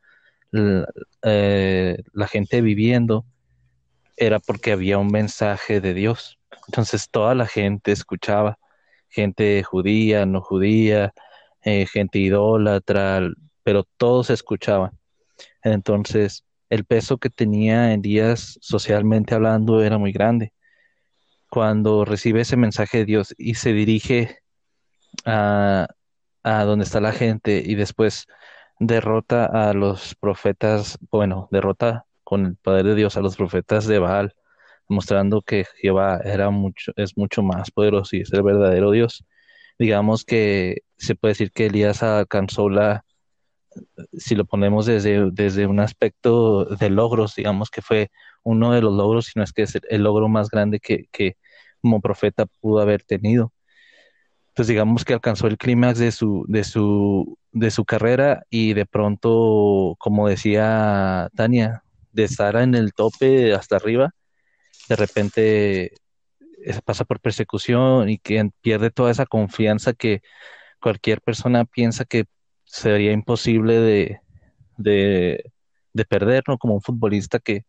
eh, 1.23 1.97
la 2.13 2.29
gente 2.29 2.61
viviendo, 2.61 3.25
era 4.19 4.39
porque 4.39 4.73
había 4.73 4.99
un 4.99 5.09
mensaje 5.09 5.81
de 5.81 5.95
Dios. 5.95 6.39
Entonces 6.69 7.09
toda 7.11 7.35
la 7.35 7.47
gente 7.47 7.93
escuchaba, 7.93 8.59
gente 9.09 9.63
judía, 9.63 10.27
no 10.27 10.43
judía, 10.43 11.15
eh, 11.63 11.87
gente 11.87 12.19
idólatra, 12.19 13.23
pero 13.63 13.85
todos 13.97 14.29
escuchaban. 14.29 14.93
Entonces 15.65 16.45
el 16.69 16.85
peso 16.85 17.17
que 17.17 17.31
tenía 17.31 17.95
en 17.95 18.03
días 18.03 18.59
socialmente 18.61 19.35
hablando 19.35 19.83
era 19.83 19.97
muy 19.97 20.13
grande 20.13 20.53
cuando 21.51 22.05
recibe 22.05 22.43
ese 22.43 22.57
mensaje 22.57 22.99
de 22.99 23.05
Dios 23.05 23.35
y 23.37 23.55
se 23.55 23.73
dirige 23.73 24.39
a, 25.25 25.89
a 26.43 26.65
donde 26.65 26.85
está 26.85 27.01
la 27.01 27.13
gente 27.13 27.63
y 27.65 27.75
después 27.75 28.27
derrota 28.79 29.45
a 29.47 29.75
los 29.75 30.15
profetas, 30.15 30.99
bueno, 31.11 31.49
derrota 31.51 32.07
con 32.25 32.47
el 32.47 32.57
poder 32.57 32.87
de 32.87 32.95
Dios 32.95 33.17
a 33.17 33.21
los 33.21 33.37
profetas 33.37 33.87
de 33.87 33.99
Baal, 33.99 34.35
mostrando 34.89 35.43
que 35.43 35.67
Jehová 35.81 36.21
era 36.25 36.51
mucho, 36.51 36.93
es 36.97 37.17
mucho 37.17 37.43
más 37.43 37.71
poderoso 37.71 38.17
y 38.17 38.23
es 38.23 38.33
el 38.33 38.43
verdadero 38.43 38.91
Dios. 38.91 39.25
Digamos 39.79 40.25
que 40.25 40.83
se 40.97 41.15
puede 41.15 41.33
decir 41.33 41.53
que 41.53 41.67
Elías 41.67 42.03
alcanzó 42.03 42.69
la, 42.69 43.05
si 44.13 44.35
lo 44.35 44.45
ponemos 44.45 44.87
desde, 44.87 45.31
desde 45.31 45.67
un 45.67 45.81
aspecto 45.81 46.65
de 46.65 46.91
logros, 46.91 47.35
digamos 47.35 47.71
que 47.71 47.83
fue 47.83 48.11
uno 48.43 48.73
de 48.73 48.83
los 48.83 48.95
logros, 48.95 49.27
sino 49.27 49.45
es 49.45 49.53
que 49.53 49.63
es 49.63 49.79
el 49.89 50.03
logro 50.03 50.29
más 50.29 50.49
grande 50.51 50.81
que, 50.81 51.07
que 51.13 51.37
como 51.81 52.01
profeta 52.01 52.47
pudo 52.61 52.81
haber 52.81 53.03
tenido. 53.03 53.53
Entonces 54.49 54.69
digamos 54.69 55.05
que 55.05 55.15
alcanzó 55.15 55.47
el 55.47 55.59
clímax 55.59 55.99
de 55.99 56.13
su, 56.13 56.45
de, 56.49 56.65
su, 56.65 57.39
de 57.53 57.71
su 57.71 57.85
carrera 57.85 58.45
y 58.51 58.75
de 58.75 58.87
pronto, 58.87 59.97
como 59.99 60.29
decía 60.29 61.31
Tania, 61.35 61.83
de 62.13 62.25
estar 62.25 62.57
en 62.57 62.75
el 62.75 62.93
tope 62.93 63.55
hasta 63.55 63.77
arriba, 63.77 64.13
de 64.89 64.97
repente 64.97 65.93
pasa 66.85 67.05
por 67.05 67.21
persecución 67.21 68.09
y 68.11 68.19
que 68.19 68.51
pierde 68.61 68.91
toda 68.91 69.11
esa 69.11 69.27
confianza 69.27 69.93
que 69.93 70.21
cualquier 70.81 71.21
persona 71.21 71.65
piensa 71.65 72.05
que 72.05 72.25
sería 72.65 73.13
imposible 73.13 73.79
de, 73.79 74.21
de, 74.77 75.53
de 75.93 76.05
perder, 76.05 76.43
¿no? 76.49 76.59
Como 76.59 76.75
un 76.75 76.83
futbolista 76.83 77.39
que, 77.39 77.65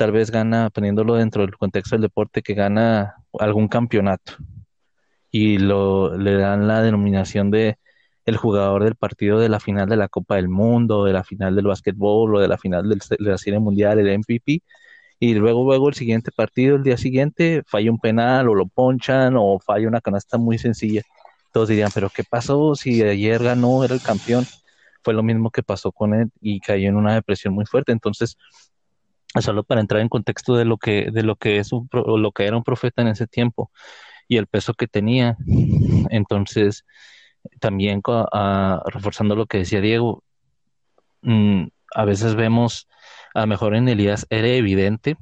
tal 0.00 0.12
vez 0.12 0.30
gana, 0.30 0.70
poniéndolo 0.70 1.16
dentro 1.16 1.42
del 1.42 1.58
contexto 1.58 1.94
del 1.94 2.00
deporte, 2.00 2.40
que 2.40 2.54
gana 2.54 3.16
algún 3.38 3.68
campeonato 3.68 4.32
y 5.30 5.58
lo, 5.58 6.16
le 6.16 6.36
dan 6.36 6.66
la 6.66 6.80
denominación 6.80 7.50
de 7.50 7.76
el 8.24 8.38
jugador 8.38 8.84
del 8.84 8.94
partido 8.94 9.38
de 9.38 9.50
la 9.50 9.60
final 9.60 9.90
de 9.90 9.98
la 9.98 10.08
Copa 10.08 10.36
del 10.36 10.48
Mundo, 10.48 11.04
de 11.04 11.12
la 11.12 11.22
final 11.22 11.54
del 11.54 11.66
básquetbol 11.66 12.34
o 12.34 12.40
de 12.40 12.48
la 12.48 12.56
final 12.56 12.88
del, 12.88 12.98
de 12.98 13.30
la 13.30 13.36
serie 13.36 13.58
mundial, 13.58 13.98
el 13.98 14.20
MVP, 14.20 14.62
y 15.18 15.34
luego, 15.34 15.64
luego 15.64 15.90
el 15.90 15.94
siguiente 15.94 16.30
partido, 16.34 16.76
el 16.76 16.82
día 16.82 16.96
siguiente, 16.96 17.62
falla 17.66 17.90
un 17.90 17.98
penal 17.98 18.48
o 18.48 18.54
lo 18.54 18.68
ponchan 18.68 19.34
o 19.36 19.58
falla 19.58 19.86
una 19.86 20.00
canasta 20.00 20.38
muy 20.38 20.56
sencilla. 20.56 21.02
Todos 21.52 21.68
dirían, 21.68 21.90
pero 21.92 22.08
¿qué 22.08 22.24
pasó 22.24 22.74
si 22.74 23.02
ayer 23.02 23.42
ganó, 23.42 23.84
era 23.84 23.92
el 23.92 24.00
campeón? 24.00 24.46
Fue 25.02 25.12
lo 25.12 25.22
mismo 25.22 25.50
que 25.50 25.62
pasó 25.62 25.92
con 25.92 26.14
él 26.14 26.30
y 26.40 26.58
cayó 26.60 26.88
en 26.88 26.96
una 26.96 27.14
depresión 27.14 27.52
muy 27.52 27.66
fuerte. 27.66 27.92
Entonces, 27.92 28.38
solo 29.38 29.62
para 29.62 29.80
entrar 29.80 30.00
en 30.00 30.08
contexto 30.08 30.56
de 30.56 30.64
lo 30.64 30.76
que, 30.76 31.10
de 31.12 31.22
lo 31.22 31.36
que 31.36 31.58
es 31.58 31.72
un, 31.72 31.88
lo 31.92 32.32
que 32.32 32.46
era 32.46 32.56
un 32.56 32.64
profeta 32.64 33.02
en 33.02 33.08
ese 33.08 33.26
tiempo 33.26 33.70
y 34.28 34.36
el 34.36 34.46
peso 34.46 34.74
que 34.74 34.88
tenía. 34.88 35.36
Entonces, 36.10 36.84
también 37.60 38.02
reforzando 38.86 39.36
lo 39.36 39.46
que 39.46 39.58
decía 39.58 39.80
Diego, 39.80 40.24
mm, 41.22 41.66
a 41.94 42.04
veces 42.04 42.34
vemos, 42.34 42.88
a 43.34 43.40
lo 43.40 43.46
mejor 43.46 43.74
en 43.74 43.88
Elías 43.88 44.26
era 44.30 44.48
evidente, 44.48 45.16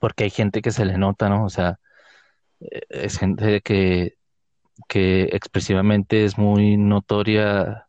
porque 0.00 0.24
hay 0.24 0.30
gente 0.30 0.62
que 0.62 0.70
se 0.70 0.84
le 0.84 0.98
nota, 0.98 1.28
¿no? 1.28 1.44
O 1.44 1.48
sea, 1.48 1.78
eh, 2.60 2.82
es 2.90 3.18
gente 3.18 3.60
que, 3.62 4.16
que 4.88 5.24
expresivamente 5.32 6.24
es 6.24 6.38
muy 6.38 6.76
notoria 6.76 7.88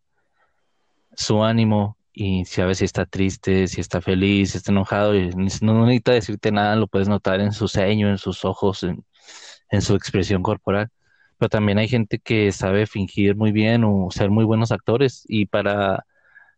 su 1.15 1.43
ánimo, 1.43 1.97
y 2.19 2.43
si 2.45 2.61
a 2.61 2.65
veces 2.65 2.83
está 2.83 3.05
triste, 3.05 3.67
si 3.69 3.79
está 3.79 4.01
feliz, 4.01 4.51
si 4.51 4.57
está 4.57 4.71
enojado, 4.73 5.15
y 5.15 5.29
no 5.61 5.85
necesita 5.85 6.11
decirte 6.11 6.51
nada, 6.51 6.75
lo 6.75 6.87
puedes 6.87 7.07
notar 7.07 7.39
en 7.39 7.53
su 7.53 7.69
ceño, 7.69 8.09
en 8.09 8.17
sus 8.17 8.43
ojos, 8.43 8.83
en, 8.83 9.81
su 9.81 9.95
expresión 9.95 10.43
corporal. 10.43 10.89
Pero 11.37 11.49
también 11.49 11.77
hay 11.77 11.87
gente 11.87 12.19
que 12.19 12.51
sabe 12.51 12.87
fingir 12.87 13.35
muy 13.37 13.51
bien 13.53 13.83
o 13.85 14.09
ser 14.11 14.31
muy 14.31 14.43
buenos 14.45 14.71
actores 14.73 15.23
y 15.29 15.45
para, 15.45 16.05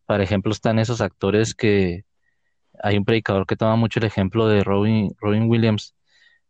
para 0.05 0.23
ejemplo 0.23 0.51
están 0.51 0.79
esos 0.79 1.01
actores 1.01 1.53
que 1.55 2.05
hay 2.81 2.97
un 2.97 3.05
predicador 3.05 3.45
que 3.45 3.55
toma 3.57 3.75
mucho 3.75 3.99
el 3.99 4.05
ejemplo 4.05 4.47
de 4.47 4.63
Robin, 4.63 5.15
Robin 5.19 5.49
Williams, 5.49 5.95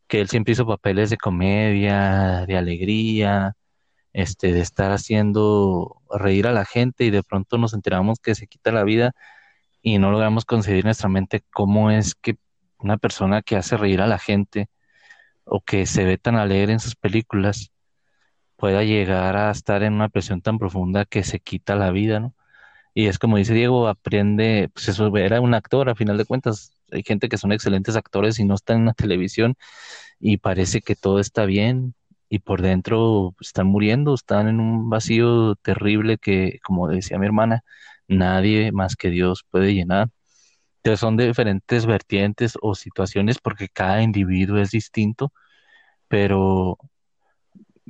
que 0.07 0.21
él 0.21 0.29
siempre 0.29 0.53
hizo 0.53 0.67
papeles 0.67 1.09
de 1.09 1.17
comedia, 1.17 2.45
de 2.47 2.57
alegría, 2.57 3.55
este, 4.13 4.53
de 4.53 4.61
estar 4.61 4.91
haciendo 4.91 6.01
reír 6.09 6.47
a 6.47 6.51
la 6.53 6.65
gente 6.65 7.05
y 7.05 7.11
de 7.11 7.23
pronto 7.23 7.57
nos 7.57 7.73
enteramos 7.73 8.19
que 8.19 8.35
se 8.35 8.47
quita 8.47 8.71
la 8.71 8.83
vida 8.83 9.13
y 9.81 9.97
no 9.99 10.11
logramos 10.11 10.45
conseguir 10.45 10.81
en 10.81 10.87
nuestra 10.87 11.09
mente 11.09 11.43
cómo 11.51 11.91
es 11.91 12.15
que 12.15 12.37
una 12.79 12.97
persona 12.97 13.41
que 13.41 13.57
hace 13.57 13.77
reír 13.77 14.01
a 14.01 14.07
la 14.07 14.19
gente 14.19 14.69
o 15.45 15.61
que 15.61 15.85
se 15.85 16.05
ve 16.05 16.17
tan 16.17 16.35
alegre 16.37 16.73
en 16.73 16.79
sus 16.79 16.95
películas 16.95 17.71
pueda 18.57 18.83
llegar 18.83 19.37
a 19.37 19.51
estar 19.51 19.83
en 19.83 19.93
una 19.93 20.09
presión 20.09 20.41
tan 20.41 20.59
profunda 20.59 21.05
que 21.05 21.23
se 21.23 21.39
quita 21.39 21.75
la 21.75 21.91
vida, 21.91 22.19
¿no? 22.19 22.35
Y 22.93 23.07
es 23.07 23.19
como 23.19 23.37
dice 23.37 23.53
Diego, 23.53 23.87
aprende, 23.87 24.69
pues 24.73 24.89
eso 24.89 25.15
era 25.17 25.41
un 25.41 25.53
actor 25.53 25.89
a 25.89 25.95
final 25.95 26.17
de 26.17 26.25
cuentas. 26.25 26.73
Hay 26.91 27.03
gente 27.03 27.29
que 27.29 27.37
son 27.37 27.51
excelentes 27.53 27.95
actores 27.95 28.39
y 28.39 28.45
no 28.45 28.55
están 28.55 28.79
en 28.79 28.85
la 28.87 28.93
televisión 28.93 29.55
y 30.19 30.37
parece 30.37 30.81
que 30.81 30.95
todo 30.95 31.19
está 31.19 31.45
bien, 31.45 31.95
y 32.31 32.39
por 32.39 32.63
dentro 32.63 33.35
están 33.41 33.67
muriendo, 33.67 34.15
están 34.15 34.47
en 34.49 34.61
un 34.61 34.89
vacío 34.89 35.55
terrible 35.57 36.17
que, 36.17 36.59
como 36.63 36.87
decía 36.87 37.19
mi 37.19 37.25
hermana, 37.27 37.63
nadie 38.07 38.71
más 38.71 38.95
que 38.95 39.09
Dios 39.11 39.45
puede 39.51 39.73
llenar. 39.75 40.09
Entonces 40.77 40.99
son 41.01 41.17
diferentes 41.17 41.85
vertientes 41.87 42.57
o 42.61 42.75
situaciones 42.75 43.39
porque 43.39 43.69
cada 43.69 44.03
individuo 44.03 44.59
es 44.59 44.71
distinto, 44.71 45.33
pero, 46.09 46.77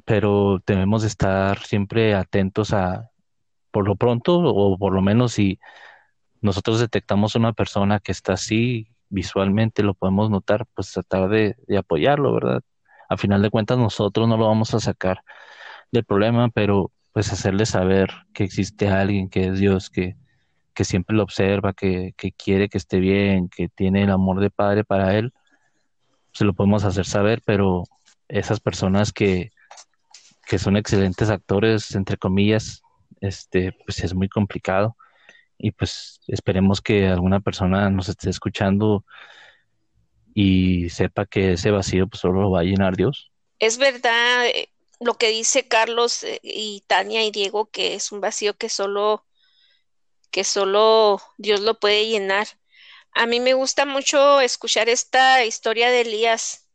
pero 0.05 0.61
debemos 0.65 1.03
estar 1.03 1.59
siempre 1.59 2.13
atentos 2.15 2.73
a, 2.73 3.09
por 3.71 3.87
lo 3.87 3.95
pronto, 3.97 4.39
o 4.39 4.77
por 4.77 4.93
lo 4.93 5.01
menos 5.01 5.33
si 5.33 5.59
nosotros 6.41 6.79
detectamos 6.81 7.35
una 7.35 7.53
persona 7.53 7.99
que 7.99 8.11
está 8.13 8.33
así, 8.35 8.89
visualmente 9.09 9.83
lo 9.83 9.95
podemos 9.95 10.29
notar, 10.31 10.65
pues 10.75 10.91
tratar 10.93 11.29
de, 11.29 11.57
de 11.67 11.77
apoyarlo, 11.79 12.33
¿verdad? 12.33 12.63
A 13.11 13.17
final 13.17 13.41
de 13.41 13.49
cuentas 13.49 13.77
nosotros 13.77 14.25
no 14.29 14.37
lo 14.37 14.47
vamos 14.47 14.73
a 14.73 14.79
sacar 14.79 15.21
del 15.91 16.05
problema, 16.05 16.47
pero 16.47 16.91
pues 17.11 17.33
hacerle 17.33 17.65
saber 17.65 18.09
que 18.33 18.45
existe 18.45 18.87
alguien 18.87 19.29
que 19.29 19.47
es 19.47 19.59
Dios, 19.59 19.89
que, 19.89 20.15
que 20.73 20.85
siempre 20.85 21.17
lo 21.17 21.23
observa, 21.23 21.73
que, 21.73 22.13
que, 22.15 22.31
quiere 22.31 22.69
que 22.69 22.77
esté 22.77 23.01
bien, 23.01 23.49
que 23.49 23.67
tiene 23.67 24.03
el 24.03 24.11
amor 24.11 24.39
de 24.39 24.49
padre 24.49 24.85
para 24.85 25.17
él, 25.17 25.33
se 26.31 26.45
lo 26.45 26.53
podemos 26.53 26.85
hacer 26.85 27.05
saber, 27.05 27.41
pero 27.45 27.83
esas 28.29 28.61
personas 28.61 29.11
que, 29.11 29.51
que 30.47 30.57
son 30.57 30.77
excelentes 30.77 31.29
actores, 31.29 31.93
entre 31.95 32.15
comillas, 32.15 32.81
este, 33.19 33.73
pues 33.85 34.05
es 34.05 34.13
muy 34.13 34.29
complicado. 34.29 34.95
Y 35.57 35.71
pues 35.71 36.21
esperemos 36.27 36.79
que 36.79 37.09
alguna 37.09 37.41
persona 37.41 37.89
nos 37.89 38.07
esté 38.07 38.29
escuchando 38.29 39.03
y 40.33 40.89
sepa 40.89 41.25
que 41.25 41.53
ese 41.53 41.71
vacío 41.71 42.07
pues 42.07 42.21
solo 42.21 42.41
lo 42.41 42.51
va 42.51 42.61
a 42.61 42.63
llenar 42.63 42.95
Dios. 42.95 43.31
Es 43.59 43.77
verdad 43.77 44.47
eh, 44.47 44.69
lo 44.99 45.15
que 45.15 45.29
dice 45.29 45.67
Carlos 45.67 46.23
eh, 46.23 46.39
y 46.43 46.83
Tania 46.87 47.23
y 47.23 47.31
Diego, 47.31 47.69
que 47.69 47.95
es 47.95 48.11
un 48.11 48.21
vacío 48.21 48.55
que 48.55 48.69
solo, 48.69 49.25
que 50.31 50.43
solo 50.43 51.21
Dios 51.37 51.59
lo 51.61 51.79
puede 51.79 52.07
llenar. 52.07 52.47
A 53.13 53.25
mí 53.25 53.39
me 53.39 53.53
gusta 53.53 53.85
mucho 53.85 54.39
escuchar 54.39 54.87
esta 54.89 55.43
historia 55.43 55.89
de 55.89 56.01
Elías 56.01 56.69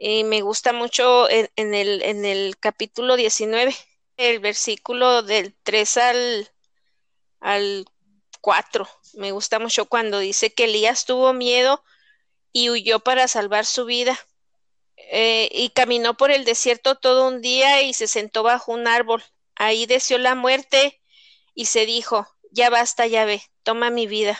y 0.00 0.24
me 0.24 0.42
gusta 0.42 0.72
mucho 0.72 1.28
en, 1.30 1.74
el, 1.74 2.02
en 2.02 2.24
el 2.24 2.56
capítulo 2.58 3.16
19, 3.16 3.74
el 4.16 4.38
versículo 4.40 5.22
del 5.22 5.54
3 5.62 5.96
al, 5.98 6.50
al 7.40 7.84
4. 8.40 8.88
Me 9.14 9.32
gusta 9.32 9.58
mucho 9.58 9.86
cuando 9.86 10.18
dice 10.18 10.52
que 10.52 10.64
Elías 10.64 11.04
tuvo 11.04 11.32
miedo 11.32 11.82
y 12.52 12.70
huyó 12.70 13.00
para 13.00 13.28
salvar 13.28 13.66
su 13.66 13.84
vida. 13.84 14.18
Eh, 15.10 15.48
y 15.52 15.70
caminó 15.70 16.16
por 16.16 16.30
el 16.30 16.44
desierto 16.44 16.96
todo 16.96 17.28
un 17.28 17.40
día 17.40 17.82
y 17.82 17.94
se 17.94 18.08
sentó 18.08 18.42
bajo 18.42 18.72
un 18.72 18.86
árbol. 18.86 19.22
Ahí 19.54 19.86
deseó 19.86 20.18
la 20.18 20.34
muerte 20.34 21.00
y 21.54 21.66
se 21.66 21.86
dijo, 21.86 22.26
ya 22.50 22.70
basta, 22.70 23.06
ya 23.06 23.26
toma 23.62 23.90
mi 23.90 24.06
vida. 24.06 24.38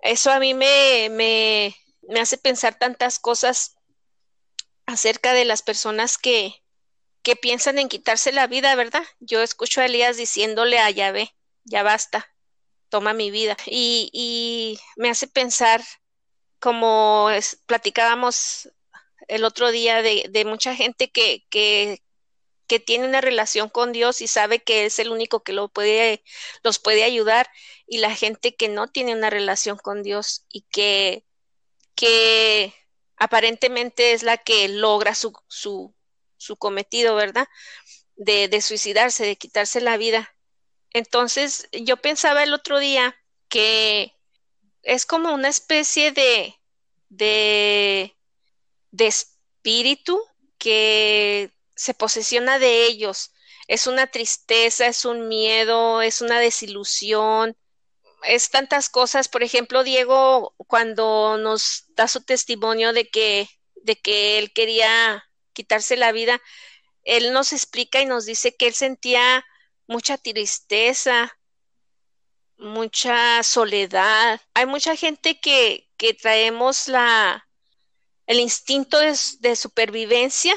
Eso 0.00 0.30
a 0.30 0.38
mí 0.38 0.54
me, 0.54 1.08
me, 1.10 1.76
me 2.02 2.20
hace 2.20 2.38
pensar 2.38 2.78
tantas 2.78 3.18
cosas 3.18 3.76
acerca 4.86 5.32
de 5.32 5.44
las 5.44 5.62
personas 5.62 6.18
que, 6.18 6.62
que 7.22 7.36
piensan 7.36 7.78
en 7.78 7.88
quitarse 7.88 8.32
la 8.32 8.46
vida, 8.46 8.74
¿verdad? 8.74 9.04
Yo 9.20 9.42
escucho 9.42 9.80
a 9.80 9.86
Elías 9.86 10.16
diciéndole 10.16 10.78
a 10.78 10.90
Yahvé, 10.90 11.34
ya 11.64 11.82
basta, 11.82 12.34
toma 12.88 13.14
mi 13.14 13.30
vida. 13.30 13.56
Y, 13.66 14.10
y 14.12 14.80
me 14.96 15.10
hace 15.10 15.28
pensar 15.28 15.82
como 16.62 17.28
platicábamos 17.66 18.70
el 19.26 19.44
otro 19.44 19.72
día 19.72 20.00
de, 20.00 20.44
mucha 20.46 20.76
gente 20.76 21.10
que, 21.10 21.44
que, 21.50 22.00
que, 22.68 22.78
tiene 22.78 23.04
una 23.04 23.20
relación 23.20 23.68
con 23.68 23.90
Dios 23.90 24.20
y 24.20 24.28
sabe 24.28 24.60
que 24.60 24.86
es 24.86 25.00
el 25.00 25.10
único 25.10 25.42
que 25.42 25.52
lo 25.52 25.68
puede, 25.68 26.22
los 26.62 26.78
puede 26.78 27.02
ayudar, 27.02 27.50
y 27.84 27.98
la 27.98 28.14
gente 28.14 28.54
que 28.54 28.68
no 28.68 28.86
tiene 28.86 29.12
una 29.12 29.28
relación 29.28 29.76
con 29.76 30.04
Dios 30.04 30.46
y 30.50 30.62
que, 30.70 31.24
que 31.96 32.72
aparentemente 33.16 34.12
es 34.12 34.22
la 34.22 34.36
que 34.36 34.68
logra 34.68 35.16
su, 35.16 35.32
su, 35.48 35.92
su 36.36 36.56
cometido, 36.56 37.16
¿verdad? 37.16 37.48
De, 38.14 38.46
de 38.46 38.60
suicidarse, 38.60 39.26
de 39.26 39.34
quitarse 39.34 39.80
la 39.80 39.96
vida. 39.96 40.32
Entonces, 40.92 41.68
yo 41.72 41.96
pensaba 41.96 42.44
el 42.44 42.54
otro 42.54 42.78
día 42.78 43.16
que 43.48 44.14
es 44.82 45.06
como 45.06 45.32
una 45.32 45.48
especie 45.48 46.12
de, 46.12 46.54
de, 47.08 48.16
de 48.90 49.06
espíritu 49.06 50.20
que 50.58 51.50
se 51.74 51.94
posesiona 51.94 52.58
de 52.58 52.86
ellos. 52.86 53.32
Es 53.68 53.86
una 53.86 54.08
tristeza, 54.08 54.86
es 54.86 55.04
un 55.04 55.28
miedo, 55.28 56.02
es 56.02 56.20
una 56.20 56.40
desilusión, 56.40 57.56
es 58.24 58.50
tantas 58.50 58.88
cosas. 58.88 59.28
Por 59.28 59.42
ejemplo, 59.42 59.84
Diego, 59.84 60.54
cuando 60.66 61.38
nos 61.38 61.86
da 61.90 62.08
su 62.08 62.22
testimonio 62.24 62.92
de 62.92 63.08
que, 63.08 63.48
de 63.76 63.96
que 63.96 64.38
él 64.38 64.52
quería 64.52 65.24
quitarse 65.52 65.96
la 65.96 66.12
vida, 66.12 66.40
él 67.04 67.32
nos 67.32 67.52
explica 67.52 68.00
y 68.00 68.06
nos 68.06 68.26
dice 68.26 68.56
que 68.56 68.68
él 68.68 68.74
sentía 68.74 69.44
mucha 69.86 70.18
tristeza, 70.18 71.36
mucha 72.62 73.42
soledad. 73.42 74.40
Hay 74.54 74.66
mucha 74.66 74.96
gente 74.96 75.40
que, 75.40 75.88
que 75.96 76.14
traemos 76.14 76.88
la, 76.88 77.46
el 78.26 78.40
instinto 78.40 78.98
de, 78.98 79.56
supervivencia 79.56 80.54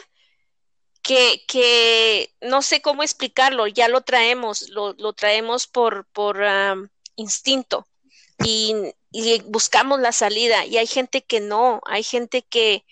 que, 1.01 1.43
que, 1.47 2.33
no 2.41 2.61
sé 2.61 2.81
cómo 2.81 3.03
explicarlo, 3.03 3.67
ya 3.67 3.87
lo 3.87 4.01
traemos, 4.01 4.69
lo, 4.69 4.93
lo 4.93 5.13
traemos 5.13 5.67
por, 5.67 6.07
por 6.07 6.41
instinto 7.15 7.87
y, 8.43 8.75
y, 9.11 9.41
buscamos 9.41 9.99
la 9.99 10.11
salida 10.11 10.65
y 10.65 10.77
hay 10.77 10.87
gente 10.87 11.23
que 11.23 11.41
no, 11.41 11.81
hay 11.85 12.03
gente 12.03 12.43
que, 12.43 12.85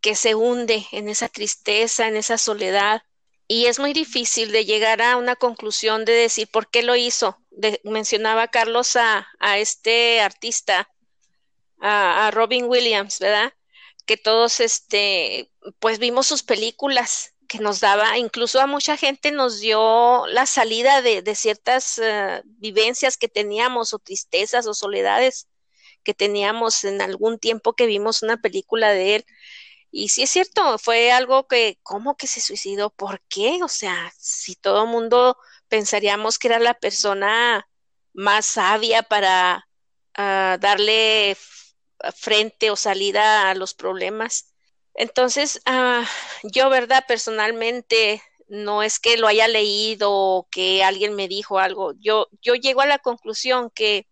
que 0.00 0.14
se 0.16 0.34
hunde 0.34 0.86
en 0.92 1.08
esa 1.08 1.28
tristeza, 1.28 2.08
en 2.08 2.16
esa 2.16 2.36
soledad 2.36 3.02
y 3.46 3.66
es 3.66 3.78
muy 3.78 3.92
difícil 3.92 4.52
de 4.52 4.64
llegar 4.64 5.02
a 5.02 5.16
una 5.16 5.36
conclusión 5.36 6.04
de 6.04 6.12
decir 6.12 6.48
por 6.50 6.68
qué 6.68 6.82
lo 6.82 6.96
hizo. 6.96 7.38
Mencionaba 7.84 8.48
Carlos 8.48 8.96
a, 8.96 9.26
a 9.38 9.58
este 9.58 10.20
artista, 10.20 10.88
a, 11.80 12.26
a, 12.26 12.30
Robin 12.30 12.66
Williams, 12.66 13.18
¿verdad? 13.18 13.52
Que 14.06 14.16
todos, 14.16 14.60
este, 14.60 15.50
pues 15.78 15.98
vimos 15.98 16.26
sus 16.26 16.42
películas 16.42 17.34
que 17.48 17.58
nos 17.58 17.80
daba, 17.80 18.18
incluso 18.18 18.60
a 18.60 18.66
mucha 18.66 18.96
gente 18.96 19.30
nos 19.30 19.60
dio 19.60 20.26
la 20.28 20.46
salida 20.46 21.02
de, 21.02 21.22
de 21.22 21.34
ciertas 21.34 21.98
uh, 21.98 22.40
vivencias 22.44 23.16
que 23.16 23.28
teníamos 23.28 23.92
o 23.92 23.98
tristezas 23.98 24.66
o 24.66 24.74
soledades 24.74 25.48
que 26.02 26.14
teníamos 26.14 26.84
en 26.84 27.00
algún 27.00 27.38
tiempo 27.38 27.74
que 27.74 27.86
vimos 27.86 28.22
una 28.22 28.38
película 28.38 28.90
de 28.90 29.16
él 29.16 29.26
y 29.96 30.08
sí 30.08 30.24
es 30.24 30.30
cierto, 30.30 30.76
fue 30.78 31.12
algo 31.12 31.46
que, 31.46 31.78
¿cómo 31.84 32.16
que 32.16 32.26
se 32.26 32.40
suicidó? 32.40 32.90
¿Por 32.90 33.20
qué? 33.28 33.60
O 33.62 33.68
sea, 33.68 34.12
si 34.18 34.56
todo 34.56 34.86
mundo 34.86 35.36
pensaríamos 35.74 36.38
que 36.38 36.46
era 36.46 36.60
la 36.60 36.74
persona 36.74 37.68
más 38.12 38.46
sabia 38.46 39.02
para 39.02 39.66
uh, 40.16 40.56
darle 40.60 41.36
frente 42.14 42.70
o 42.70 42.76
salida 42.76 43.50
a 43.50 43.56
los 43.56 43.74
problemas. 43.74 44.54
Entonces, 44.94 45.60
uh, 45.66 46.04
yo, 46.44 46.70
verdad, 46.70 47.04
personalmente, 47.08 48.22
no 48.46 48.84
es 48.84 49.00
que 49.00 49.16
lo 49.16 49.26
haya 49.26 49.48
leído 49.48 50.12
o 50.12 50.48
que 50.48 50.84
alguien 50.84 51.16
me 51.16 51.26
dijo 51.26 51.58
algo. 51.58 51.92
Yo, 51.98 52.28
yo 52.40 52.54
llego 52.54 52.80
a 52.80 52.86
la 52.86 53.00
conclusión 53.00 53.68
que, 53.70 54.06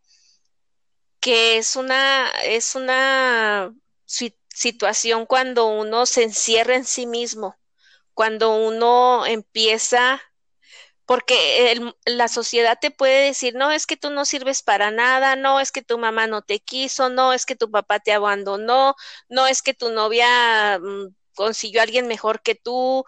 que 1.21 1.59
es 1.59 1.77
una, 1.77 2.29
es 2.43 2.75
una 2.75 3.73
situación 4.49 5.27
cuando 5.27 5.67
uno 5.67 6.07
se 6.07 6.25
encierra 6.25 6.75
en 6.75 6.85
sí 6.85 7.07
mismo, 7.07 7.55
cuando 8.15 8.57
uno 8.57 9.27
empieza, 9.27 10.21
porque 11.07 11.93
la 12.07 12.29
sociedad 12.29 12.79
te 12.81 12.91
puede 12.91 13.27
decir, 13.27 13.55
no, 13.55 13.71
es 13.71 13.87
que 13.87 13.97
tú 13.97 14.11
no 14.11 14.25
sirves 14.25 14.63
para 14.63 14.91
nada, 14.91 15.37
no, 15.37 15.61
es 15.61 15.73
que 15.73 15.83
tu 15.83 15.99
mamá 15.99 16.27
no 16.27 16.43
te 16.43 16.61
quiso, 16.61 17.11
no, 17.11 17.33
es 17.33 17.47
que 17.47 17.57
tu 17.57 17.71
papá 17.71 18.01
te 18.01 18.13
abandonó, 18.13 18.95
no, 19.29 19.47
es 19.47 19.63
que 19.63 19.75
tu 19.75 19.91
novia 19.91 20.79
mm, 20.79 21.15
consiguió 21.35 21.81
a 21.81 21.85
alguien 21.85 22.07
mejor 22.07 22.43
que 22.43 22.55
tú, 22.55 23.05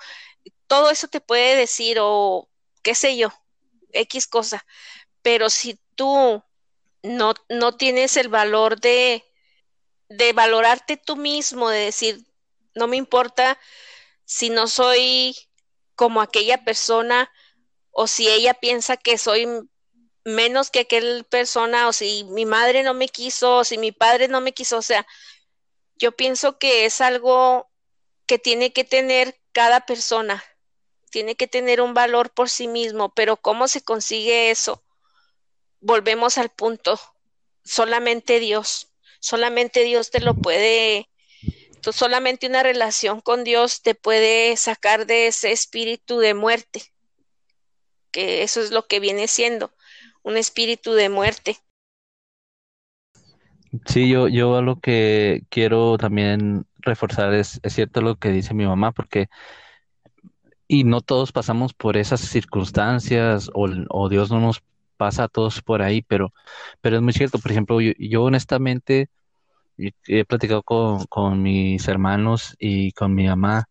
todo 0.66 0.90
eso 0.90 1.08
te 1.08 1.20
puede 1.20 1.56
decir 1.56 1.98
o 2.00 2.48
qué 2.82 2.94
sé 2.94 3.16
yo, 3.16 3.32
X 3.92 4.26
cosa, 4.26 4.66
pero 5.22 5.50
si 5.50 5.80
tú 5.94 6.42
no, 7.02 7.34
no 7.48 7.76
tienes 7.76 8.16
el 8.16 8.28
valor 8.28 8.80
de 8.80 9.24
de 10.08 10.32
valorarte 10.32 10.96
tú 10.96 11.16
mismo, 11.16 11.70
de 11.70 11.78
decir, 11.86 12.26
no 12.74 12.86
me 12.86 12.96
importa 12.96 13.58
si 14.24 14.50
no 14.50 14.66
soy 14.66 15.36
como 15.94 16.20
aquella 16.20 16.64
persona 16.64 17.30
o 17.94 18.06
si 18.06 18.28
ella 18.28 18.54
piensa 18.54 18.96
que 18.96 19.16
soy 19.18 19.48
menos 20.24 20.70
que 20.70 20.80
aquella 20.80 21.22
persona 21.24 21.88
o 21.88 21.92
si 21.92 22.24
mi 22.24 22.44
madre 22.44 22.82
no 22.82 22.92
me 22.92 23.08
quiso 23.08 23.58
o 23.58 23.64
si 23.64 23.78
mi 23.78 23.92
padre 23.92 24.28
no 24.28 24.40
me 24.40 24.52
quiso, 24.52 24.78
o 24.78 24.82
sea, 24.82 25.06
yo 25.96 26.12
pienso 26.12 26.58
que 26.58 26.86
es 26.86 27.00
algo 27.00 27.70
que 28.26 28.38
tiene 28.38 28.72
que 28.72 28.84
tener 28.84 29.38
cada 29.52 29.86
persona. 29.86 30.42
Tiene 31.10 31.36
que 31.36 31.46
tener 31.46 31.80
un 31.80 31.94
valor 31.94 32.30
por 32.30 32.50
sí 32.50 32.66
mismo, 32.66 33.14
pero 33.14 33.36
¿cómo 33.36 33.68
se 33.68 33.82
consigue 33.82 34.50
eso? 34.50 34.82
Volvemos 35.80 36.38
al 36.38 36.50
punto. 36.50 36.98
Solamente 37.62 38.40
Dios, 38.40 38.88
solamente 39.20 39.84
Dios 39.84 40.10
te 40.10 40.20
lo 40.20 40.34
puede, 40.34 41.08
solamente 41.92 42.46
una 42.48 42.62
relación 42.62 43.20
con 43.20 43.44
Dios 43.44 43.82
te 43.82 43.94
puede 43.94 44.56
sacar 44.56 45.06
de 45.06 45.28
ese 45.28 45.52
espíritu 45.52 46.18
de 46.18 46.34
muerte, 46.34 46.93
que 48.14 48.44
eso 48.44 48.60
es 48.60 48.70
lo 48.70 48.86
que 48.86 49.00
viene 49.00 49.26
siendo, 49.26 49.72
un 50.22 50.36
espíritu 50.36 50.92
de 50.92 51.08
muerte. 51.08 51.58
Sí, 53.86 54.08
yo, 54.08 54.28
yo 54.28 54.62
lo 54.62 54.78
que 54.78 55.42
quiero 55.48 55.98
también 55.98 56.64
reforzar 56.76 57.34
es, 57.34 57.58
es 57.64 57.72
cierto 57.72 58.00
lo 58.00 58.14
que 58.14 58.30
dice 58.30 58.54
mi 58.54 58.64
mamá, 58.64 58.92
porque 58.92 59.28
y 60.68 60.84
no 60.84 61.00
todos 61.00 61.32
pasamos 61.32 61.74
por 61.74 61.96
esas 61.96 62.20
circunstancias 62.20 63.50
o, 63.52 64.08
Dios 64.08 64.30
no 64.30 64.38
nos 64.40 64.62
pasa 64.96 65.24
a 65.24 65.28
todos 65.28 65.60
por 65.60 65.82
ahí, 65.82 66.02
pero, 66.02 66.32
pero 66.80 66.96
es 66.96 67.02
muy 67.02 67.12
cierto. 67.12 67.40
Por 67.40 67.50
ejemplo, 67.50 67.80
yo, 67.80 67.92
yo 67.98 68.22
honestamente 68.22 69.08
he 69.76 70.24
platicado 70.24 70.62
con, 70.62 71.04
con, 71.06 71.42
mis 71.42 71.86
hermanos 71.88 72.54
y 72.60 72.92
con 72.92 73.12
mi 73.12 73.26
mamá 73.26 73.68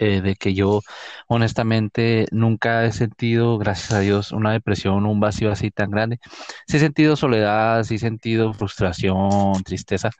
eh, 0.00 0.22
de 0.22 0.36
que 0.36 0.54
yo 0.54 0.80
honestamente 1.28 2.26
nunca 2.32 2.86
he 2.86 2.92
sentido, 2.92 3.58
gracias 3.58 3.92
a 3.92 4.00
Dios, 4.00 4.32
una 4.32 4.52
depresión, 4.52 5.04
un 5.06 5.20
vacío 5.20 5.52
así 5.52 5.70
tan 5.70 5.90
grande. 5.90 6.18
Sí 6.66 6.78
he 6.78 6.80
sentido 6.80 7.16
soledad, 7.16 7.84
sí 7.84 7.96
he 7.96 7.98
sentido 7.98 8.54
frustración, 8.54 9.62
tristeza, 9.62 10.10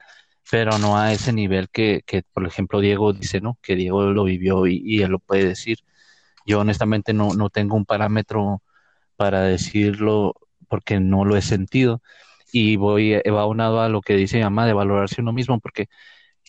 pero 0.51 0.77
no 0.79 0.97
a 0.99 1.13
ese 1.13 1.33
nivel 1.33 1.69
que, 1.69 2.03
que 2.05 2.23
por 2.33 2.45
ejemplo, 2.47 2.79
Diego 2.79 3.13
dice, 3.13 3.41
¿no? 3.41 3.57
Que 3.61 3.75
Diego 3.75 4.03
lo 4.11 4.23
vivió 4.25 4.67
y, 4.67 5.01
él 5.01 5.11
lo 5.11 5.19
puede 5.19 5.45
decir. 5.47 5.79
Yo 6.45 6.59
honestamente 6.61 7.13
no, 7.13 7.33
no 7.33 7.49
tengo 7.49 7.75
un 7.77 7.85
parámetro 7.85 8.61
para 9.17 9.41
decirlo 9.43 10.35
porque 10.69 10.99
no 10.99 11.25
lo 11.25 11.37
he 11.37 11.41
sentido 11.41 12.01
y 12.51 12.77
voy 12.77 13.15
aunado 13.25 13.81
a 13.81 13.89
lo 13.89 14.01
que 14.01 14.15
dice 14.15 14.37
mi 14.37 14.43
mamá 14.43 14.67
de 14.67 14.73
valorarse 14.73 15.21
uno 15.21 15.33
mismo 15.33 15.59
porque 15.59 15.87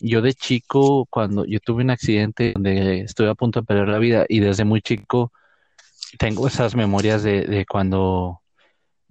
yo 0.03 0.21
de 0.21 0.33
chico, 0.33 1.07
cuando 1.09 1.45
yo 1.45 1.59
tuve 1.59 1.83
un 1.83 1.89
accidente 1.91 2.51
donde 2.53 3.01
estuve 3.01 3.29
a 3.29 3.35
punto 3.35 3.61
de 3.61 3.65
perder 3.65 3.87
la 3.87 3.99
vida 3.99 4.25
y 4.27 4.39
desde 4.41 4.65
muy 4.65 4.81
chico 4.81 5.31
tengo 6.19 6.47
esas 6.47 6.75
memorias 6.75 7.23
de, 7.23 7.41
de 7.43 7.65
cuando 7.65 8.41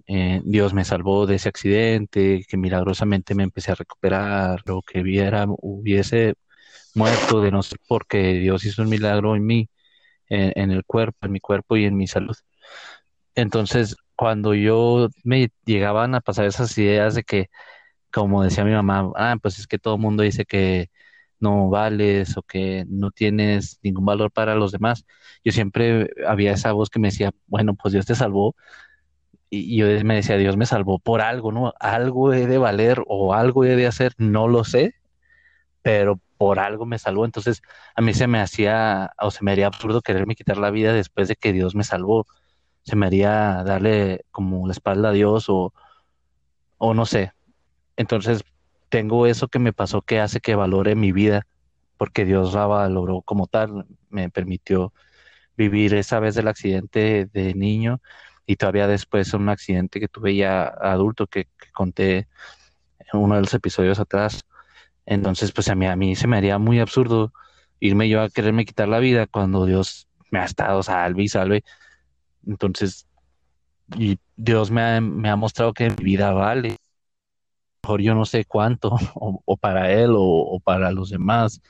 eh, 0.07 0.41
Dios 0.45 0.73
me 0.73 0.85
salvó 0.85 1.25
de 1.25 1.35
ese 1.35 1.49
accidente, 1.49 2.45
que 2.47 2.57
milagrosamente 2.57 3.35
me 3.35 3.43
empecé 3.43 3.71
a 3.71 3.75
recuperar, 3.75 4.61
o 4.69 4.81
que 4.83 5.01
hubiera, 5.01 5.45
hubiese 5.47 6.35
muerto 6.95 7.41
de 7.41 7.51
no 7.51 7.63
ser 7.63 7.79
porque 7.87 8.33
Dios 8.35 8.65
hizo 8.65 8.83
un 8.83 8.89
milagro 8.89 9.35
en 9.35 9.45
mí, 9.45 9.69
en 10.29 10.71
el 10.71 10.83
cuerpo, 10.85 11.25
en 11.25 11.31
mi 11.33 11.39
cuerpo 11.39 11.77
y 11.77 11.85
en 11.85 11.95
mi 11.97 12.07
salud. 12.07 12.35
Entonces, 13.35 13.95
cuando 14.15 14.53
yo 14.53 15.09
me 15.23 15.49
llegaban 15.65 16.15
a 16.15 16.21
pasar 16.21 16.45
esas 16.45 16.77
ideas 16.77 17.15
de 17.15 17.23
que 17.23 17.49
como 18.13 18.43
decía 18.43 18.65
mi 18.65 18.71
mamá, 18.73 19.11
ah, 19.17 19.37
pues 19.41 19.59
es 19.59 19.67
que 19.67 19.79
todo 19.79 19.95
el 19.95 20.01
mundo 20.01 20.23
dice 20.23 20.45
que 20.45 20.89
no 21.39 21.69
vales 21.69 22.37
o 22.37 22.43
que 22.43 22.85
no 22.89 23.11
tienes 23.11 23.79
ningún 23.83 24.05
valor 24.05 24.31
para 24.31 24.55
los 24.55 24.71
demás. 24.71 25.05
Yo 25.43 25.51
siempre 25.51 26.09
había 26.27 26.53
esa 26.53 26.73
voz 26.73 26.89
que 26.89 26.99
me 26.99 27.09
decía, 27.09 27.31
bueno, 27.47 27.75
pues 27.75 27.93
Dios 27.93 28.05
te 28.05 28.15
salvó. 28.15 28.55
Y 29.49 29.77
yo 29.77 29.87
me 30.05 30.15
decía, 30.15 30.37
Dios 30.37 30.57
me 30.57 30.65
salvó 30.65 30.99
por 30.99 31.21
algo, 31.21 31.51
¿no? 31.51 31.73
Algo 31.79 32.33
he 32.33 32.47
de 32.47 32.57
valer 32.59 33.03
o 33.07 33.33
algo 33.33 33.65
he 33.65 33.75
de 33.75 33.87
hacer, 33.87 34.13
no 34.17 34.47
lo 34.47 34.63
sé, 34.63 34.95
pero 35.83 36.19
por 36.37 36.59
algo 36.59 36.85
me 36.85 36.99
salvó. 36.99 37.25
Entonces, 37.25 37.61
a 37.95 38.01
mí 38.01 38.13
se 38.13 38.27
me 38.27 38.39
hacía, 38.41 39.11
o 39.19 39.31
se 39.31 39.43
me 39.43 39.51
haría 39.53 39.67
absurdo 39.67 40.01
quererme 40.01 40.35
quitar 40.35 40.57
la 40.57 40.71
vida 40.71 40.93
después 40.93 41.27
de 41.29 41.35
que 41.35 41.53
Dios 41.53 41.75
me 41.75 41.83
salvó. 41.83 42.25
Se 42.83 42.95
me 42.95 43.07
haría 43.07 43.63
darle 43.65 44.25
como 44.31 44.67
la 44.67 44.73
espalda 44.73 45.09
a 45.09 45.13
Dios 45.13 45.49
o, 45.49 45.73
o 46.77 46.93
no 46.93 47.05
sé, 47.05 47.33
entonces, 47.97 48.43
tengo 48.89 49.27
eso 49.27 49.47
que 49.47 49.59
me 49.59 49.73
pasó 49.73 50.01
que 50.01 50.19
hace 50.19 50.39
que 50.39 50.55
valore 50.55 50.95
mi 50.95 51.11
vida, 51.11 51.47
porque 51.97 52.25
Dios 52.25 52.53
la 52.53 52.65
valoró 52.65 53.21
como 53.21 53.47
tal, 53.47 53.85
me 54.09 54.29
permitió 54.29 54.93
vivir 55.57 55.93
esa 55.93 56.19
vez 56.19 56.35
del 56.35 56.47
accidente 56.47 57.27
de 57.31 57.53
niño 57.53 58.01
y 58.45 58.55
todavía 58.57 58.87
después 58.87 59.33
un 59.33 59.49
accidente 59.49 59.99
que 59.99 60.07
tuve 60.07 60.35
ya 60.35 60.63
adulto 60.63 61.27
que, 61.27 61.47
conté 61.73 62.27
en 62.99 63.19
uno 63.19 63.35
de 63.35 63.41
los 63.41 63.53
episodios 63.53 63.99
atrás. 63.99 64.45
Entonces, 65.05 65.51
pues 65.51 65.69
a 65.69 65.75
mí, 65.75 65.87
a 65.87 65.95
mí 65.95 66.15
se 66.15 66.27
me 66.27 66.37
haría 66.37 66.57
muy 66.59 66.79
absurdo 66.79 67.33
irme 67.79 68.09
yo 68.09 68.21
a 68.21 68.29
quererme 68.29 68.65
quitar 68.65 68.87
la 68.87 68.99
vida 68.99 69.27
cuando 69.27 69.65
Dios 69.65 70.07
me 70.31 70.39
ha 70.39 70.45
estado 70.45 70.83
salve 70.83 71.23
y 71.23 71.27
salve. 71.29 71.63
Entonces, 72.45 73.07
y 73.97 74.19
Dios 74.35 74.71
me 74.71 74.81
ha, 74.81 75.01
me 75.01 75.29
ha 75.29 75.35
mostrado 75.35 75.73
que 75.73 75.89
mi 75.89 76.03
vida 76.03 76.31
vale 76.31 76.77
mejor 77.83 78.01
yo 78.01 78.15
no 78.15 78.25
sé 78.25 78.45
cuánto, 78.45 78.95
o, 79.15 79.57
para 79.57 79.91
él 79.91 80.11
o, 80.15 80.59
para 80.63 80.91
los 80.91 81.09
demás, 81.09 81.61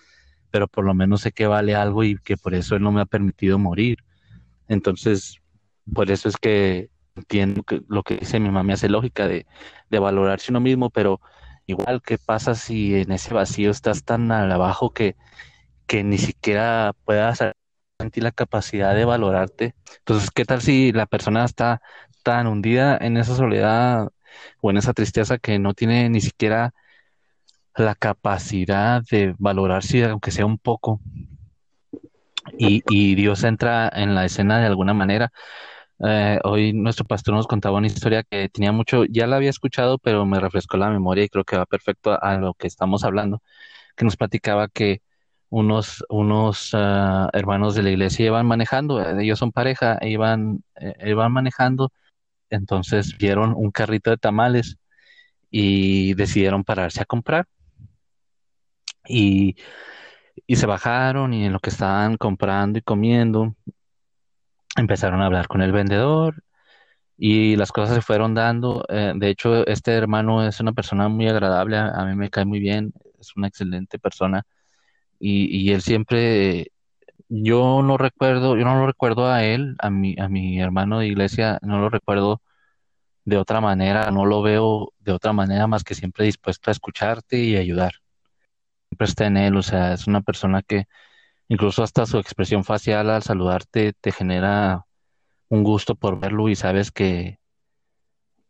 pero 0.52 0.68
por 0.68 0.86
lo 0.86 0.94
menos 0.94 1.22
sé 1.22 1.32
que 1.32 1.48
vale 1.48 1.76
algo 1.76 2.04
y 2.04 2.18
que 2.18 2.38
por 2.38 2.54
eso 2.54 2.76
él 2.76 2.84
no 2.84 2.92
me 2.92 3.02
ha 3.02 3.06
permitido 3.06 3.58
morir. 3.60 3.98
Entonces, 4.68 5.42
por 5.94 6.12
eso 6.12 6.30
es 6.30 6.38
que 6.38 6.90
entiendo 7.16 7.64
que 7.64 7.82
lo 7.88 8.04
que 8.04 8.18
dice 8.18 8.40
mi 8.40 8.50
mamá 8.50 8.74
hace 8.74 8.90
lógica 8.90 9.28
de, 9.28 9.46
de 9.90 10.00
valorarse 10.00 10.52
uno 10.52 10.60
mismo, 10.62 10.90
pero 10.90 11.22
igual, 11.68 12.02
¿qué 12.04 12.18
pasa 12.18 12.56
si 12.56 12.96
en 12.96 13.12
ese 13.12 13.34
vacío 13.34 13.72
estás 13.72 14.04
tan 14.04 14.32
al 14.32 14.52
abajo 14.52 14.94
que, 14.94 15.16
que 15.88 16.04
ni 16.04 16.18
siquiera 16.18 16.94
puedas 17.06 17.40
sentir 18.00 18.24
la 18.24 18.32
capacidad 18.32 18.96
de 18.96 19.06
valorarte? 19.06 19.76
Entonces, 20.00 20.32
¿qué 20.32 20.46
tal 20.46 20.62
si 20.62 20.92
la 20.92 21.08
persona 21.08 21.46
está 21.46 21.82
tan 22.24 22.48
hundida 22.48 22.98
en 23.02 23.18
esa 23.18 23.36
soledad 23.36 24.10
o 24.62 24.72
en 24.72 24.78
esa 24.78 24.94
tristeza 24.94 25.38
que 25.38 25.60
no 25.60 25.74
tiene 25.74 26.10
ni 26.10 26.22
siquiera 26.22 26.74
la 27.76 27.96
capacidad 27.96 29.02
de 29.10 29.36
valorarse, 29.40 30.06
aunque 30.06 30.32
sea 30.32 30.46
un 30.46 30.58
poco. 30.58 31.00
Y, 32.58 32.84
y 32.90 33.16
Dios 33.16 33.44
entra 33.44 33.90
en 33.94 34.16
la 34.16 34.26
escena 34.26 34.60
de 34.60 34.68
alguna 34.68 34.94
manera. 34.94 35.32
Eh, 36.06 36.40
hoy 36.44 36.74
nuestro 36.74 37.06
pastor 37.06 37.34
nos 37.34 37.48
contaba 37.48 37.78
una 37.78 37.88
historia 37.88 38.24
que 38.24 38.50
tenía 38.50 38.72
mucho, 38.72 39.06
ya 39.06 39.28
la 39.28 39.38
había 39.38 39.50
escuchado, 39.50 39.98
pero 39.98 40.26
me 40.26 40.40
refrescó 40.40 40.78
la 40.78 40.90
memoria 40.90 41.24
y 41.24 41.30
creo 41.30 41.46
que 41.46 41.58
va 41.58 41.66
perfecto 41.66 42.18
a, 42.22 42.38
lo 42.38 42.54
que 42.56 42.68
estamos 42.68 43.04
hablando, 43.04 43.42
que 43.96 44.06
nos 44.06 44.18
platicaba 44.18 44.68
que 44.68 45.02
unos, 45.50 46.04
unos 46.10 46.74
uh, 46.74 47.30
hermanos 47.34 47.76
de 47.76 47.84
la 47.84 47.92
iglesia 47.92 48.26
iban 48.26 48.46
manejando, 48.46 49.02
ellos 49.20 49.40
son 49.40 49.52
pareja, 49.52 50.00
iban, 50.02 50.64
eh, 50.76 50.94
iban 51.06 51.32
manejando 51.32 51.92
entonces 52.56 53.18
vieron 53.18 53.54
un 53.56 53.72
carrito 53.72 54.10
de 54.12 54.18
tamales 54.18 54.78
y 55.50 56.14
decidieron 56.16 56.64
pararse 56.64 57.02
a 57.02 57.06
comprar. 57.06 57.48
Y, 59.08 59.56
se 60.48 60.66
bajaron 60.66 61.34
y 61.34 61.46
en 61.46 61.54
lo 61.54 61.60
que 61.60 61.70
estaban 61.70 62.18
comprando 62.18 62.80
y 62.80 62.82
comiendo, 62.82 63.56
empezaron 64.76 65.22
a 65.22 65.26
hablar 65.26 65.48
con 65.48 65.62
el 65.62 65.72
vendedor 65.72 66.44
y 67.18 67.56
las 67.56 67.72
cosas 67.72 67.96
se 67.96 68.02
fueron 68.02 68.34
dando. 68.36 68.86
Eh, 68.90 69.14
de 69.16 69.30
hecho, 69.30 69.66
este 69.68 69.94
hermano 69.94 70.46
es 70.48 70.60
una 70.60 70.74
persona 70.74 71.08
muy 71.10 71.28
agradable, 71.28 71.78
a, 71.78 72.06
mí 72.06 72.16
me 72.16 72.30
cae 72.30 72.46
muy 72.46 72.60
bien, 72.60 72.94
es 73.20 73.36
una 73.36 73.48
excelente 73.48 74.00
persona 74.00 74.44
y, 75.20 75.46
y 75.70 75.72
él 75.74 75.82
siempre 75.82 76.73
yo 77.36 77.82
no 77.82 77.98
recuerdo, 77.98 78.58
yo 78.58 78.64
no 78.66 78.76
lo 78.76 78.86
recuerdo 78.88 79.28
a 79.28 79.44
él, 79.44 79.76
a 79.80 79.90
mi, 79.90 80.16
a 80.20 80.30
mi 80.30 80.60
hermano 80.62 81.00
de 81.00 81.08
iglesia, 81.08 81.60
no 81.64 81.80
lo 81.80 81.90
recuerdo 81.90 82.42
de 83.26 83.38
otra 83.38 83.62
manera, 83.62 84.12
no 84.12 84.26
lo 84.26 84.42
veo 84.44 84.94
de 85.00 85.14
otra 85.14 85.34
manera 85.34 85.68
más 85.68 85.84
que 85.84 85.96
siempre 85.96 86.26
dispuesto 86.26 86.70
a 86.70 86.74
escucharte 86.74 87.40
y 87.40 87.58
ayudar. 87.58 87.94
Siempre 88.90 89.08
está 89.08 89.28
en 89.28 89.38
él, 89.38 89.58
o 89.58 89.64
sea, 89.64 89.94
es 89.94 90.08
una 90.08 90.22
persona 90.22 90.62
que 90.62 90.86
incluso 91.50 91.84
hasta 91.84 92.06
su 92.06 92.20
expresión 92.20 92.64
facial 92.64 93.10
al 93.10 93.24
saludarte 93.24 93.94
te 93.94 94.12
genera 94.12 94.86
un 95.50 95.64
gusto 95.64 95.96
por 95.96 96.20
verlo 96.20 96.50
y 96.50 96.56
sabes 96.56 96.92
que, 96.92 97.40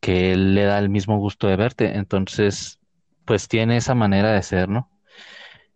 que 0.01 0.33
él 0.33 0.55
le 0.55 0.65
da 0.65 0.79
el 0.79 0.89
mismo 0.89 1.17
gusto 1.19 1.47
de 1.47 1.55
verte. 1.55 1.97
Entonces, 1.97 2.79
pues 3.25 3.47
tiene 3.47 3.77
esa 3.77 3.95
manera 3.95 4.33
de 4.33 4.43
ser, 4.43 4.69
¿no? 4.69 4.92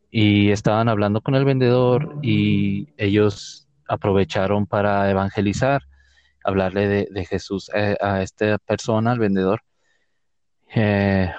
Y 0.09 0.51
estaban 0.51 0.89
hablando 0.89 1.21
con 1.21 1.35
el 1.35 1.45
vendedor 1.45 2.17
y 2.21 2.89
ellos 2.97 3.67
aprovecharon 3.87 4.65
para 4.65 5.09
evangelizar, 5.09 5.83
hablarle 6.43 7.07
de, 7.09 7.25
Jesús 7.25 7.69
eh, 7.73 7.97
a 8.01 8.21
esta 8.21 8.57
persona, 8.59 9.11
al 9.11 9.19
vendedor. 9.19 9.61
Eh, 10.75 11.31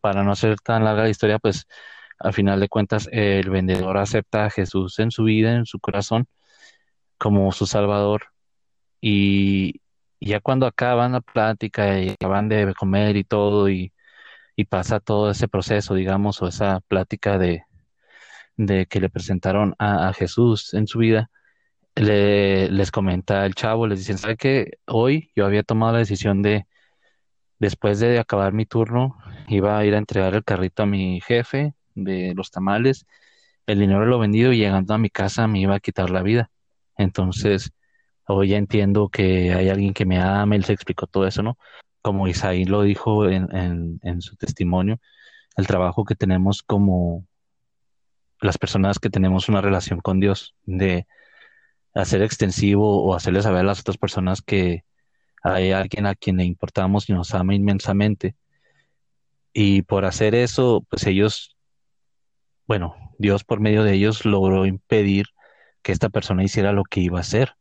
para 0.00 0.24
no 0.24 0.34
ser 0.34 0.58
tan 0.60 0.84
larga 0.84 1.04
la 1.04 1.08
historia, 1.10 1.38
pues 1.38 1.66
al 2.18 2.32
final 2.34 2.60
de 2.60 2.68
cuentas 2.68 3.08
el 3.12 3.50
vendedor 3.50 3.96
acepta 3.98 4.46
a 4.46 4.50
Jesús 4.50 4.98
en 4.98 5.10
su 5.10 5.24
vida, 5.24 5.54
en 5.54 5.66
su 5.66 5.78
corazón, 5.80 6.26
como 7.18 7.52
su 7.52 7.66
Salvador. 7.66 8.26
Y, 9.00 9.80
ya 10.20 10.40
cuando 10.40 10.66
acaban 10.66 11.12
la 11.12 11.20
plática 11.20 11.98
y 12.00 12.10
acaban 12.10 12.48
de 12.48 12.74
comer 12.74 13.16
y 13.16 13.24
todo, 13.24 13.68
y, 13.68 13.92
y 14.56 14.64
pasa 14.66 15.00
todo 15.00 15.30
ese 15.30 15.48
proceso, 15.48 15.94
digamos, 15.94 16.42
o 16.42 16.48
esa 16.48 16.80
plática 16.88 17.38
de, 17.38 17.64
de 18.56 18.86
que 18.86 19.00
le 19.00 19.10
presentaron 19.10 19.74
a, 19.78 20.12
Jesús 20.12 20.74
en 20.74 20.86
su 20.86 20.98
vida, 20.98 21.30
le, 21.94 22.70
les 22.70 22.90
comenta 22.90 23.46
el 23.46 23.54
chavo, 23.54 23.86
les 23.86 23.98
dicen, 24.00 24.18
¿sabe 24.18 24.36
que 24.36 24.78
hoy 24.86 25.30
yo 25.36 25.46
había 25.46 25.62
tomado 25.62 25.92
la 25.92 25.98
decisión 26.00 26.42
de, 26.42 26.66
después 27.58 28.00
de 28.00 28.18
acabar 28.18 28.52
mi 28.52 28.66
turno, 28.66 29.18
iba 29.48 29.78
a 29.78 29.84
ir 29.84 29.94
a 29.94 29.98
entregar 29.98 30.34
el 30.34 30.44
carrito 30.44 30.82
a 30.84 30.86
mi 30.86 31.20
jefe 31.20 31.74
de 31.94 32.34
los 32.34 32.50
tamales, 32.50 33.06
el 33.66 33.80
dinero 33.80 34.06
lo 34.06 34.18
vendido 34.18 34.52
y 34.52 34.58
llegando 34.58 34.94
a 34.94 34.98
mi 34.98 35.10
casa 35.10 35.46
me 35.48 35.60
iba 35.60 35.74
a 35.76 35.80
quitar 35.80 36.10
la 36.10 36.22
vida. 36.22 36.50
Entonces, 36.96 37.72
hoy 38.26 38.48
ya 38.48 38.58
entiendo 38.58 39.08
que 39.08 39.52
hay 39.54 39.68
alguien 39.68 39.94
que 39.94 40.06
me 40.06 40.18
ama, 40.20 40.56
él 40.56 40.64
se 40.64 40.72
explicó 40.72 41.06
todo 41.06 41.26
eso, 41.26 41.42
¿no? 41.42 41.58
Como 42.02 42.28
Isaí 42.28 42.64
lo 42.64 42.82
dijo 42.82 43.28
en, 43.28 43.48
en 44.02 44.22
su 44.22 44.36
testimonio, 44.36 45.00
el 45.56 45.66
trabajo 45.66 46.04
que 46.04 46.14
tenemos 46.16 46.62
como 46.62 47.26
las 48.42 48.58
personas 48.58 48.98
que 48.98 49.10
tenemos 49.10 49.48
una 49.48 49.60
relación 49.60 50.00
con 50.00 50.20
Dios, 50.20 50.54
de 50.64 51.06
hacer 51.94 52.22
extensivo 52.22 53.04
o 53.04 53.14
hacerle 53.14 53.42
saber 53.42 53.60
a 53.60 53.64
las 53.64 53.80
otras 53.80 53.98
personas 53.98 54.42
que 54.42 54.84
hay 55.42 55.72
alguien 55.72 56.06
a 56.06 56.14
quien 56.14 56.36
le 56.36 56.44
importamos 56.44 57.08
y 57.08 57.12
nos 57.12 57.34
ama 57.34 57.54
inmensamente. 57.54 58.36
Y 59.52 59.82
por 59.82 60.04
hacer 60.04 60.34
eso, 60.34 60.84
pues 60.88 61.06
ellos, 61.06 61.56
bueno, 62.66 62.94
Dios 63.18 63.44
por 63.44 63.60
medio 63.60 63.84
de 63.84 63.94
ellos 63.94 64.24
logró 64.24 64.66
impedir 64.66 65.26
que 65.82 65.92
esta 65.92 66.08
persona 66.08 66.44
hiciera 66.44 66.72
lo 66.72 66.84
que 66.84 67.00
iba 67.00 67.18
a 67.18 67.22
hacer. 67.22 67.54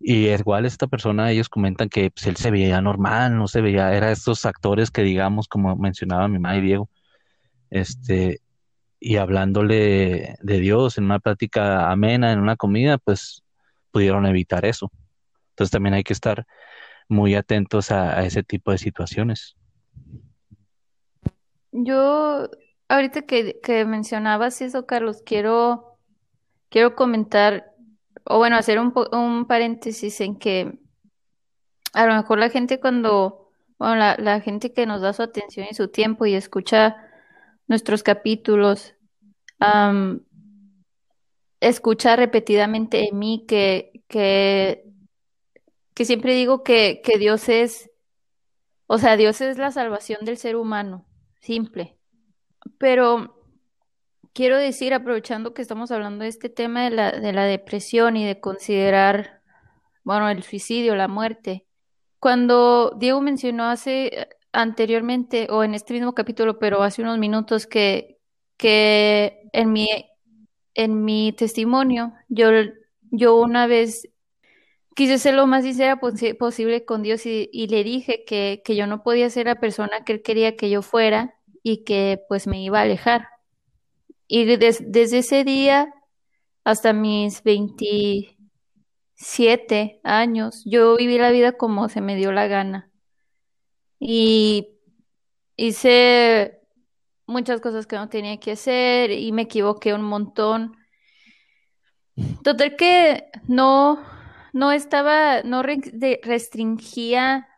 Y 0.00 0.28
igual 0.28 0.66
esta 0.66 0.86
persona, 0.86 1.30
ellos 1.30 1.48
comentan 1.48 1.88
que 1.88 2.10
pues, 2.10 2.26
él 2.26 2.36
se 2.36 2.50
veía 2.50 2.80
normal, 2.80 3.36
no 3.36 3.48
se 3.48 3.60
veía, 3.62 3.94
era 3.94 4.12
estos 4.12 4.44
actores 4.44 4.90
que 4.90 5.02
digamos, 5.02 5.48
como 5.48 5.76
mencionaba 5.76 6.28
mi 6.28 6.38
y 6.58 6.60
Diego, 6.60 6.90
este, 7.70 8.40
y 9.04 9.18
hablándole 9.18 10.36
de 10.40 10.60
Dios 10.60 10.96
en 10.96 11.04
una 11.04 11.18
plática 11.18 11.90
amena, 11.90 12.32
en 12.32 12.38
una 12.38 12.56
comida, 12.56 12.96
pues 12.96 13.42
pudieron 13.90 14.24
evitar 14.24 14.64
eso. 14.64 14.90
Entonces 15.50 15.70
también 15.70 15.92
hay 15.92 16.04
que 16.04 16.14
estar 16.14 16.46
muy 17.06 17.34
atentos 17.34 17.90
a, 17.90 18.24
ese 18.24 18.42
tipo 18.42 18.70
de 18.70 18.78
situaciones. 18.78 19.56
Yo, 21.70 22.48
ahorita 22.88 23.22
que, 23.26 23.60
que 23.62 23.84
mencionabas 23.84 24.62
eso, 24.62 24.86
Carlos, 24.86 25.22
quiero, 25.26 25.98
quiero 26.70 26.94
comentar, 26.94 27.74
o 28.24 28.38
bueno, 28.38 28.56
hacer 28.56 28.78
un, 28.78 28.94
un 29.12 29.46
paréntesis 29.46 30.18
en 30.22 30.38
que 30.38 30.78
a 31.92 32.06
lo 32.06 32.14
mejor 32.14 32.38
la 32.38 32.48
gente 32.48 32.80
cuando, 32.80 33.50
bueno, 33.78 33.96
la, 33.96 34.16
la 34.18 34.40
gente 34.40 34.72
que 34.72 34.86
nos 34.86 35.02
da 35.02 35.12
su 35.12 35.20
atención 35.20 35.66
y 35.70 35.74
su 35.74 35.88
tiempo 35.88 36.24
y 36.24 36.34
escucha 36.34 37.03
nuestros 37.66 38.02
capítulos, 38.02 38.94
escucha 41.60 42.16
repetidamente 42.16 43.08
en 43.08 43.18
mí 43.18 43.44
que, 43.48 44.02
que, 44.08 44.84
que 45.94 46.04
siempre 46.04 46.34
digo 46.34 46.62
que, 46.62 47.00
que 47.02 47.18
Dios 47.18 47.48
es, 47.48 47.90
o 48.86 48.98
sea, 48.98 49.16
Dios 49.16 49.40
es 49.40 49.56
la 49.58 49.70
salvación 49.70 50.24
del 50.24 50.36
ser 50.36 50.56
humano, 50.56 51.06
simple. 51.40 51.96
Pero 52.78 53.40
quiero 54.34 54.58
decir, 54.58 54.92
aprovechando 54.92 55.54
que 55.54 55.62
estamos 55.62 55.90
hablando 55.90 56.24
de 56.24 56.28
este 56.28 56.48
tema 56.50 56.84
de 56.84 56.90
la, 56.90 57.12
de 57.12 57.32
la 57.32 57.44
depresión 57.44 58.16
y 58.16 58.26
de 58.26 58.40
considerar, 58.40 59.40
bueno, 60.02 60.28
el 60.28 60.42
suicidio, 60.42 60.94
la 60.96 61.08
muerte, 61.08 61.66
cuando 62.20 62.94
Diego 62.98 63.20
mencionó 63.20 63.64
hace 63.64 64.28
anteriormente 64.54 65.48
o 65.50 65.64
en 65.64 65.74
este 65.74 65.92
mismo 65.92 66.14
capítulo, 66.14 66.58
pero 66.58 66.82
hace 66.82 67.02
unos 67.02 67.18
minutos 67.18 67.66
que, 67.66 68.18
que 68.56 69.48
en 69.52 69.72
mi, 69.72 69.88
en 70.74 71.04
mi 71.04 71.32
testimonio, 71.32 72.14
yo, 72.28 72.48
yo 73.10 73.36
una 73.36 73.66
vez 73.66 74.08
quise 74.94 75.18
ser 75.18 75.34
lo 75.34 75.46
más 75.46 75.64
sincera 75.64 76.00
posible 76.00 76.84
con 76.84 77.02
Dios 77.02 77.26
y, 77.26 77.66
le 77.68 77.84
dije 77.84 78.24
que, 78.24 78.62
que, 78.64 78.76
yo 78.76 78.86
no 78.86 79.02
podía 79.02 79.28
ser 79.30 79.46
la 79.46 79.60
persona 79.60 80.04
que 80.04 80.12
Él 80.14 80.22
quería 80.22 80.56
que 80.56 80.70
yo 80.70 80.82
fuera 80.82 81.34
y 81.62 81.84
que 81.84 82.20
pues 82.28 82.46
me 82.46 82.62
iba 82.62 82.78
a 82.78 82.82
alejar. 82.82 83.28
Y 84.28 84.44
desde 84.44 85.18
ese 85.18 85.44
día 85.44 85.92
hasta 86.64 86.92
mis 86.92 87.42
27 87.42 90.00
años, 90.04 90.62
yo 90.64 90.96
viví 90.96 91.18
la 91.18 91.30
vida 91.30 91.52
como 91.52 91.88
se 91.88 92.00
me 92.00 92.16
dio 92.16 92.32
la 92.32 92.46
gana 92.46 92.90
y 93.98 94.68
hice 95.56 96.60
muchas 97.26 97.60
cosas 97.60 97.86
que 97.86 97.96
no 97.96 98.08
tenía 98.08 98.38
que 98.38 98.52
hacer 98.52 99.10
y 99.10 99.32
me 99.32 99.42
equivoqué 99.42 99.94
un 99.94 100.02
montón. 100.02 100.76
Total 102.42 102.76
que 102.76 103.26
no, 103.48 104.02
no 104.52 104.72
estaba, 104.72 105.42
no 105.42 105.62
restringía 105.62 107.48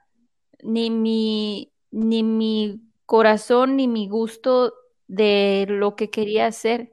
ni 0.63 0.91
mi, 0.91 1.73
ni 1.91 2.23
mi 2.23 2.81
corazón 3.05 3.77
ni 3.77 3.89
mi 3.89 4.09
gusto 4.09 4.73
de 5.07 5.67
lo 5.69 5.97
que 5.97 6.11
quería 6.11 6.47
hacer. 6.47 6.93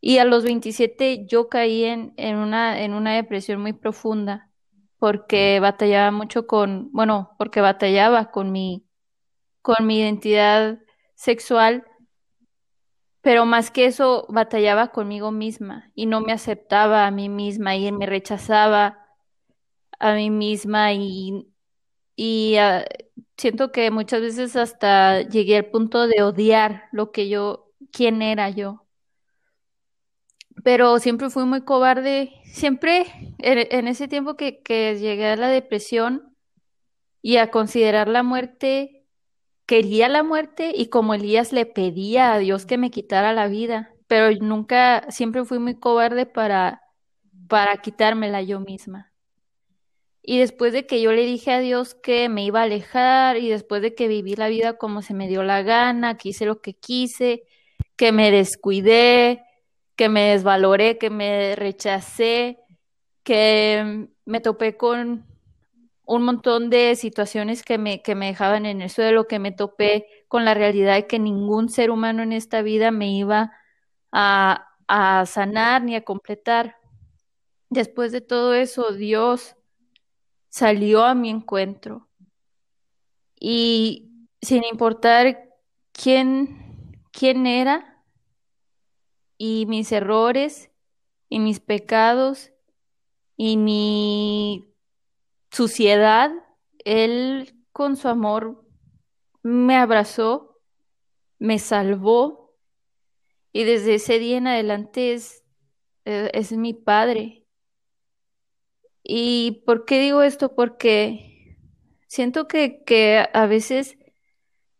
Y 0.00 0.18
a 0.18 0.24
los 0.24 0.44
27 0.44 1.26
yo 1.26 1.48
caí 1.48 1.84
en, 1.84 2.14
en, 2.16 2.36
una, 2.36 2.80
en 2.80 2.94
una 2.94 3.14
depresión 3.14 3.60
muy 3.60 3.72
profunda 3.72 4.45
porque 5.06 5.60
batallaba 5.60 6.10
mucho 6.10 6.48
con, 6.48 6.90
bueno, 6.90 7.30
porque 7.38 7.60
batallaba 7.60 8.32
con 8.32 8.50
mi, 8.50 8.84
con 9.62 9.86
mi 9.86 10.00
identidad 10.00 10.80
sexual, 11.14 11.84
pero 13.20 13.46
más 13.46 13.70
que 13.70 13.86
eso, 13.86 14.26
batallaba 14.28 14.88
conmigo 14.88 15.30
misma 15.30 15.92
y 15.94 16.06
no 16.06 16.20
me 16.20 16.32
aceptaba 16.32 17.06
a 17.06 17.12
mí 17.12 17.28
misma 17.28 17.76
y 17.76 17.92
me 17.92 18.06
rechazaba 18.06 18.98
a 20.00 20.14
mí 20.14 20.30
misma 20.30 20.92
y, 20.92 21.48
y 22.16 22.56
ah, 22.56 22.84
siento 23.36 23.72
que 23.72 23.92
muchas 23.92 24.22
veces 24.22 24.56
hasta 24.56 25.22
llegué 25.22 25.58
al 25.58 25.66
punto 25.66 26.08
de 26.08 26.24
odiar 26.24 26.88
lo 26.92 27.12
que 27.12 27.28
yo, 27.28 27.72
quién 27.92 28.22
era 28.22 28.50
yo 28.50 28.85
pero 30.62 30.98
siempre 30.98 31.30
fui 31.30 31.44
muy 31.44 31.62
cobarde, 31.62 32.32
siempre 32.44 33.06
en, 33.38 33.88
ese 33.88 34.08
tiempo 34.08 34.36
que, 34.36 34.62
que, 34.62 34.98
llegué 34.98 35.26
a 35.26 35.36
la 35.36 35.48
depresión 35.48 36.34
y 37.22 37.36
a 37.36 37.50
considerar 37.50 38.08
la 38.08 38.22
muerte, 38.22 39.04
quería 39.66 40.08
la 40.08 40.22
muerte 40.22 40.72
y 40.74 40.86
como 40.86 41.14
Elías 41.14 41.52
le 41.52 41.66
pedía 41.66 42.32
a 42.32 42.38
Dios 42.38 42.66
que 42.66 42.78
me 42.78 42.90
quitara 42.90 43.32
la 43.32 43.48
vida, 43.48 43.92
pero 44.06 44.30
nunca, 44.40 45.06
siempre 45.10 45.44
fui 45.44 45.58
muy 45.58 45.74
cobarde 45.78 46.26
para, 46.26 46.82
para 47.48 47.76
quitármela 47.78 48.42
yo 48.42 48.60
misma. 48.60 49.12
Y 50.28 50.38
después 50.38 50.72
de 50.72 50.86
que 50.86 51.00
yo 51.00 51.12
le 51.12 51.24
dije 51.24 51.52
a 51.52 51.60
Dios 51.60 51.94
que 51.94 52.28
me 52.28 52.44
iba 52.44 52.60
a 52.60 52.64
alejar 52.64 53.36
y 53.36 53.48
después 53.48 53.80
de 53.80 53.94
que 53.94 54.08
viví 54.08 54.34
la 54.34 54.48
vida 54.48 54.76
como 54.76 55.00
se 55.00 55.14
me 55.14 55.28
dio 55.28 55.44
la 55.44 55.62
gana, 55.62 56.16
que 56.16 56.30
hice 56.30 56.46
lo 56.46 56.60
que 56.60 56.74
quise, 56.74 57.44
que 57.94 58.10
me 58.10 58.32
descuidé, 58.32 59.45
que 59.96 60.08
me 60.08 60.30
desvaloré, 60.30 60.98
que 60.98 61.10
me 61.10 61.56
rechacé, 61.56 62.60
que 63.22 64.08
me 64.24 64.40
topé 64.40 64.76
con 64.76 65.26
un 66.04 66.22
montón 66.22 66.70
de 66.70 66.94
situaciones 66.94 67.64
que 67.64 67.78
me, 67.78 68.02
que 68.02 68.14
me 68.14 68.26
dejaban 68.26 68.64
en 68.66 68.80
el 68.80 68.90
suelo, 68.90 69.26
que 69.26 69.40
me 69.40 69.50
topé 69.50 70.06
con 70.28 70.44
la 70.44 70.54
realidad 70.54 70.94
de 70.94 71.06
que 71.06 71.18
ningún 71.18 71.68
ser 71.68 71.90
humano 71.90 72.22
en 72.22 72.32
esta 72.32 72.62
vida 72.62 72.92
me 72.92 73.10
iba 73.10 73.52
a, 74.12 74.68
a 74.86 75.26
sanar 75.26 75.82
ni 75.82 75.96
a 75.96 76.04
completar. 76.04 76.76
Después 77.70 78.12
de 78.12 78.20
todo 78.20 78.54
eso, 78.54 78.92
Dios 78.92 79.56
salió 80.48 81.04
a 81.04 81.14
mi 81.14 81.30
encuentro. 81.30 82.08
Y 83.40 84.28
sin 84.40 84.62
importar 84.64 85.50
quién, 85.92 86.98
quién 87.12 87.46
era, 87.46 87.95
y 89.38 89.66
mis 89.66 89.92
errores 89.92 90.70
y 91.28 91.38
mis 91.38 91.60
pecados 91.60 92.52
y 93.36 93.56
mi 93.56 94.72
suciedad, 95.50 96.32
Él 96.84 97.54
con 97.72 97.96
su 97.96 98.08
amor 98.08 98.64
me 99.42 99.76
abrazó, 99.76 100.60
me 101.38 101.58
salvó 101.58 102.54
y 103.52 103.64
desde 103.64 103.94
ese 103.94 104.18
día 104.18 104.38
en 104.38 104.46
adelante 104.46 105.12
es, 105.12 105.44
eh, 106.04 106.30
es 106.34 106.52
mi 106.52 106.74
Padre. 106.74 107.44
¿Y 109.02 109.62
por 109.64 109.84
qué 109.84 110.00
digo 110.00 110.22
esto? 110.22 110.54
Porque 110.54 111.56
siento 112.08 112.48
que, 112.48 112.82
que 112.84 113.28
a 113.32 113.46
veces 113.46 113.98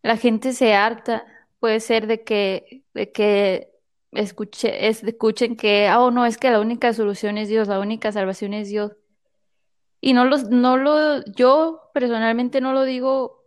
la 0.03 0.17
gente 0.17 0.53
se 0.53 0.75
harta, 0.75 1.25
puede 1.61 1.81
ser 1.81 2.07
de 2.07 2.25
que, 2.25 2.85
de 2.93 3.13
que 3.13 3.76
escuche, 4.13 4.89
escuchen 4.89 5.57
que, 5.57 5.91
oh, 5.97 6.11
no, 6.11 6.27
es 6.27 6.39
que 6.39 6.51
la 6.51 6.61
única 6.61 6.93
solución 6.93 7.39
es 7.39 7.49
Dios, 7.49 7.69
la 7.69 7.81
única 7.81 8.13
salvación 8.13 8.55
es 8.55 8.69
Dios. 8.69 8.93
Y 10.01 10.13
no, 10.13 10.25
los, 10.25 10.51
no 10.51 10.77
lo, 10.77 11.25
yo 11.35 11.91
personalmente 11.95 12.61
no 12.61 12.73
lo 12.73 12.85
digo 12.85 13.45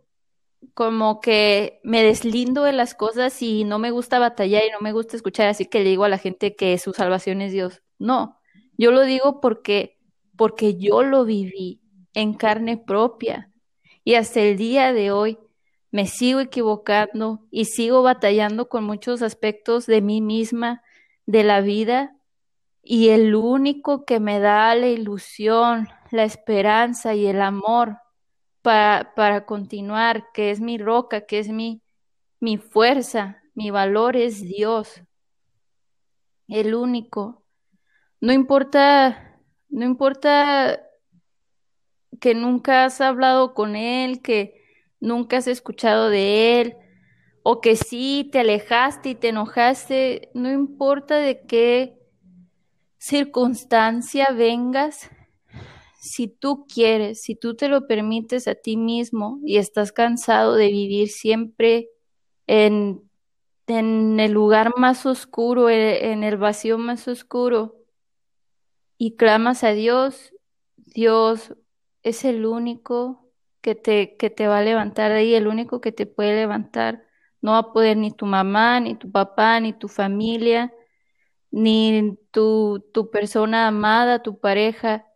como 0.74 1.20
que 1.20 1.80
me 1.84 2.02
deslindo 2.02 2.64
de 2.64 2.72
las 2.72 2.94
cosas 2.94 3.40
y 3.42 3.64
no 3.64 3.78
me 3.78 3.90
gusta 3.90 4.18
batallar 4.18 4.62
y 4.64 4.70
no 4.70 4.80
me 4.80 4.92
gusta 4.92 5.16
escuchar, 5.16 5.48
así 5.48 5.66
que 5.66 5.78
le 5.80 5.90
digo 5.90 6.04
a 6.04 6.08
la 6.08 6.18
gente 6.18 6.54
que 6.56 6.76
su 6.78 6.92
salvación 6.92 7.40
es 7.40 7.52
Dios. 7.52 7.82
No, 7.98 8.38
yo 8.76 8.90
lo 8.90 9.02
digo 9.02 9.40
porque, 9.40 9.98
porque 10.36 10.76
yo 10.76 11.02
lo 11.02 11.24
viví 11.24 11.80
en 12.14 12.34
carne 12.34 12.76
propia 12.76 13.50
y 14.04 14.14
hasta 14.14 14.40
el 14.40 14.56
día 14.56 14.92
de 14.92 15.12
hoy 15.12 15.38
me 15.90 16.06
sigo 16.06 16.40
equivocando 16.40 17.46
y 17.50 17.64
sigo 17.64 18.02
batallando 18.02 18.68
con 18.68 18.84
muchos 18.84 19.22
aspectos 19.22 19.86
de 19.86 20.00
mí 20.00 20.20
misma, 20.20 20.82
de 21.26 21.44
la 21.44 21.60
vida, 21.60 22.16
y 22.82 23.08
el 23.10 23.34
único 23.34 24.04
que 24.04 24.20
me 24.20 24.40
da 24.40 24.74
la 24.74 24.88
ilusión, 24.88 25.88
la 26.10 26.24
esperanza 26.24 27.14
y 27.14 27.26
el 27.26 27.42
amor 27.42 27.98
para, 28.62 29.14
para 29.14 29.46
continuar, 29.46 30.30
que 30.32 30.50
es 30.50 30.60
mi 30.60 30.78
roca, 30.78 31.26
que 31.26 31.38
es 31.38 31.48
mi, 31.48 31.82
mi 32.40 32.56
fuerza, 32.56 33.42
mi 33.54 33.70
valor 33.70 34.16
es 34.16 34.42
Dios, 34.42 35.02
el 36.48 36.74
único. 36.74 37.44
No 38.20 38.32
importa, 38.32 39.38
no 39.68 39.84
importa 39.84 40.82
que 42.20 42.34
nunca 42.34 42.84
has 42.84 43.00
hablado 43.00 43.54
con 43.54 43.76
Él, 43.76 44.20
que 44.20 44.59
nunca 45.00 45.38
has 45.38 45.46
escuchado 45.46 46.10
de 46.10 46.60
Él, 46.60 46.76
o 47.42 47.60
que 47.60 47.76
sí 47.76 48.28
te 48.30 48.40
alejaste 48.40 49.10
y 49.10 49.14
te 49.14 49.28
enojaste, 49.28 50.30
no 50.34 50.50
importa 50.50 51.16
de 51.16 51.46
qué 51.46 51.98
circunstancia 52.98 54.28
vengas, 54.30 55.10
si 56.00 56.28
tú 56.28 56.66
quieres, 56.66 57.22
si 57.22 57.34
tú 57.34 57.54
te 57.56 57.68
lo 57.68 57.86
permites 57.86 58.48
a 58.48 58.54
ti 58.54 58.76
mismo 58.76 59.38
y 59.44 59.58
estás 59.58 59.92
cansado 59.92 60.54
de 60.54 60.68
vivir 60.68 61.08
siempre 61.08 61.90
en, 62.46 63.02
en 63.66 64.18
el 64.18 64.32
lugar 64.32 64.72
más 64.76 65.04
oscuro, 65.04 65.68
e, 65.68 66.12
en 66.12 66.24
el 66.24 66.36
vacío 66.36 66.78
más 66.78 67.06
oscuro, 67.08 67.76
y 68.96 69.16
clamas 69.16 69.64
a 69.64 69.72
Dios, 69.72 70.34
Dios 70.76 71.54
es 72.02 72.24
el 72.24 72.44
único 72.44 73.29
que 73.60 73.74
te, 73.74 74.16
que 74.16 74.30
te 74.30 74.46
va 74.46 74.58
a 74.58 74.62
levantar 74.62 75.12
ahí, 75.12 75.34
el 75.34 75.46
único 75.46 75.80
que 75.80 75.92
te 75.92 76.06
puede 76.06 76.34
levantar. 76.34 77.04
No 77.42 77.52
va 77.52 77.58
a 77.58 77.72
poder 77.72 77.96
ni 77.96 78.10
tu 78.10 78.26
mamá, 78.26 78.80
ni 78.80 78.94
tu 78.94 79.10
papá, 79.10 79.60
ni 79.60 79.72
tu 79.72 79.88
familia, 79.88 80.72
ni 81.50 82.18
tu, 82.30 82.84
tu 82.92 83.10
persona 83.10 83.68
amada, 83.68 84.22
tu 84.22 84.38
pareja 84.38 85.06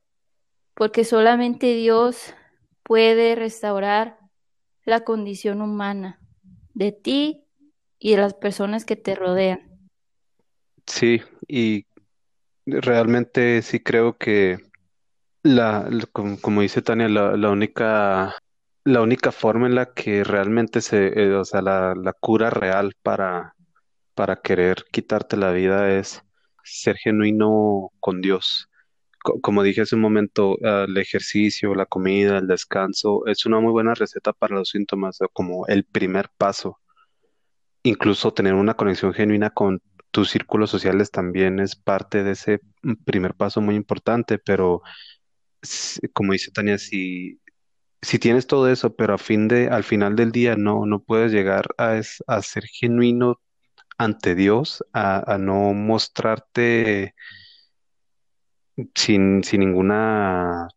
porque 0.74 1.04
solamente 1.04 1.74
Dios 1.74 2.34
puede 2.82 3.34
restaurar 3.34 4.18
la 4.84 5.00
condición 5.04 5.62
humana 5.62 6.20
de 6.74 6.92
ti 6.92 7.44
y 7.98 8.12
de 8.12 8.16
las 8.18 8.34
personas 8.34 8.84
que 8.84 8.96
te 8.96 9.14
rodean. 9.14 9.88
Sí, 10.86 11.22
y 11.48 11.86
realmente 12.66 13.62
sí 13.62 13.80
creo 13.80 14.18
que 14.18 14.58
la, 15.44 15.88
como, 16.12 16.62
dice 16.62 16.82
Tania, 16.82 17.08
la, 17.08 17.50
única 17.50 18.34
la 18.84 19.00
única 19.00 19.30
forma 19.30 19.66
en 19.66 19.76
la 19.76 19.94
que 19.94 20.24
realmente 20.24 20.80
se, 20.80 21.06
eh, 21.06 21.34
o 21.34 21.44
sea, 21.44 21.62
la, 21.62 21.94
la 21.94 22.12
cura 22.12 22.50
real 22.50 22.94
para, 23.02 23.54
para 24.14 24.40
querer 24.42 24.84
quitarte 24.90 25.36
la 25.36 25.52
vida 25.52 25.92
es 25.92 26.22
ser 26.64 26.96
genuino 26.96 27.92
con 28.00 28.20
Dios 28.20 28.68
como 29.40 29.62
dije 29.62 29.82
hace 29.82 29.94
un 29.94 30.02
momento, 30.02 30.58
el 30.60 30.96
ejercicio, 30.98 31.74
la 31.74 31.86
comida, 31.86 32.38
el 32.38 32.46
descanso, 32.46 33.26
es 33.26 33.46
una 33.46 33.58
muy 33.60 33.72
buena 33.72 33.94
receta 33.94 34.32
para 34.32 34.56
los 34.56 34.70
síntomas, 34.70 35.18
como 35.32 35.66
el 35.66 35.84
primer 35.84 36.28
paso. 36.36 36.78
Incluso 37.82 38.32
tener 38.32 38.54
una 38.54 38.74
conexión 38.74 39.14
genuina 39.14 39.50
con 39.50 39.80
tus 40.10 40.30
círculos 40.30 40.70
sociales 40.70 41.10
también 41.10 41.58
es 41.58 41.74
parte 41.74 42.22
de 42.22 42.32
ese 42.32 42.60
mm, 42.82 42.94
primer 43.04 43.34
paso 43.34 43.60
muy 43.60 43.74
importante, 43.74 44.38
pero 44.38 44.82
como 46.12 46.32
dice 46.32 46.50
Tania, 46.50 46.78
si, 46.78 47.40
si 48.02 48.18
tienes 48.18 48.46
todo 48.46 48.68
eso, 48.70 48.94
pero 48.96 49.14
a 49.14 49.18
fin 49.18 49.48
de, 49.48 49.68
al 49.68 49.84
final 49.84 50.16
del 50.16 50.32
día 50.32 50.56
no, 50.56 50.86
no 50.86 51.02
puedes 51.02 51.32
llegar 51.32 51.68
a, 51.78 52.00
a 52.26 52.42
ser 52.42 52.64
genuino 52.66 53.40
ante 53.98 54.34
Dios, 54.34 54.84
a, 54.92 55.34
a 55.34 55.38
no 55.38 55.72
mostrarte 55.74 57.14
sin, 58.94 59.44
sin 59.44 59.60
ninguna 59.60 60.68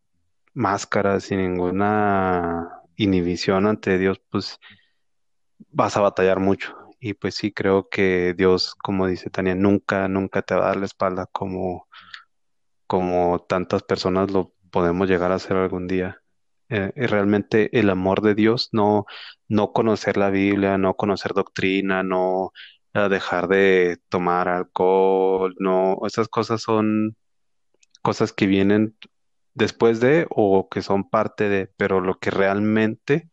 máscara, 0.54 1.20
sin 1.20 1.38
ninguna 1.38 2.82
inhibición 2.96 3.66
ante 3.66 3.98
Dios, 3.98 4.20
pues 4.30 4.58
vas 5.70 5.96
a 5.96 6.00
batallar 6.00 6.40
mucho. 6.40 6.74
Y 7.00 7.14
pues 7.14 7.36
sí, 7.36 7.52
creo 7.52 7.88
que 7.88 8.34
Dios, 8.36 8.74
como 8.74 9.06
dice 9.06 9.30
Tania, 9.30 9.54
nunca, 9.54 10.08
nunca 10.08 10.42
te 10.42 10.54
va 10.54 10.64
a 10.64 10.68
dar 10.68 10.76
la 10.78 10.86
espalda 10.86 11.26
como, 11.26 11.86
como 12.86 13.40
tantas 13.48 13.82
personas 13.82 14.30
lo 14.30 14.54
podemos 14.70 15.08
llegar 15.08 15.32
a 15.32 15.36
hacer 15.36 15.56
algún 15.56 15.86
día. 15.88 16.22
Eh, 16.70 16.92
y 16.96 17.06
realmente 17.06 17.78
el 17.78 17.90
amor 17.90 18.20
de 18.22 18.34
Dios, 18.34 18.68
no, 18.72 19.06
no 19.48 19.72
conocer 19.72 20.16
la 20.16 20.30
Biblia, 20.30 20.78
no 20.78 20.94
conocer 20.96 21.32
doctrina, 21.34 22.02
no 22.02 22.52
eh, 22.94 23.08
dejar 23.08 23.48
de 23.48 23.98
tomar 24.08 24.48
alcohol, 24.48 25.54
no, 25.58 25.98
esas 26.06 26.28
cosas 26.28 26.62
son 26.62 27.16
cosas 28.02 28.32
que 28.32 28.46
vienen 28.46 28.96
después 29.54 30.00
de 30.00 30.26
o 30.30 30.68
que 30.70 30.82
son 30.82 31.08
parte 31.08 31.48
de, 31.48 31.70
pero 31.76 32.00
lo 32.00 32.18
que 32.18 32.30
realmente 32.30 33.30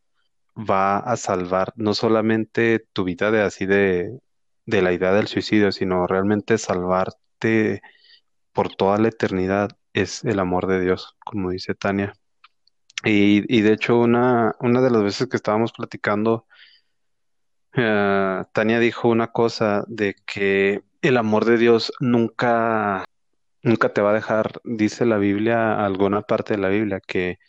va 0.57 0.97
a 0.99 1.17
salvar 1.17 1.73
no 1.75 1.93
solamente 1.93 2.79
tu 2.93 3.03
vida 3.05 3.31
de 3.31 3.41
así 3.41 3.65
de, 3.65 4.19
de 4.65 4.81
la 4.81 4.93
idea 4.93 5.13
del 5.13 5.27
suicidio, 5.27 5.71
sino 5.71 6.07
realmente 6.07 6.57
salvarte 6.57 7.81
por 8.53 8.75
toda 8.75 8.97
la 8.99 9.09
eternidad 9.09 9.71
es 10.01 10.23
el 10.25 10.39
amor 10.39 10.67
de 10.67 10.81
Dios, 10.81 11.15
como 11.25 11.49
dice 11.51 11.75
Tania. 11.75 12.13
Y, 13.03 13.43
y 13.55 13.61
de 13.61 13.73
hecho, 13.73 13.99
una, 13.99 14.55
una 14.59 14.81
de 14.81 14.91
las 14.91 15.03
veces 15.03 15.27
que 15.27 15.37
estábamos 15.37 15.71
platicando, 15.73 16.47
eh, 17.73 18.43
Tania 18.53 18.79
dijo 18.79 19.09
una 19.09 19.27
cosa 19.31 19.83
de 19.87 20.15
que 20.25 20.83
el 21.01 21.17
amor 21.17 21.45
de 21.45 21.57
Dios 21.57 21.91
nunca 21.99 23.05
Nunca 23.65 23.91
te 23.91 23.99
va 24.01 24.11
a 24.11 24.13
dejar, 24.13 24.61
dice 24.63 25.07
la 25.07 25.17
Biblia, 25.17 25.83
alguna 25.83 26.21
parte 26.21 26.53
de 26.53 26.59
la 26.59 26.69
Biblia, 26.69 26.99
que 26.99 27.39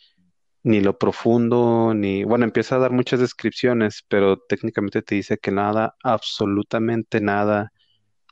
ni 0.63 0.81
lo 0.81 0.97
profundo, 0.97 1.93
ni, 1.93 2.23
bueno, 2.23 2.43
empieza 2.43 2.75
a 2.75 2.79
dar 2.79 2.91
muchas 2.91 3.19
descripciones, 3.19 4.03
pero 4.07 4.37
técnicamente 4.39 5.03
te 5.03 5.13
dice 5.13 5.37
que 5.37 5.51
nada, 5.51 5.95
absolutamente 6.03 7.21
nada, 7.21 7.71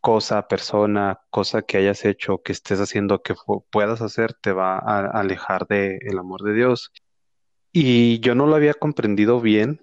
cosa, 0.06 0.48
persona, 0.48 1.20
cosa 1.32 1.64
que 1.64 1.78
hayas 1.78 2.06
hecho, 2.06 2.44
que 2.44 2.52
estés 2.52 2.80
haciendo, 2.80 3.24
que 3.24 3.34
puedas 3.72 4.02
hacer, 4.02 4.36
te 4.36 4.52
va 4.54 4.78
a, 4.78 5.20
alejar 5.20 5.66
del 5.68 6.20
amor 6.20 6.44
de 6.44 6.54
Dios. 6.54 6.92
Y 7.72 8.20
yo 8.20 8.36
no 8.36 8.46
lo 8.46 8.56
había 8.56 8.76
comprendido 8.76 9.42
bien, 9.42 9.82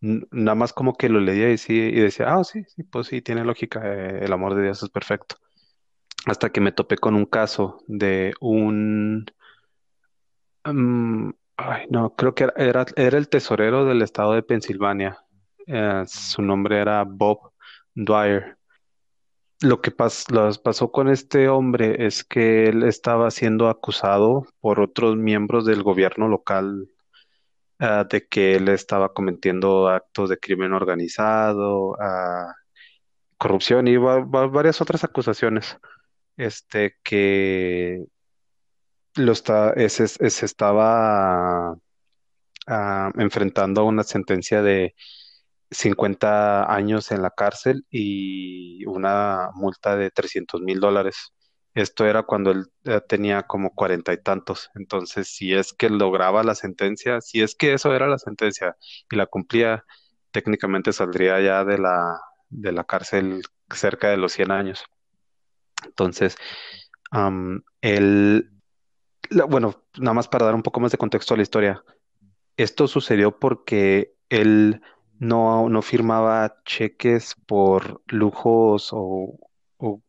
nada 0.00 0.54
más 0.54 0.74
como 0.74 0.96
que 0.98 1.08
lo 1.08 1.20
leía 1.20 1.48
y, 1.48 2.00
decía, 2.00 2.34
ah, 2.34 2.44
sí, 2.44 2.64
sí, 2.68 2.82
pues 2.82 3.06
sí, 3.06 3.22
tiene 3.22 3.42
lógica, 3.42 3.80
eh, 3.84 4.20
el 4.22 4.32
amor 4.34 4.54
de 4.54 4.64
Dios 4.64 4.82
es 4.82 4.90
perfecto 4.90 5.36
hasta 6.26 6.50
que 6.50 6.60
me 6.60 6.72
topé 6.72 6.98
con 6.98 7.14
un 7.14 7.24
caso 7.24 7.78
de 7.86 8.34
un, 8.40 9.24
mm, 10.64 11.30
ay, 11.56 11.86
no, 11.90 12.14
creo 12.16 12.34
que 12.34 12.44
era, 12.44 12.84
era, 12.96 13.18
el 13.18 13.28
tesorero 13.30 13.86
del 13.86 14.02
estado 14.02 14.34
de 14.34 14.42
Pensilvania. 14.42 15.18
Eh, 15.66 16.04
su 16.06 16.42
nombre 16.42 16.80
era 16.80 17.04
Bob 17.04 17.52
Dwyer. 17.94 18.57
Lo 19.60 19.80
que 19.80 19.90
pasó 19.90 20.92
con 20.92 21.08
este 21.08 21.48
hombre 21.48 22.06
es 22.06 22.22
que 22.22 22.68
él 22.68 22.84
estaba 22.84 23.30
siendo 23.32 23.68
acusado 23.68 24.46
por 24.60 24.78
otros 24.80 25.16
miembros 25.16 25.64
del 25.64 25.82
gobierno 25.82 26.28
local 26.28 26.88
eh, 27.80 28.04
de 28.10 28.26
que 28.28 28.54
él 28.56 28.68
estaba 28.68 29.12
cometiendo 29.12 29.88
actos 29.88 30.30
de 30.30 30.38
crimen 30.38 30.72
organizado, 30.72 31.96
ah, 32.00 32.54
corrupción 33.36 33.88
y 33.88 33.96
varias 33.96 34.80
otras 34.80 35.04
acusaciones. 35.04 35.76
Este, 36.36 36.96
que 37.02 38.04
lo 39.16 39.32
está, 39.32 39.74
se, 39.88 40.26
estaba 40.26 41.76
ah, 42.66 43.12
enfrentando 43.16 43.80
a 43.80 43.84
una 43.84 44.04
sentencia 44.04 44.62
de 44.62 44.94
50 45.70 46.72
años 46.72 47.10
en 47.10 47.22
la 47.22 47.30
cárcel 47.30 47.84
y 47.90 48.84
una 48.86 49.50
multa 49.54 49.96
de 49.96 50.10
300 50.10 50.60
mil 50.62 50.80
dólares. 50.80 51.32
Esto 51.74 52.06
era 52.06 52.22
cuando 52.24 52.50
él 52.50 52.66
tenía 53.08 53.42
como 53.44 53.74
cuarenta 53.74 54.12
y 54.12 54.22
tantos. 54.22 54.70
Entonces, 54.74 55.28
si 55.28 55.54
es 55.54 55.72
que 55.72 55.90
lograba 55.90 56.42
la 56.42 56.54
sentencia, 56.54 57.20
si 57.20 57.42
es 57.42 57.54
que 57.54 57.74
eso 57.74 57.94
era 57.94 58.08
la 58.08 58.18
sentencia 58.18 58.76
y 59.10 59.16
la 59.16 59.26
cumplía, 59.26 59.84
técnicamente 60.30 60.92
saldría 60.92 61.40
ya 61.40 61.64
de 61.64 61.78
la, 61.78 62.20
de 62.48 62.72
la 62.72 62.84
cárcel 62.84 63.42
cerca 63.70 64.08
de 64.08 64.16
los 64.16 64.32
100 64.32 64.50
años. 64.50 64.84
Entonces, 65.84 66.36
él, 67.80 68.50
bueno, 69.48 69.84
nada 69.98 70.14
más 70.14 70.28
para 70.28 70.46
dar 70.46 70.54
un 70.54 70.62
poco 70.62 70.80
más 70.80 70.90
de 70.90 70.98
contexto 70.98 71.34
a 71.34 71.36
la 71.36 71.42
historia, 71.42 71.84
esto 72.56 72.88
sucedió 72.88 73.38
porque 73.38 74.14
él 74.28 74.82
no, 75.18 75.68
no 75.68 75.82
firmaba 75.82 76.56
cheques 76.64 77.34
por 77.46 78.02
lujos 78.08 78.90
o, 78.92 79.38
o- 79.78 80.02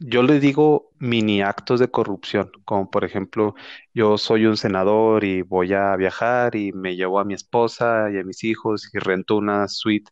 yo 0.00 0.22
le 0.22 0.40
digo 0.40 0.90
mini 0.98 1.40
actos 1.42 1.78
de 1.80 1.88
corrupción, 1.90 2.50
como 2.64 2.90
por 2.90 3.04
ejemplo, 3.04 3.54
yo 3.94 4.18
soy 4.18 4.46
un 4.46 4.56
senador 4.56 5.22
y 5.24 5.42
voy 5.42 5.72
a 5.72 5.94
viajar 5.96 6.56
y 6.56 6.72
me 6.72 6.96
llevo 6.96 7.20
a 7.20 7.24
mi 7.24 7.34
esposa 7.34 8.10
y 8.12 8.18
a 8.18 8.24
mis 8.24 8.42
hijos 8.44 8.90
y 8.92 8.98
rento 8.98 9.36
una 9.36 9.68
suite 9.68 10.10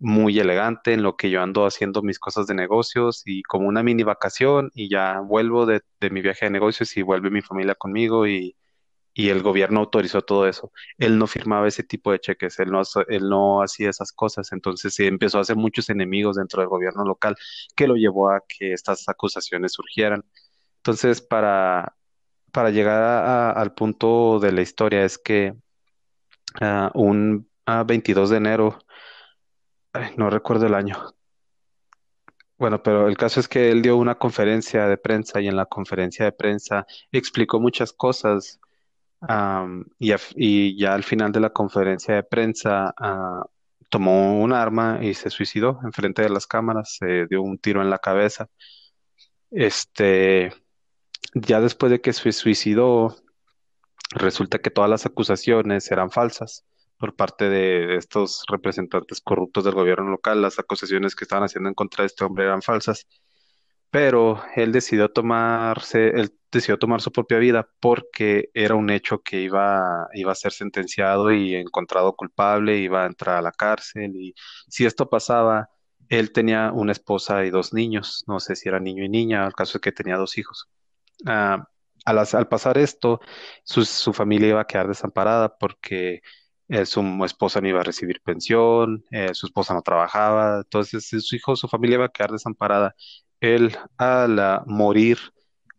muy 0.00 0.38
elegante 0.40 0.94
en 0.94 1.02
lo 1.04 1.16
que 1.16 1.30
yo 1.30 1.42
ando 1.42 1.66
haciendo 1.66 2.02
mis 2.02 2.18
cosas 2.20 2.46
de 2.48 2.54
negocios 2.54 3.22
y 3.26 3.42
como 3.44 3.68
una 3.68 3.82
mini 3.84 4.04
vacación 4.04 4.70
y 4.74 4.90
ya 4.90 5.20
vuelvo 5.20 5.66
de, 5.66 5.82
de 6.00 6.10
mi 6.10 6.22
viaje 6.22 6.46
de 6.46 6.52
negocios 6.52 6.96
y 6.96 7.02
vuelve 7.02 7.30
mi 7.30 7.42
familia 7.42 7.74
conmigo 7.76 8.26
y, 8.26 8.56
y 9.16 9.30
el 9.30 9.42
gobierno 9.42 9.80
autorizó 9.80 10.22
todo 10.22 10.46
eso. 10.46 10.72
Él 10.98 11.18
no 11.18 11.26
firmaba 11.26 11.68
ese 11.68 11.82
tipo 11.84 12.12
de 12.12 12.20
cheques, 12.20 12.58
él 12.60 12.70
no, 12.70 12.82
él 13.08 13.28
no 13.30 13.62
hacía 13.62 13.90
esas 13.90 14.12
cosas, 14.12 14.52
entonces 14.52 14.94
se 14.94 15.06
empezó 15.08 15.38
a 15.38 15.42
hacer 15.42 15.56
muchos 15.56 15.88
enemigos 15.90 16.36
dentro 16.36 16.60
del 16.62 16.68
gobierno 16.68 17.04
local 17.04 17.36
que 17.76 17.88
lo 17.88 17.96
llevó 17.96 18.30
a 18.30 18.42
que 18.48 18.72
estas 18.74 19.08
acusaciones 19.08 19.72
surgieran. 19.72 20.24
Entonces, 20.78 21.20
para, 21.22 21.96
para 22.52 22.70
llegar 22.70 23.02
a- 23.02 23.52
al 23.52 23.74
punto 23.74 24.40
de 24.40 24.52
la 24.52 24.62
historia 24.62 25.04
es 25.04 25.18
que 25.18 25.54
ah, 26.60 26.90
un 26.94 27.48
ah, 27.66 27.84
22 27.84 28.30
de 28.30 28.36
enero, 28.38 28.78
no 30.16 30.30
recuerdo 30.30 30.66
el 30.66 30.74
año, 30.74 30.96
Bueno, 32.58 32.82
pero 32.82 33.06
el 33.08 33.16
caso 33.18 33.40
es 33.40 33.48
que 33.48 33.70
él 33.70 33.82
dio 33.82 33.96
una 33.96 34.16
conferencia 34.16 34.86
de 34.88 34.96
prensa 34.96 35.40
y 35.40 35.48
en 35.48 35.56
la 35.56 35.66
conferencia 35.66 36.24
de 36.24 36.32
prensa 36.32 36.86
explicó 37.12 37.60
muchas 37.60 37.92
cosas 37.92 38.60
am, 39.20 39.84
y, 39.98 40.78
ya 40.78 40.94
al 40.94 41.04
final 41.04 41.32
de 41.32 41.40
la 41.40 41.50
conferencia 41.50 42.14
de 42.14 42.22
prensa 42.22 42.94
ah, 42.98 43.44
tomó 43.90 44.40
un 44.40 44.52
arma 44.52 45.00
y 45.02 45.14
se 45.14 45.30
suicidó 45.30 45.80
enfrente 45.84 46.22
de 46.22 46.30
las 46.30 46.46
cámaras, 46.46 46.96
se 46.98 47.26
dio 47.26 47.42
un 47.42 47.58
tiro 47.58 47.82
en 47.82 47.90
la 47.90 47.98
cabeza. 47.98 48.48
Este, 49.50 50.52
ya 51.34 51.60
después 51.60 51.90
de 51.90 52.00
que 52.00 52.12
se 52.12 52.32
suicidó, 52.32 53.16
resulta 54.10 54.58
que 54.58 54.70
todas 54.70 54.90
las 54.90 55.06
acusaciones 55.06 55.90
eran 55.90 56.10
falsas 56.10 56.64
por 56.98 57.14
parte 57.14 57.48
de 57.48 57.96
estos 57.96 58.44
representantes 58.48 59.20
corruptos 59.20 59.64
del 59.64 59.74
gobierno 59.74 60.10
local. 60.10 60.42
Las 60.42 60.58
acusaciones 60.58 61.14
que 61.14 61.24
estaban 61.24 61.44
haciendo 61.44 61.68
en 61.68 61.74
contra 61.74 62.02
de 62.02 62.06
este 62.06 62.24
hombre 62.24 62.44
eran 62.44 62.62
falsas. 62.62 63.06
Pero 63.96 64.42
él 64.56 64.72
decidió 64.72 65.10
tomarse, 65.10 66.08
él 66.10 66.34
decidió 66.52 66.78
tomar 66.78 67.00
su 67.00 67.10
propia 67.12 67.38
vida 67.38 67.66
porque 67.80 68.50
era 68.52 68.74
un 68.74 68.90
hecho 68.90 69.22
que 69.22 69.40
iba, 69.40 70.06
iba 70.14 70.32
a 70.32 70.34
ser 70.34 70.52
sentenciado 70.52 71.32
y 71.32 71.54
encontrado 71.54 72.14
culpable, 72.14 72.76
iba 72.78 73.04
a 73.04 73.06
entrar 73.06 73.36
a 73.38 73.42
la 73.42 73.52
cárcel 73.52 74.14
y 74.16 74.34
si 74.68 74.84
esto 74.84 75.08
pasaba, 75.08 75.70
él 76.10 76.30
tenía 76.32 76.72
una 76.72 76.92
esposa 76.92 77.44
y 77.46 77.50
dos 77.50 77.72
niños, 77.72 78.22
no 78.26 78.38
sé 78.40 78.54
si 78.56 78.68
era 78.68 78.80
niño 78.80 79.02
y 79.04 79.08
niña, 79.08 79.46
el 79.46 79.54
caso 79.54 79.78
es 79.78 79.82
que 79.82 79.92
tenía 79.92 80.16
dos 80.18 80.36
hijos. 80.38 80.68
Ah, 81.26 81.68
al, 82.04 82.18
as- 82.18 82.34
al 82.34 82.48
pasar 82.48 82.78
esto, 82.78 83.20
su, 83.64 83.84
su 83.84 84.12
familia 84.12 84.48
iba 84.50 84.60
a 84.62 84.66
quedar 84.66 84.88
desamparada 84.88 85.56
porque 85.58 86.20
eh, 86.68 86.86
su 86.86 87.00
esposa 87.24 87.60
no 87.60 87.68
iba 87.68 87.80
a 87.80 87.84
recibir 87.84 88.20
pensión, 88.22 89.04
eh, 89.10 89.34
su 89.34 89.46
esposa 89.46 89.74
no 89.74 89.82
trabajaba, 89.82 90.58
entonces 90.58 91.06
su 91.08 91.36
hijo, 91.36 91.56
su 91.56 91.68
familia 91.68 91.96
iba 91.96 92.04
a 92.06 92.08
quedar 92.10 92.32
desamparada. 92.32 92.94
Él, 93.40 93.76
al 93.98 94.62
morir, 94.66 95.18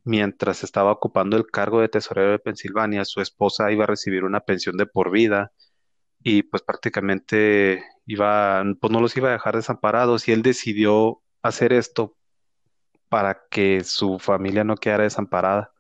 mientras 0.04 0.64
estaba 0.64 0.92
ocupando 0.92 1.38
el 1.38 1.48
cargo 1.48 1.82
de 1.82 1.90
tesorero 1.90 2.32
de 2.32 2.40
Pensilvania, 2.40 3.06
su 3.06 3.22
esposa 3.22 3.72
iba 3.72 3.84
a 3.86 3.88
recibir 3.88 4.24
una 4.24 4.42
pensión 4.42 4.78
de 4.78 4.86
por 4.88 5.12
vida 5.12 5.52
y 6.24 6.44
pues 6.44 6.64
prácticamente 6.64 7.84
iba, 8.08 8.64
pues 8.82 8.92
no 8.94 9.02
los 9.02 9.18
iba 9.18 9.30
a 9.30 9.34
dejar 9.34 9.56
desamparados 9.58 10.28
y 10.28 10.34
él 10.34 10.44
decidió 10.44 11.24
hacer 11.44 11.74
esto 11.74 12.18
para 13.10 13.48
que 13.50 13.84
su 13.84 14.20
familia 14.20 14.64
no 14.64 14.76
quedara 14.76 15.04
desamparada. 15.04 15.72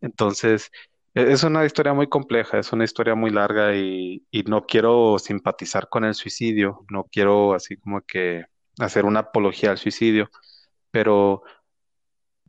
Entonces, 0.00 0.70
e- 1.14 1.32
es 1.32 1.42
una 1.44 1.64
historia 1.64 1.94
muy 1.94 2.08
compleja, 2.08 2.58
es 2.58 2.72
una 2.72 2.84
historia 2.84 3.14
muy 3.14 3.30
larga 3.30 3.74
y, 3.76 4.26
y 4.30 4.42
no 4.44 4.66
quiero 4.66 5.18
simpatizar 5.18 5.88
con 5.88 6.04
el 6.04 6.14
suicidio, 6.14 6.84
no 6.90 7.04
quiero 7.04 7.54
así 7.54 7.76
como 7.78 8.02
que 8.02 8.46
hacer 8.80 9.04
una 9.04 9.20
apología 9.20 9.70
al 9.72 9.78
suicidio, 9.78 10.30
pero 10.90 11.42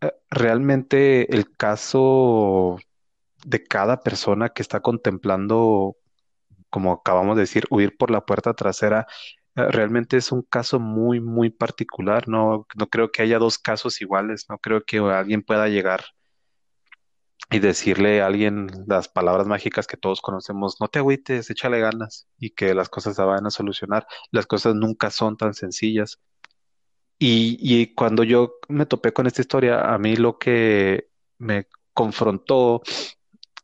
eh, 0.01 0.11
realmente 0.29 1.33
el 1.35 1.51
caso 1.55 2.77
de 3.45 3.63
cada 3.63 4.01
persona 4.01 4.49
que 4.49 4.61
está 4.61 4.81
contemplando, 4.81 5.97
como 6.69 6.93
acabamos 6.93 7.35
de 7.37 7.41
decir, 7.43 7.65
huir 7.69 7.97
por 7.97 8.11
la 8.11 8.25
puerta 8.25 8.53
trasera, 8.53 9.07
eh, 9.55 9.63
realmente 9.71 10.17
es 10.17 10.31
un 10.31 10.43
caso 10.43 10.79
muy, 10.79 11.19
muy 11.21 11.49
particular. 11.49 12.27
No, 12.29 12.67
no 12.75 12.87
creo 12.89 13.11
que 13.11 13.23
haya 13.23 13.39
dos 13.39 13.57
casos 13.59 14.01
iguales, 14.01 14.45
no 14.49 14.57
creo 14.59 14.83
que 14.85 14.99
alguien 14.99 15.43
pueda 15.43 15.67
llegar 15.69 16.05
y 17.49 17.59
decirle 17.59 18.21
a 18.21 18.27
alguien 18.27 18.67
las 18.87 19.07
palabras 19.07 19.47
mágicas 19.47 19.87
que 19.87 19.97
todos 19.97 20.21
conocemos, 20.21 20.77
no 20.81 20.87
te 20.89 20.99
agüites, 20.99 21.49
échale 21.49 21.79
ganas 21.79 22.27
y 22.39 22.51
que 22.51 22.73
las 22.73 22.89
cosas 22.89 23.15
se 23.15 23.21
van 23.23 23.45
a 23.45 23.51
solucionar. 23.51 24.05
Las 24.31 24.45
cosas 24.47 24.75
nunca 24.75 25.09
son 25.11 25.37
tan 25.37 25.53
sencillas. 25.53 26.19
Y, 27.19 27.93
cuando 27.95 28.23
yo 28.23 28.55
me 28.69 28.85
topé 28.85 29.11
con 29.13 29.27
esta 29.27 29.41
historia, 29.41 29.93
a 29.93 29.97
mí 29.97 30.15
lo 30.15 30.37
que 30.37 31.09
me 31.39 31.67
confrontó 31.93 32.81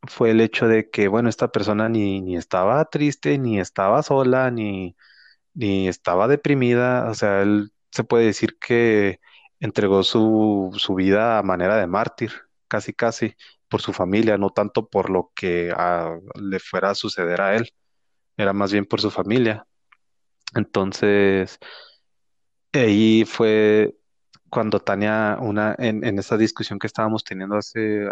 fue 0.07 0.31
el 0.31 0.41
hecho 0.41 0.67
de 0.67 0.89
que, 0.89 1.07
bueno, 1.07 1.29
esta 1.29 1.51
persona 1.51 1.89
ni, 1.89 2.21
ni 2.21 2.35
estaba 2.35 2.83
triste, 2.85 3.37
ni 3.37 3.59
estaba 3.59 4.03
sola, 4.03 4.51
ni, 4.51 4.95
ni 5.53 5.87
estaba 5.87 6.27
deprimida. 6.27 7.09
O 7.09 7.15
sea, 7.15 7.41
él 7.43 7.73
se 7.91 8.03
puede 8.03 8.25
decir 8.25 8.57
que 8.59 9.19
entregó 9.59 10.03
su, 10.03 10.71
su 10.77 10.95
vida 10.95 11.39
a 11.39 11.43
manera 11.43 11.77
de 11.77 11.87
mártir, 11.87 12.31
casi, 12.67 12.93
casi, 12.93 13.35
por 13.69 13.81
su 13.81 13.93
familia, 13.93 14.37
no 14.37 14.51
tanto 14.51 14.87
por 14.87 15.09
lo 15.09 15.31
que 15.35 15.73
le 16.35 16.59
fuera 16.59 16.91
a 16.91 16.95
suceder 16.95 17.41
a 17.41 17.55
él, 17.55 17.73
era 18.37 18.53
más 18.53 18.71
bien 18.71 18.85
por 18.85 19.01
su 19.01 19.11
familia. 19.11 19.65
Entonces, 20.55 21.59
ahí 22.73 23.25
fue 23.25 23.95
cuando 24.49 24.79
Tania, 24.79 25.37
una, 25.41 25.75
en, 25.79 26.05
en 26.05 26.19
esa 26.19 26.37
discusión 26.37 26.79
que 26.79 26.87
estábamos 26.87 27.23
teniendo 27.23 27.55
hace 27.57 28.05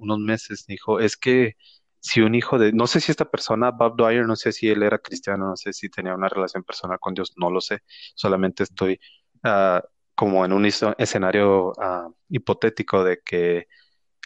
unos 0.00 0.18
meses, 0.18 0.66
dijo, 0.66 1.00
es 1.00 1.16
que 1.16 1.54
si 2.00 2.20
un 2.20 2.34
hijo 2.34 2.58
de, 2.58 2.72
no 2.72 2.86
sé 2.86 3.00
si 3.00 3.10
esta 3.10 3.30
persona, 3.30 3.70
Bob 3.70 3.96
Dwyer, 3.96 4.26
no 4.26 4.36
sé 4.36 4.52
si 4.52 4.68
él 4.68 4.82
era 4.82 4.98
cristiano, 4.98 5.48
no 5.48 5.56
sé 5.56 5.72
si 5.72 5.88
tenía 5.88 6.14
una 6.14 6.28
relación 6.28 6.62
personal 6.64 6.98
con 7.00 7.14
Dios, 7.14 7.32
no 7.36 7.50
lo 7.50 7.60
sé, 7.60 7.80
solamente 8.14 8.64
estoy 8.64 9.00
ah, 9.42 9.82
como 10.14 10.44
en 10.44 10.52
un 10.52 10.66
escenario 10.66 11.72
ah, 11.80 12.08
hipotético 12.28 13.04
de 13.04 13.20
que 13.24 13.66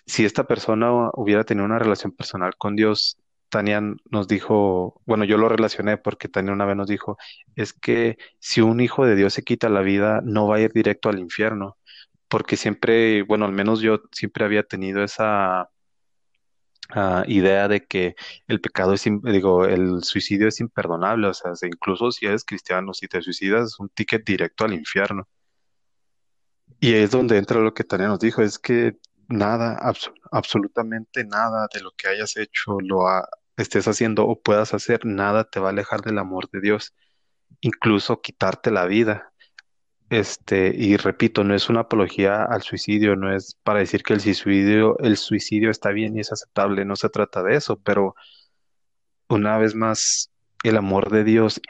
si 0.06 0.24
esta 0.24 0.46
persona 0.46 1.10
hubiera 1.14 1.44
tenido 1.44 1.66
una 1.66 1.78
relación 1.78 2.12
personal 2.12 2.56
con 2.58 2.76
Dios, 2.76 3.18
Tania 3.52 3.82
nos 4.10 4.28
dijo, 4.28 5.02
bueno, 5.06 5.24
yo 5.26 5.38
lo 5.38 5.48
relacioné 5.50 5.98
porque 5.98 6.28
Tania 6.28 6.54
una 6.54 6.66
vez 6.66 6.76
nos 6.76 6.88
dijo, 6.88 7.18
es 7.56 7.74
que 7.74 8.18
si 8.40 8.62
un 8.62 8.80
hijo 8.80 9.06
de 9.06 9.16
Dios 9.16 9.34
se 9.34 9.44
quita 9.44 9.68
la 9.70 9.82
vida, 9.82 10.22
no 10.24 10.48
va 10.48 10.56
a 10.56 10.60
ir 10.60 10.72
directo 10.72 11.10
al 11.10 11.20
infierno, 11.20 11.78
porque 12.28 12.56
siempre, 12.56 13.22
bueno, 13.24 13.46
al 13.46 13.52
menos 13.52 13.80
yo 13.82 14.02
siempre 14.12 14.44
había 14.46 14.64
tenido 14.64 15.04
esa 15.04 15.70
ah, 16.90 17.24
idea 17.26 17.68
de 17.68 17.86
que 17.86 18.14
el 18.48 18.60
pecado 18.60 18.94
es, 18.94 19.04
digo, 19.22 19.66
el 19.66 20.02
suicidio 20.04 20.48
es 20.48 20.60
imperdonable, 20.60 21.28
o 21.28 21.34
sea, 21.34 21.52
incluso 21.62 22.10
si 22.12 22.26
eres 22.26 22.44
cristiano, 22.44 22.94
si 22.94 23.08
te 23.08 23.22
suicidas, 23.22 23.72
es 23.72 23.80
un 23.80 23.88
ticket 23.90 24.24
directo 24.26 24.64
al 24.64 24.74
infierno. 24.74 25.28
Y 26.80 26.94
es 26.94 27.10
donde 27.12 27.38
entra 27.38 27.60
lo 27.60 27.74
que 27.74 27.84
Tania 27.84 28.08
nos 28.08 28.18
dijo, 28.18 28.42
es 28.42 28.58
que 28.58 28.96
nada, 29.28 29.78
abso- 29.80 30.12
absolutamente 30.32 31.24
nada 31.24 31.68
de 31.72 31.80
lo 31.80 31.92
que 31.92 32.08
hayas 32.08 32.36
hecho, 32.36 32.78
lo 32.80 33.08
ha- 33.08 33.28
estés 33.56 33.86
haciendo 33.88 34.26
o 34.26 34.40
puedas 34.40 34.74
hacer, 34.74 35.04
nada 35.04 35.44
te 35.44 35.60
va 35.60 35.68
a 35.68 35.70
alejar 35.72 36.02
del 36.02 36.18
amor 36.18 36.50
de 36.50 36.60
Dios, 36.60 36.94
incluso 37.60 38.20
quitarte 38.20 38.70
la 38.70 38.86
vida. 38.86 39.32
Este, 40.10 40.72
y 40.76 40.96
repito, 40.98 41.42
no 41.42 41.54
es 41.54 41.70
una 41.70 41.80
apología 41.80 42.44
al 42.44 42.62
suicidio, 42.62 43.16
no 43.16 43.34
es 43.34 43.58
para 43.62 43.78
decir 43.80 44.02
que 44.02 44.12
el 44.12 44.20
suicidio, 44.20 44.98
el 44.98 45.16
suicidio 45.16 45.70
está 45.70 45.90
bien 45.90 46.16
y 46.16 46.20
es 46.20 46.32
aceptable, 46.32 46.84
no 46.84 46.96
se 46.96 47.08
trata 47.08 47.42
de 47.42 47.56
eso, 47.56 47.80
pero 47.80 48.14
una 49.28 49.56
vez 49.56 49.74
más, 49.74 50.30
el 50.64 50.76
amor 50.76 51.10
de 51.10 51.24
Dios 51.24 51.60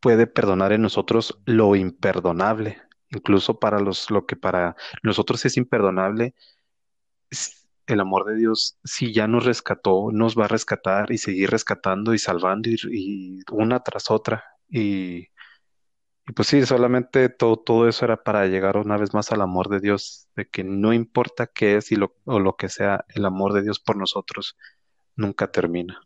puede 0.00 0.26
perdonar 0.26 0.72
en 0.72 0.82
nosotros 0.82 1.38
lo 1.44 1.76
imperdonable, 1.76 2.82
incluso 3.10 3.60
para 3.60 3.78
los, 3.80 4.10
lo 4.10 4.26
que 4.26 4.36
para 4.36 4.76
nosotros 5.02 5.44
es 5.44 5.56
imperdonable 5.56 6.34
el 7.88 8.00
amor 8.00 8.26
de 8.26 8.36
Dios, 8.36 8.78
si 8.84 9.12
ya 9.12 9.26
nos 9.26 9.44
rescató, 9.44 10.10
nos 10.12 10.38
va 10.38 10.44
a 10.44 10.48
rescatar 10.48 11.10
y 11.10 11.18
seguir 11.18 11.50
rescatando 11.50 12.14
y 12.14 12.18
salvando 12.18 12.68
y, 12.70 13.40
una 13.50 13.82
tras 13.82 14.10
otra. 14.10 14.44
Y, 14.68 15.28
y 16.26 16.32
pues 16.36 16.48
sí, 16.48 16.64
solamente 16.66 17.30
todo, 17.30 17.56
todo 17.56 17.88
eso 17.88 18.04
era 18.04 18.22
para 18.22 18.46
llegar 18.46 18.76
una 18.76 18.98
vez 18.98 19.14
más 19.14 19.32
al 19.32 19.40
amor 19.40 19.70
de 19.70 19.80
Dios, 19.80 20.28
de 20.36 20.46
que 20.46 20.64
no 20.64 20.92
importa 20.92 21.46
qué 21.46 21.76
es 21.76 21.90
y 21.90 21.96
lo, 21.96 22.14
o 22.26 22.38
lo 22.38 22.56
que 22.56 22.68
sea, 22.68 23.04
el 23.08 23.24
amor 23.24 23.54
de 23.54 23.62
Dios 23.62 23.80
por 23.80 23.96
nosotros 23.96 24.56
nunca 25.16 25.50
termina. 25.50 26.00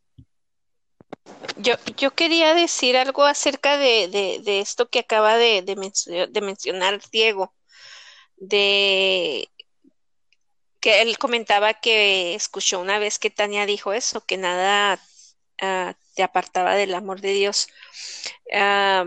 Yo, 1.59 1.74
yo 1.97 2.12
quería 2.12 2.55
decir 2.55 2.97
algo 2.97 3.24
acerca 3.24 3.76
de, 3.76 4.09
de, 4.45 4.61
esto 4.61 4.89
que 4.89 5.01
acaba 5.01 5.37
de, 5.37 5.62
de, 5.62 6.41
mencionar 6.41 7.01
Diego, 7.11 7.55
de 8.37 9.49
que 10.83 11.01
él 11.01 11.16
comentaba 11.16 11.74
que 11.74 12.35
escuchó 12.35 12.80
una 12.80 12.99
vez 12.99 13.18
que 13.18 13.30
Tania 13.30 13.66
dijo 13.66 13.93
eso, 13.95 14.26
que 14.26 14.37
nada 14.37 15.01
ah, 15.62 15.95
te 16.14 16.22
apartaba 16.24 16.74
del 16.74 16.95
amor 16.95 17.20
de 17.22 17.33
Dios. 17.33 17.68
Ah, 18.53 19.07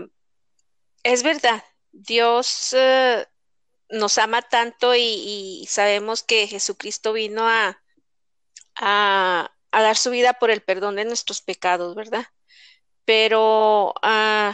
es 1.04 1.22
verdad, 1.22 1.62
Dios 1.92 2.74
eh, 2.76 3.26
nos 3.90 4.18
ama 4.18 4.42
tanto 4.42 4.94
y, 4.96 5.66
sabemos 5.68 6.22
que 6.22 6.48
Jesucristo 6.48 7.12
vino 7.12 7.46
a, 7.48 7.80
a, 8.76 9.50
dar 9.70 9.96
su 9.96 10.10
vida 10.10 10.34
por 10.34 10.50
el 10.50 10.62
perdón 10.62 10.96
de 10.96 11.04
nuestros 11.04 11.42
pecados, 11.42 11.94
¿verdad? 11.94 12.26
Pero, 13.04 13.94
uh, 14.02 14.52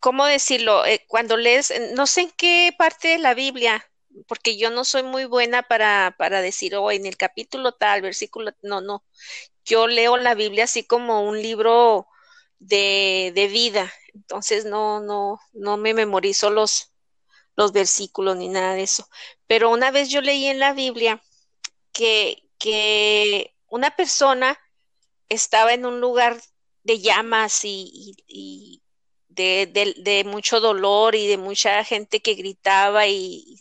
¿cómo 0.00 0.26
decirlo? 0.26 0.86
Eh, 0.86 1.04
cuando 1.08 1.36
lees, 1.36 1.72
no 1.94 2.06
sé 2.06 2.22
en 2.22 2.30
qué 2.32 2.74
parte 2.78 3.08
de 3.08 3.18
la 3.18 3.34
Biblia, 3.34 3.84
porque 4.26 4.56
yo 4.56 4.70
no 4.70 4.84
soy 4.84 5.02
muy 5.02 5.24
buena 5.24 5.62
para, 5.62 6.14
para 6.18 6.40
decir, 6.42 6.76
oh, 6.76 6.90
en 6.90 7.06
el 7.06 7.16
capítulo 7.16 7.72
tal, 7.72 8.02
versículo, 8.02 8.52
no, 8.62 8.80
no. 8.80 9.04
Yo 9.64 9.86
leo 9.86 10.16
la 10.16 10.34
Biblia 10.34 10.64
así 10.64 10.84
como 10.84 11.22
un 11.28 11.40
libro 11.42 12.06
de, 12.58 13.32
de 13.34 13.48
vida, 13.48 13.92
entonces 14.14 14.64
no, 14.64 15.00
no, 15.00 15.40
no 15.52 15.76
me 15.76 15.94
memorizo 15.94 16.50
los, 16.50 16.92
los 17.56 17.72
versículos 17.72 18.36
ni 18.36 18.48
nada 18.48 18.74
de 18.74 18.82
eso. 18.82 19.08
Pero 19.46 19.70
una 19.70 19.90
vez 19.90 20.10
yo 20.10 20.20
leí 20.20 20.46
en 20.46 20.58
la 20.58 20.72
Biblia 20.72 21.22
que, 21.92 22.48
que 22.58 23.54
una 23.68 23.96
persona 23.96 24.58
estaba 25.28 25.74
en 25.74 25.86
un 25.86 26.00
lugar 26.00 26.40
de 26.82 27.00
llamas 27.00 27.60
y, 27.64 28.82
de, 29.34 30.22
mucho 30.26 30.60
dolor 30.60 31.14
y 31.14 31.26
de 31.26 31.38
mucha 31.38 31.84
gente 31.84 32.20
que 32.20 32.34
gritaba 32.34 33.06
y, 33.08 33.60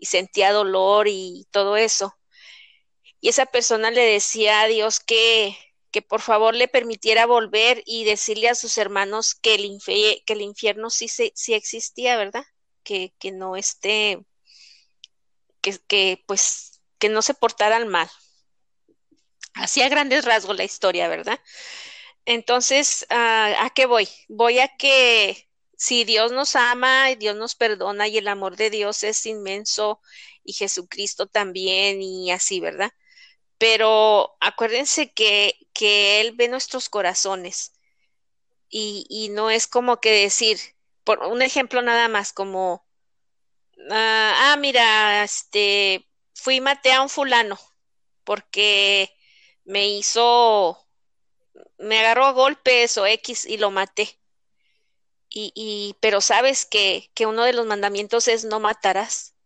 sentía 0.00 0.52
dolor 0.52 1.08
y 1.08 1.46
todo 1.50 1.76
eso. 1.76 2.14
Y 3.20 3.28
esa 3.30 3.46
persona 3.46 3.90
le 3.90 4.02
decía 4.02 4.62
a 4.62 4.68
Dios 4.68 5.00
que, 5.00 5.56
que 5.90 6.02
por 6.02 6.20
favor 6.20 6.54
le 6.54 6.68
permitiera 6.68 7.26
volver 7.26 7.82
y 7.86 8.04
decirle 8.04 8.48
a 8.48 8.54
sus 8.54 8.78
hermanos 8.78 9.34
que 9.34 9.54
el, 9.56 9.78
que 9.84 10.32
el 10.32 10.42
infierno 10.42 10.90
sí, 10.90 11.08
sí 11.08 11.54
existía, 11.54 12.16
¿verdad? 12.16 12.44
que, 12.88 13.12
que 13.18 13.32
no 13.32 13.54
esté, 13.54 14.24
que, 15.60 15.78
que, 15.86 16.24
pues, 16.26 16.80
que 16.98 17.10
no 17.10 17.20
se 17.20 17.34
portaran 17.34 17.86
mal. 17.86 18.08
Así 19.52 19.82
a 19.82 19.90
grandes 19.90 20.24
rasgos 20.24 20.56
la 20.56 20.64
historia, 20.64 21.06
¿verdad? 21.06 21.38
Entonces, 22.28 23.06
¿a 23.08 23.70
qué 23.74 23.86
voy? 23.86 24.06
Voy 24.28 24.58
a 24.58 24.76
que 24.76 25.48
si 25.78 26.04
Dios 26.04 26.30
nos 26.30 26.56
ama 26.56 27.10
y 27.10 27.16
Dios 27.16 27.36
nos 27.36 27.54
perdona 27.54 28.06
y 28.06 28.18
el 28.18 28.28
amor 28.28 28.56
de 28.56 28.68
Dios 28.68 29.02
es 29.02 29.24
inmenso 29.24 30.00
y 30.44 30.52
Jesucristo 30.52 31.26
también 31.26 32.02
y 32.02 32.30
así, 32.30 32.60
¿verdad? 32.60 32.90
Pero 33.58 34.36
acuérdense 34.40 35.12
que, 35.12 35.54
que 35.72 36.20
Él 36.20 36.32
ve 36.32 36.48
nuestros 36.48 36.90
corazones 36.90 37.72
y, 38.68 39.06
y 39.08 39.30
no 39.30 39.50
es 39.50 39.66
como 39.66 40.00
que 40.00 40.10
decir, 40.12 40.58
por 41.04 41.20
un 41.24 41.42
ejemplo 41.42 41.82
nada 41.82 42.08
más, 42.08 42.32
como, 42.34 42.86
ah, 43.90 44.52
ah, 44.52 44.56
mira, 44.58 45.24
este, 45.24 46.06
fui 46.34 46.60
maté 46.60 46.92
a 46.92 47.02
un 47.02 47.08
fulano 47.08 47.58
porque 48.24 49.10
me 49.64 49.88
hizo, 49.88 50.87
me 51.78 51.98
agarró 51.98 52.26
a 52.26 52.32
golpes 52.32 52.98
o 52.98 53.06
X 53.06 53.46
y 53.46 53.58
lo 53.58 53.70
maté. 53.70 54.18
Y, 55.30 55.94
pero 56.00 56.20
sabes 56.20 56.66
que, 56.66 57.10
que 57.14 57.26
uno 57.26 57.44
de 57.44 57.52
los 57.52 57.66
mandamientos 57.66 58.26
es 58.28 58.44
no 58.44 58.58
matarás, 58.58 59.36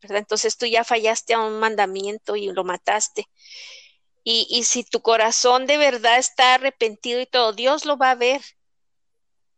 ¿verdad? 0.00 0.18
Entonces 0.18 0.56
tú 0.56 0.66
ya 0.66 0.84
fallaste 0.84 1.34
a 1.34 1.40
un 1.40 1.58
mandamiento 1.58 2.36
y 2.36 2.52
lo 2.52 2.62
mataste. 2.62 3.26
Y, 4.22 4.46
y 4.50 4.64
si 4.64 4.84
tu 4.84 5.02
corazón 5.02 5.66
de 5.66 5.78
verdad 5.78 6.18
está 6.18 6.54
arrepentido 6.54 7.20
y 7.20 7.26
todo, 7.26 7.52
Dios 7.52 7.84
lo 7.84 7.96
va 7.96 8.12
a 8.12 8.14
ver 8.14 8.42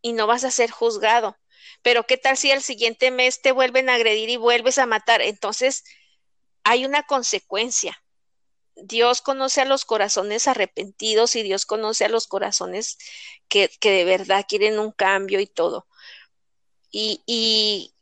y 0.00 0.12
no 0.12 0.26
vas 0.26 0.44
a 0.44 0.50
ser 0.50 0.70
juzgado 0.70 1.36
pero 1.82 2.04
¿qué 2.04 2.16
tal 2.16 2.36
si 2.36 2.50
el 2.50 2.62
siguiente 2.62 3.10
mes 3.10 3.42
te 3.42 3.52
vuelven 3.52 3.90
a 3.90 3.94
agredir 3.94 4.30
y 4.30 4.36
vuelves 4.36 4.78
a 4.78 4.86
matar? 4.86 5.20
Entonces, 5.20 5.84
hay 6.64 6.84
una 6.84 7.02
consecuencia. 7.02 8.01
Dios 8.76 9.20
conoce 9.20 9.60
a 9.60 9.64
los 9.64 9.84
corazones 9.84 10.48
arrepentidos 10.48 11.36
y 11.36 11.42
Dios 11.42 11.66
conoce 11.66 12.04
a 12.04 12.08
los 12.08 12.26
corazones 12.26 12.98
que, 13.48 13.68
que 13.80 13.90
de 13.90 14.04
verdad 14.04 14.46
quieren 14.48 14.78
un 14.78 14.92
cambio 14.92 15.40
y 15.40 15.46
todo. 15.46 15.86
Y, 16.90 17.22
y 17.26 17.94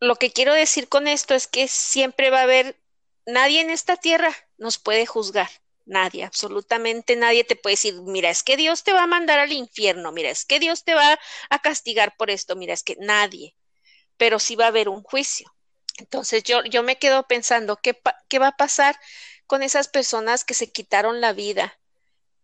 lo 0.00 0.16
que 0.16 0.32
quiero 0.32 0.54
decir 0.54 0.88
con 0.88 1.08
esto 1.08 1.34
es 1.34 1.46
que 1.46 1.68
siempre 1.68 2.30
va 2.30 2.40
a 2.40 2.44
haber, 2.44 2.80
nadie 3.26 3.60
en 3.60 3.70
esta 3.70 3.96
tierra 3.96 4.34
nos 4.58 4.78
puede 4.78 5.06
juzgar. 5.06 5.48
Nadie, 5.86 6.24
absolutamente 6.24 7.16
nadie 7.16 7.42
te 7.42 7.56
puede 7.56 7.72
decir, 7.72 7.94
mira, 8.02 8.30
es 8.30 8.44
que 8.44 8.56
Dios 8.56 8.84
te 8.84 8.92
va 8.92 9.02
a 9.04 9.06
mandar 9.08 9.40
al 9.40 9.52
infierno, 9.52 10.12
mira, 10.12 10.30
es 10.30 10.44
que 10.44 10.60
Dios 10.60 10.84
te 10.84 10.94
va 10.94 11.18
a 11.48 11.58
castigar 11.62 12.16
por 12.16 12.30
esto, 12.30 12.54
mira, 12.54 12.74
es 12.74 12.84
que 12.84 12.96
nadie, 13.00 13.56
pero 14.16 14.38
sí 14.38 14.56
va 14.56 14.66
a 14.66 14.68
haber 14.68 14.88
un 14.88 15.02
juicio. 15.02 15.52
Entonces 15.98 16.44
yo, 16.44 16.64
yo 16.64 16.82
me 16.82 16.98
quedo 16.98 17.26
pensando, 17.26 17.78
¿qué, 17.82 18.00
¿qué 18.28 18.38
va 18.38 18.48
a 18.48 18.56
pasar 18.56 19.00
con 19.50 19.64
esas 19.64 19.88
personas 19.88 20.44
que 20.44 20.54
se 20.54 20.70
quitaron 20.70 21.20
la 21.20 21.32
vida? 21.32 21.76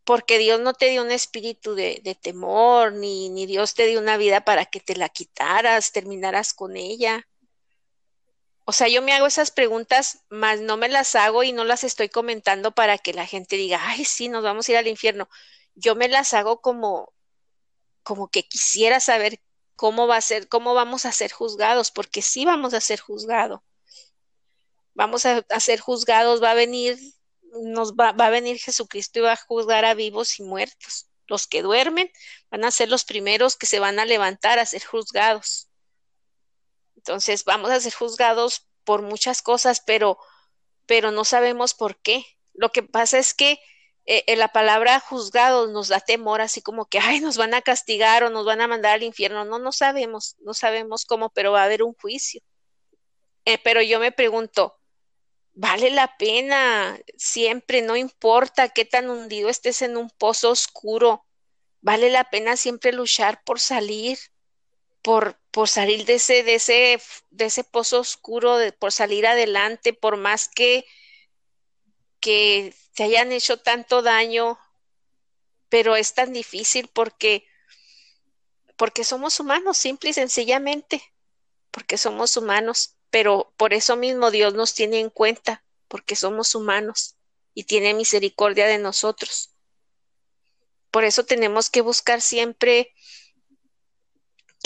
Porque 0.02 0.38
Dios 0.38 0.58
no 0.58 0.74
te 0.74 0.86
dio 0.90 1.02
un 1.02 1.12
espíritu 1.12 1.76
de, 1.76 2.18
temor, 2.20 2.94
ni, 2.94 3.28
ni 3.28 3.46
Dios 3.46 3.74
te 3.74 3.86
dio 3.86 4.00
una 4.00 4.16
vida 4.16 4.44
para 4.44 4.64
que 4.64 4.80
te 4.80 4.96
la 4.96 5.08
quitaras, 5.08 5.92
terminaras 5.92 6.52
con 6.52 6.76
ella. 6.76 7.28
O 8.64 8.72
sea, 8.72 8.88
yo 8.88 9.02
me 9.02 9.12
hago 9.12 9.28
esas 9.28 9.52
preguntas, 9.52 10.24
más 10.30 10.60
no 10.60 10.76
me 10.76 10.88
las 10.88 11.14
hago 11.14 11.44
y 11.44 11.52
no 11.52 11.62
las 11.62 11.84
estoy 11.84 12.08
comentando 12.08 12.72
para 12.72 12.98
que 12.98 13.12
la 13.12 13.24
gente 13.24 13.54
diga, 13.54 13.80
ay, 13.84 14.04
sí, 14.04 14.28
nos 14.28 14.42
vamos 14.42 14.68
a 14.68 14.72
ir 14.72 14.78
al 14.78 14.88
infierno. 14.88 15.28
Yo 15.76 15.94
me 15.94 16.08
las 16.08 16.34
hago 16.34 16.60
como, 16.60 17.12
como 18.02 18.26
que 18.26 18.42
quisiera 18.48 18.98
saber 18.98 19.40
cómo 19.76 20.08
va 20.08 20.16
a 20.16 20.20
ser, 20.20 20.48
cómo 20.48 20.74
vamos 20.74 21.04
a 21.04 21.12
ser 21.12 21.30
juzgados, 21.30 21.92
porque 21.92 22.20
sí 22.20 22.44
vamos 22.44 22.74
a 22.74 22.80
ser 22.80 22.98
juzgados. 22.98 23.60
Vamos 24.96 25.26
a, 25.26 25.44
ser 25.60 25.78
juzgados, 25.78 26.42
va 26.42 26.52
a 26.52 26.54
venir, 26.54 26.98
nos 27.62 27.92
va, 27.92 28.12
va 28.12 28.26
a 28.26 28.30
venir 28.30 28.58
Jesucristo 28.58 29.18
y 29.18 29.22
va 29.22 29.32
a 29.32 29.36
juzgar 29.36 29.84
a 29.84 29.92
vivos 29.92 30.40
y 30.40 30.42
muertos. 30.42 31.08
Los 31.26 31.46
que 31.46 31.60
duermen 31.60 32.10
van 32.50 32.64
a 32.64 32.70
ser 32.70 32.88
los 32.88 33.04
primeros 33.04 33.56
que 33.56 33.66
se 33.66 33.78
van 33.78 33.98
a 33.98 34.06
levantar 34.06 34.58
a 34.58 34.64
ser 34.64 34.82
juzgados. 34.82 35.68
Entonces 36.96 37.44
vamos 37.44 37.70
a 37.70 37.80
ser 37.80 37.92
juzgados 37.92 38.66
por 38.84 39.02
muchas 39.02 39.42
cosas, 39.42 39.82
pero, 39.84 40.18
pero 40.86 41.10
no 41.10 41.26
sabemos 41.26 41.74
por 41.74 42.00
qué. 42.00 42.24
Lo 42.54 42.70
que 42.72 42.82
pasa 42.82 43.18
es 43.18 43.34
que 43.34 43.60
eh, 44.06 44.34
la 44.36 44.48
palabra 44.48 45.00
juzgados 45.00 45.68
nos 45.70 45.88
da 45.88 46.00
temor, 46.00 46.40
así 46.40 46.62
como 46.62 46.86
que, 46.86 47.00
ay, 47.00 47.20
nos 47.20 47.36
van 47.36 47.52
a 47.52 47.60
castigar 47.60 48.24
o 48.24 48.30
nos 48.30 48.46
van 48.46 48.62
a 48.62 48.68
mandar 48.68 48.94
al 48.94 49.02
infierno. 49.02 49.44
No, 49.44 49.58
no 49.58 49.72
sabemos, 49.72 50.36
no 50.40 50.54
sabemos 50.54 51.04
cómo, 51.04 51.28
pero 51.30 51.52
va 51.52 51.60
a 51.60 51.64
haber 51.64 51.82
un 51.82 51.92
juicio. 51.92 52.40
Eh, 53.44 53.58
pero 53.62 53.82
yo 53.82 54.00
me 54.00 54.12
pregunto, 54.12 54.75
¿vale 55.56 55.90
la 55.90 56.16
pena 56.18 56.96
siempre? 57.16 57.82
No 57.82 57.96
importa 57.96 58.68
qué 58.68 58.84
tan 58.84 59.10
hundido 59.10 59.48
estés 59.48 59.82
en 59.82 59.96
un 59.96 60.08
pozo 60.10 60.50
oscuro, 60.50 61.26
¿vale 61.80 62.10
la 62.10 62.30
pena 62.30 62.56
siempre 62.56 62.92
luchar 62.92 63.42
por 63.44 63.58
salir? 63.58 64.18
por, 65.06 65.38
por 65.52 65.68
salir 65.68 66.04
de 66.04 66.14
ese, 66.14 66.42
de 66.42 66.56
ese, 66.56 67.00
de 67.30 67.44
ese 67.44 67.62
pozo 67.62 68.00
oscuro, 68.00 68.56
de, 68.56 68.72
por 68.72 68.90
salir 68.90 69.24
adelante, 69.24 69.92
por 69.92 70.16
más 70.16 70.48
que, 70.48 70.84
que 72.18 72.74
te 72.96 73.04
hayan 73.04 73.30
hecho 73.30 73.56
tanto 73.60 74.02
daño, 74.02 74.58
pero 75.68 75.94
es 75.94 76.12
tan 76.14 76.32
difícil 76.32 76.90
porque, 76.92 77.46
porque 78.76 79.04
somos 79.04 79.38
humanos, 79.38 79.76
simple 79.76 80.10
y 80.10 80.12
sencillamente, 80.12 81.00
porque 81.70 81.98
somos 81.98 82.36
humanos, 82.36 82.95
pero 83.10 83.52
por 83.56 83.72
eso 83.72 83.96
mismo 83.96 84.30
Dios 84.30 84.54
nos 84.54 84.74
tiene 84.74 85.00
en 85.00 85.10
cuenta, 85.10 85.64
porque 85.88 86.16
somos 86.16 86.54
humanos 86.54 87.16
y 87.54 87.64
tiene 87.64 87.94
misericordia 87.94 88.66
de 88.66 88.78
nosotros. 88.78 89.50
Por 90.90 91.04
eso 91.04 91.24
tenemos 91.24 91.70
que 91.70 91.80
buscar 91.80 92.20
siempre 92.20 92.94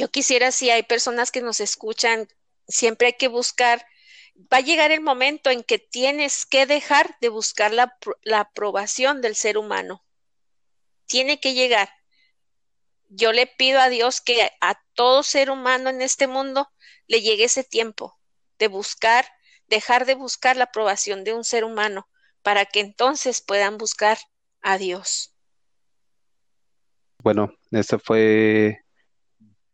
yo 0.00 0.10
quisiera, 0.10 0.50
si 0.50 0.70
hay 0.70 0.82
personas 0.82 1.30
que 1.30 1.42
nos 1.42 1.60
escuchan, 1.60 2.28
siempre 2.66 3.08
hay 3.08 3.12
que 3.14 3.28
buscar, 3.28 3.84
va 4.52 4.58
a 4.58 4.62
llegar 4.62 4.92
el 4.92 5.00
momento 5.02 5.50
en 5.50 5.62
que 5.62 5.78
tienes 5.78 6.46
que 6.46 6.66
dejar 6.66 7.18
de 7.20 7.28
buscar 7.28 7.72
la, 7.72 7.98
aprobación 8.38 9.20
del 9.20 9.36
ser 9.36 9.58
humano. 9.58 10.04
Tiene 11.06 11.40
que 11.40 11.54
llegar. 11.54 11.90
Yo 13.08 13.32
le 13.32 13.46
pido 13.46 13.80
a 13.80 13.88
Dios 13.88 14.20
que 14.20 14.50
a 14.60 14.80
todo 14.94 15.22
ser 15.22 15.50
humano 15.50 15.90
en 15.90 16.00
este 16.00 16.26
mundo 16.26 16.70
le 17.06 17.20
llegue 17.20 17.44
ese 17.44 17.64
tiempo 17.64 18.19
de 18.60 18.68
buscar, 18.68 19.24
dejar 19.68 20.06
de 20.06 20.14
buscar 20.14 20.56
la 20.56 20.64
aprobación 20.64 21.24
de 21.24 21.34
un 21.34 21.42
ser 21.42 21.64
humano 21.64 22.06
para 22.42 22.64
que 22.66 22.78
entonces 22.78 23.42
puedan 23.44 23.76
buscar 23.76 24.18
a 24.62 24.78
Dios. 24.78 25.34
Bueno, 27.22 27.52
esa 27.72 27.98
fue 27.98 28.84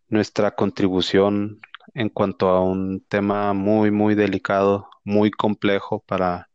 nuestra 0.09 0.55
contribución 0.55 1.61
en 1.95 2.09
cuanto 2.09 2.49
a 2.49 2.63
un 2.63 3.05
tema 3.09 3.53
muy, 3.53 3.91
muy 3.91 4.15
delicado, 4.15 4.89
muy 5.05 5.31
complejo 5.31 6.03
para, 6.07 6.49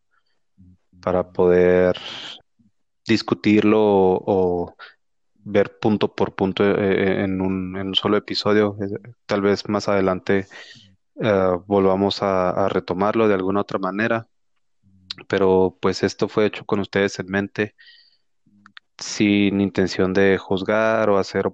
para 1.01 1.31
poder 1.31 1.97
discutirlo 3.05 3.79
o, 3.81 4.75
ver 5.43 5.79
punto 5.79 6.13
por 6.13 6.35
punto 6.35 6.63
eh, 6.63 7.23
en 7.23 7.41
un, 7.41 7.75
en 7.75 7.87
un 7.87 7.95
solo 7.95 8.17
episodio. 8.17 8.77
Eh, 8.81 9.11
tal 9.25 9.41
vez 9.41 9.67
más 9.67 9.87
adelante 9.87 10.47
volvamos 11.15 12.21
a, 12.21 12.67
retomarlo 12.69 13.27
de 13.27 13.35
alguna 13.35 13.61
otra 13.61 13.79
manera, 13.79 14.27
pero 15.27 15.77
pues 15.81 16.03
esto 16.03 16.27
fue 16.27 16.45
hecho 16.45 16.65
con 16.65 16.79
ustedes 16.79 17.19
en 17.19 17.27
mente 17.27 17.75
sin 18.97 19.61
intención 19.61 20.13
de 20.13 20.37
juzgar 20.37 21.09
o 21.09 21.17
hacer 21.17 21.45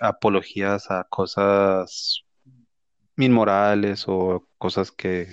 apologías 0.00 0.90
a 0.90 1.04
cosas 1.04 2.22
inmorales 3.18 4.04
o 4.08 4.46
cosas 4.58 4.92
que, 4.92 5.28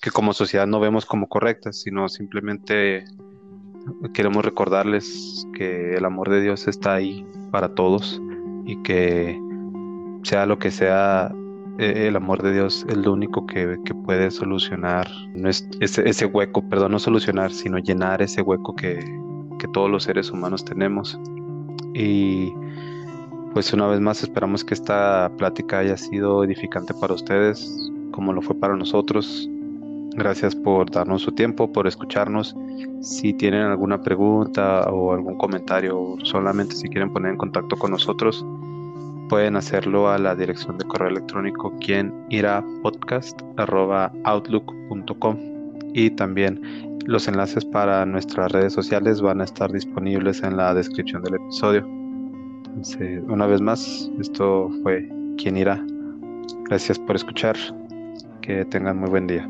que 0.00 0.10
como 0.10 0.32
sociedad 0.32 0.66
no 0.66 0.80
vemos 0.80 1.06
como 1.06 1.28
correctas, 1.28 1.80
sino 1.82 2.08
simplemente 2.08 3.04
queremos 4.12 4.44
recordarles 4.44 5.46
que 5.56 5.94
el 5.94 6.04
amor 6.04 6.30
de 6.30 6.40
Dios 6.40 6.68
está 6.68 6.94
ahí 6.94 7.26
para 7.50 7.74
todos 7.74 8.20
y 8.66 8.82
que 8.82 9.38
sea 10.22 10.46
lo 10.46 10.58
que 10.58 10.70
sea, 10.70 11.32
eh, 11.78 12.08
el 12.08 12.16
amor 12.16 12.42
de 12.42 12.52
Dios 12.52 12.86
es 12.88 12.96
lo 12.96 13.12
único 13.12 13.46
que, 13.46 13.78
puede 14.04 14.30
solucionar 14.30 15.08
ese, 15.80 16.08
ese, 16.08 16.26
hueco, 16.26 16.62
perdón, 16.68 16.92
no 16.92 16.98
solucionar, 16.98 17.52
sino 17.52 17.78
llenar 17.78 18.22
ese 18.22 18.42
hueco 18.42 18.74
que, 18.76 18.98
que 19.58 19.68
todos 19.68 19.90
los 19.90 20.04
seres 20.04 20.30
humanos 20.30 20.64
tenemos. 20.64 21.18
Y 21.94 22.52
pues 23.54 23.72
una 23.72 23.86
vez 23.86 24.00
más 24.00 24.22
esperamos 24.22 24.64
que 24.64 24.74
esta 24.74 25.30
plática 25.36 25.78
haya 25.78 25.96
sido 25.96 26.44
edificante 26.44 26.92
para 26.94 27.14
ustedes, 27.14 27.90
como 28.10 28.32
lo 28.32 28.42
fue 28.42 28.56
para 28.56 28.76
nosotros. 28.76 29.48
Gracias 30.16 30.54
por 30.54 30.90
darnos 30.90 31.22
su 31.22 31.32
tiempo, 31.32 31.72
por 31.72 31.86
escucharnos. 31.86 32.54
Si 33.00 33.32
tienen 33.32 33.62
alguna 33.62 34.00
pregunta 34.00 34.88
o 34.90 35.12
algún 35.12 35.36
comentario, 35.36 36.16
solamente 36.22 36.76
si 36.76 36.88
quieren 36.88 37.12
poner 37.12 37.32
en 37.32 37.38
contacto 37.38 37.76
con 37.76 37.90
nosotros, 37.90 38.44
pueden 39.28 39.56
hacerlo 39.56 40.08
a 40.08 40.18
la 40.18 40.34
dirección 40.34 40.78
de 40.78 40.84
correo 40.84 41.08
electrónico 41.08 41.72
quien 41.80 42.14
irá 42.30 42.64
podcast@outlook.com 42.82 45.54
y 45.94 46.10
también 46.10 46.60
los 47.06 47.28
enlaces 47.28 47.64
para 47.64 48.04
nuestras 48.06 48.52
redes 48.52 48.72
sociales 48.72 49.20
van 49.20 49.40
a 49.40 49.44
estar 49.44 49.70
disponibles 49.70 50.42
en 50.42 50.56
la 50.56 50.74
descripción 50.74 51.22
del 51.22 51.34
episodio. 51.34 51.86
una 53.28 53.46
vez 53.46 53.60
más, 53.60 54.10
esto 54.18 54.70
fue 54.82 55.08
quien 55.36 55.56
irá. 55.56 55.84
Gracias 56.64 56.98
por 56.98 57.16
escuchar. 57.16 57.56
Que 58.40 58.64
tengan 58.66 58.98
muy 58.98 59.08
buen 59.08 59.26
día. 59.26 59.48